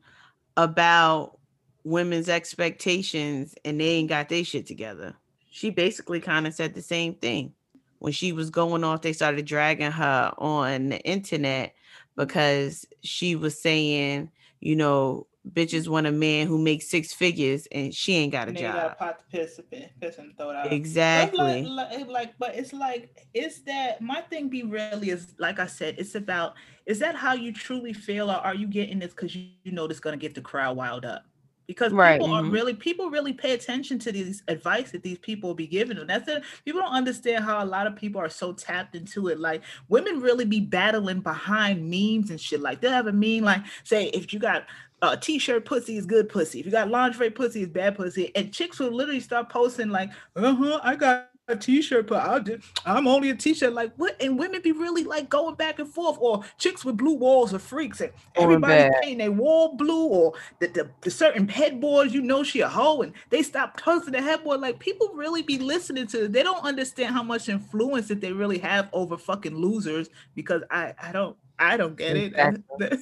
[0.56, 1.38] about
[1.84, 5.14] women's expectations and they ain't got their shit together?
[5.50, 7.52] She basically kind of said the same thing.
[7.98, 11.74] When she was going off, they started dragging her on the internet
[12.16, 14.30] because she was saying,
[14.60, 18.52] you know, bitches want a man who makes six figures and she ain't got a
[18.52, 18.74] job.
[18.74, 19.60] got a pot to piss,
[20.00, 20.72] piss and throw it out.
[20.72, 21.62] Exactly.
[21.64, 25.96] Like, like, but it's like, is that my thing be really is like I said,
[25.98, 26.54] it's about
[26.86, 29.86] is that how you truly feel, or are you getting this because you, you know
[29.86, 31.24] this gonna get the crowd wild up?
[31.66, 32.20] Because Right.
[32.20, 32.52] people are Mhm.
[32.52, 36.06] really people really pay attention to these advice that these people be giving them.
[36.06, 36.44] That's it.
[36.64, 39.40] People don't understand how a lot of people are so tapped into it.
[39.40, 42.60] Like women really be battling behind memes and shit.
[42.60, 44.66] Like they'll have a meme like say if you got
[45.02, 46.60] a t-shirt pussy is good pussy.
[46.60, 48.32] If you got lingerie pussy is bad pussy.
[48.34, 52.62] And chicks will literally start posting like, uh-huh, I got a t-shirt, but I did
[52.84, 53.72] I'm only a t-shirt.
[53.72, 54.20] Like what?
[54.20, 57.58] And women be really like going back and forth, or chicks with blue walls are
[57.58, 58.92] freaks, and bad.
[59.00, 63.02] painting their wall blue, or the, the, the certain headboards, you know she a hoe,
[63.02, 64.60] and they stop posting the headboard.
[64.60, 68.58] Like people really be listening to they don't understand how much influence that they really
[68.58, 72.32] have over fucking losers because I I don't I don't get it.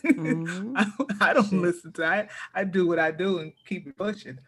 [0.04, 0.72] Mhm.
[0.76, 1.60] I, I don't Shit.
[1.60, 4.38] listen to I I do what I do and keep it pushing.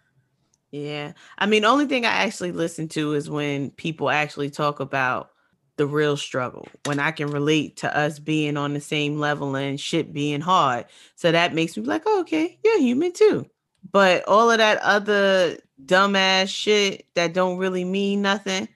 [0.70, 1.12] Yeah.
[1.38, 5.30] I mean, the only thing I actually listen to is when people actually talk about
[5.76, 9.78] the real struggle, when I can relate to us being on the same level and
[9.78, 10.86] shit being hard.
[11.16, 13.46] So that makes me like, oh, okay, you're human too.
[13.92, 18.68] But all of that other dumbass shit that don't really mean nothing,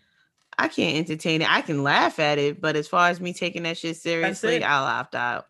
[0.60, 1.50] I can't entertain it.
[1.50, 4.62] I can laugh at it, but as far as me taking that shit seriously.
[4.62, 5.46] I'll opt out.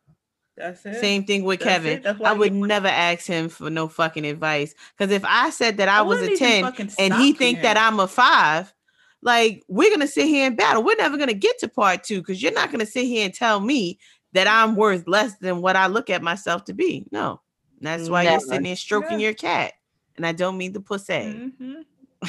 [0.56, 1.00] That's it.
[1.00, 1.92] Same thing with That's Kevin.
[1.98, 2.02] it.
[2.02, 4.74] That's why I I would get- never ask him for no fucking advice.
[4.96, 6.64] Because if I said that I, was a 10
[6.98, 7.76] and he stop think that.
[7.78, 8.72] I'm a five,
[9.22, 10.82] like we're gonna sit here and battle.
[10.82, 13.60] We're never gonna get to part two because you're not gonna sit here and tell
[13.60, 13.98] me
[14.32, 17.06] that I'm worth less than what I look at myself to be.
[17.10, 17.40] No.
[17.80, 19.26] That's why you're sitting there stroking Yeah.
[19.26, 19.72] your cat.
[20.16, 21.52] And I don't mean the pussy.
[21.58, 21.84] Mhm.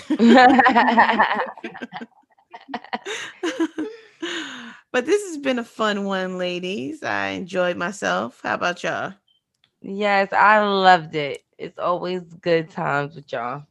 [4.91, 7.03] but this has been a fun one, ladies.
[7.03, 8.39] I enjoyed myself.
[8.43, 9.13] How about y'all?
[9.81, 11.43] yes, I loved it.
[11.57, 13.63] It's always good times with y'all.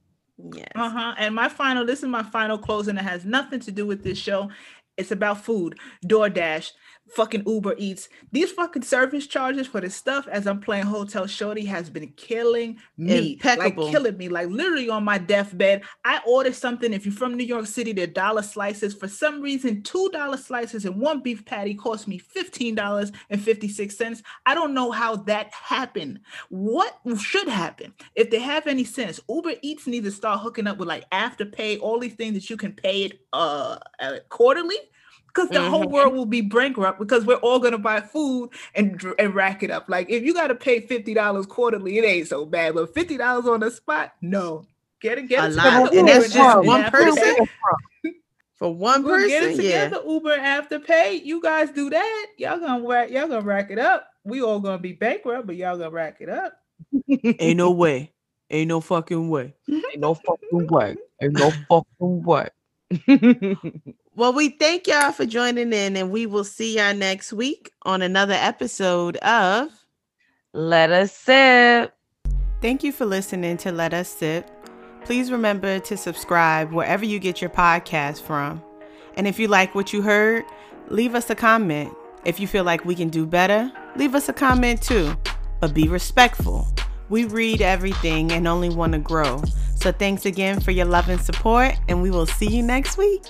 [0.54, 0.68] Yes.
[0.74, 1.14] Uh-huh.
[1.18, 2.96] And my final, this is my final closing.
[2.96, 4.50] It has nothing to do with this show.
[4.96, 6.72] It's about food, DoorDash,
[7.14, 8.08] fucking Uber Eats.
[8.32, 12.78] These fucking service charges for this stuff as I'm playing Hotel Shorty has been killing
[12.96, 13.34] me.
[13.34, 13.84] Impeccable.
[13.84, 14.28] Like killing me.
[14.28, 15.82] Like literally on my deathbed.
[16.04, 16.92] I ordered something.
[16.92, 18.94] If you're from New York City, they're dollar slices.
[18.94, 24.22] For some reason, two dollar slices and one beef patty cost me $15.56.
[24.46, 26.20] I don't know how that happened.
[26.48, 27.94] What should happen?
[28.14, 31.80] If they have any sense, Uber Eats needs to start hooking up with like Afterpay,
[31.80, 34.76] all these things that you can pay it uh, uh quarterly.
[35.34, 35.90] Because the whole Mhm.
[35.90, 39.88] world will be bankrupt because we're all gonna buy food and and rack it up.
[39.88, 42.74] Like if you gotta pay fifty dollars quarterly, it ain't so bad.
[42.74, 44.66] But fifty dollars on the spot, no.
[45.00, 45.94] Get it, get A it lot.
[45.94, 47.36] And that's just and one person?
[48.56, 49.88] For one We'll get person, it yeah.
[49.88, 50.02] together.
[50.06, 51.24] Uber Afterpay.
[51.24, 52.26] You guys do that.
[52.36, 53.10] Y'all gonna rack.
[53.10, 54.06] Y'all gonna rack it up.
[54.24, 56.52] We all gonna be bankrupt, but y'all gonna rack it up.
[57.08, 58.12] Ain't no way.
[58.50, 59.54] Ain't no fucking way.
[59.70, 60.96] Ain't no fucking way.
[61.22, 62.48] Ain't no fucking way.
[64.16, 68.02] Well, we thank y'all for joining in, and we will see y'all next week on
[68.02, 69.70] another episode of
[70.52, 71.94] Let us sip.
[72.60, 74.50] Thank you for listening to Let Us Sip.
[75.04, 78.60] Please remember to subscribe wherever you get your podcast from.
[79.14, 80.44] And if you like what you heard,
[80.88, 81.94] leave us a comment.
[82.24, 85.16] If you feel like we can do better, leave us a comment too.
[85.60, 86.66] But be respectful.
[87.10, 89.40] We read everything and only want to grow.
[89.76, 93.22] So thanks again for your love and support, and we will see you next week.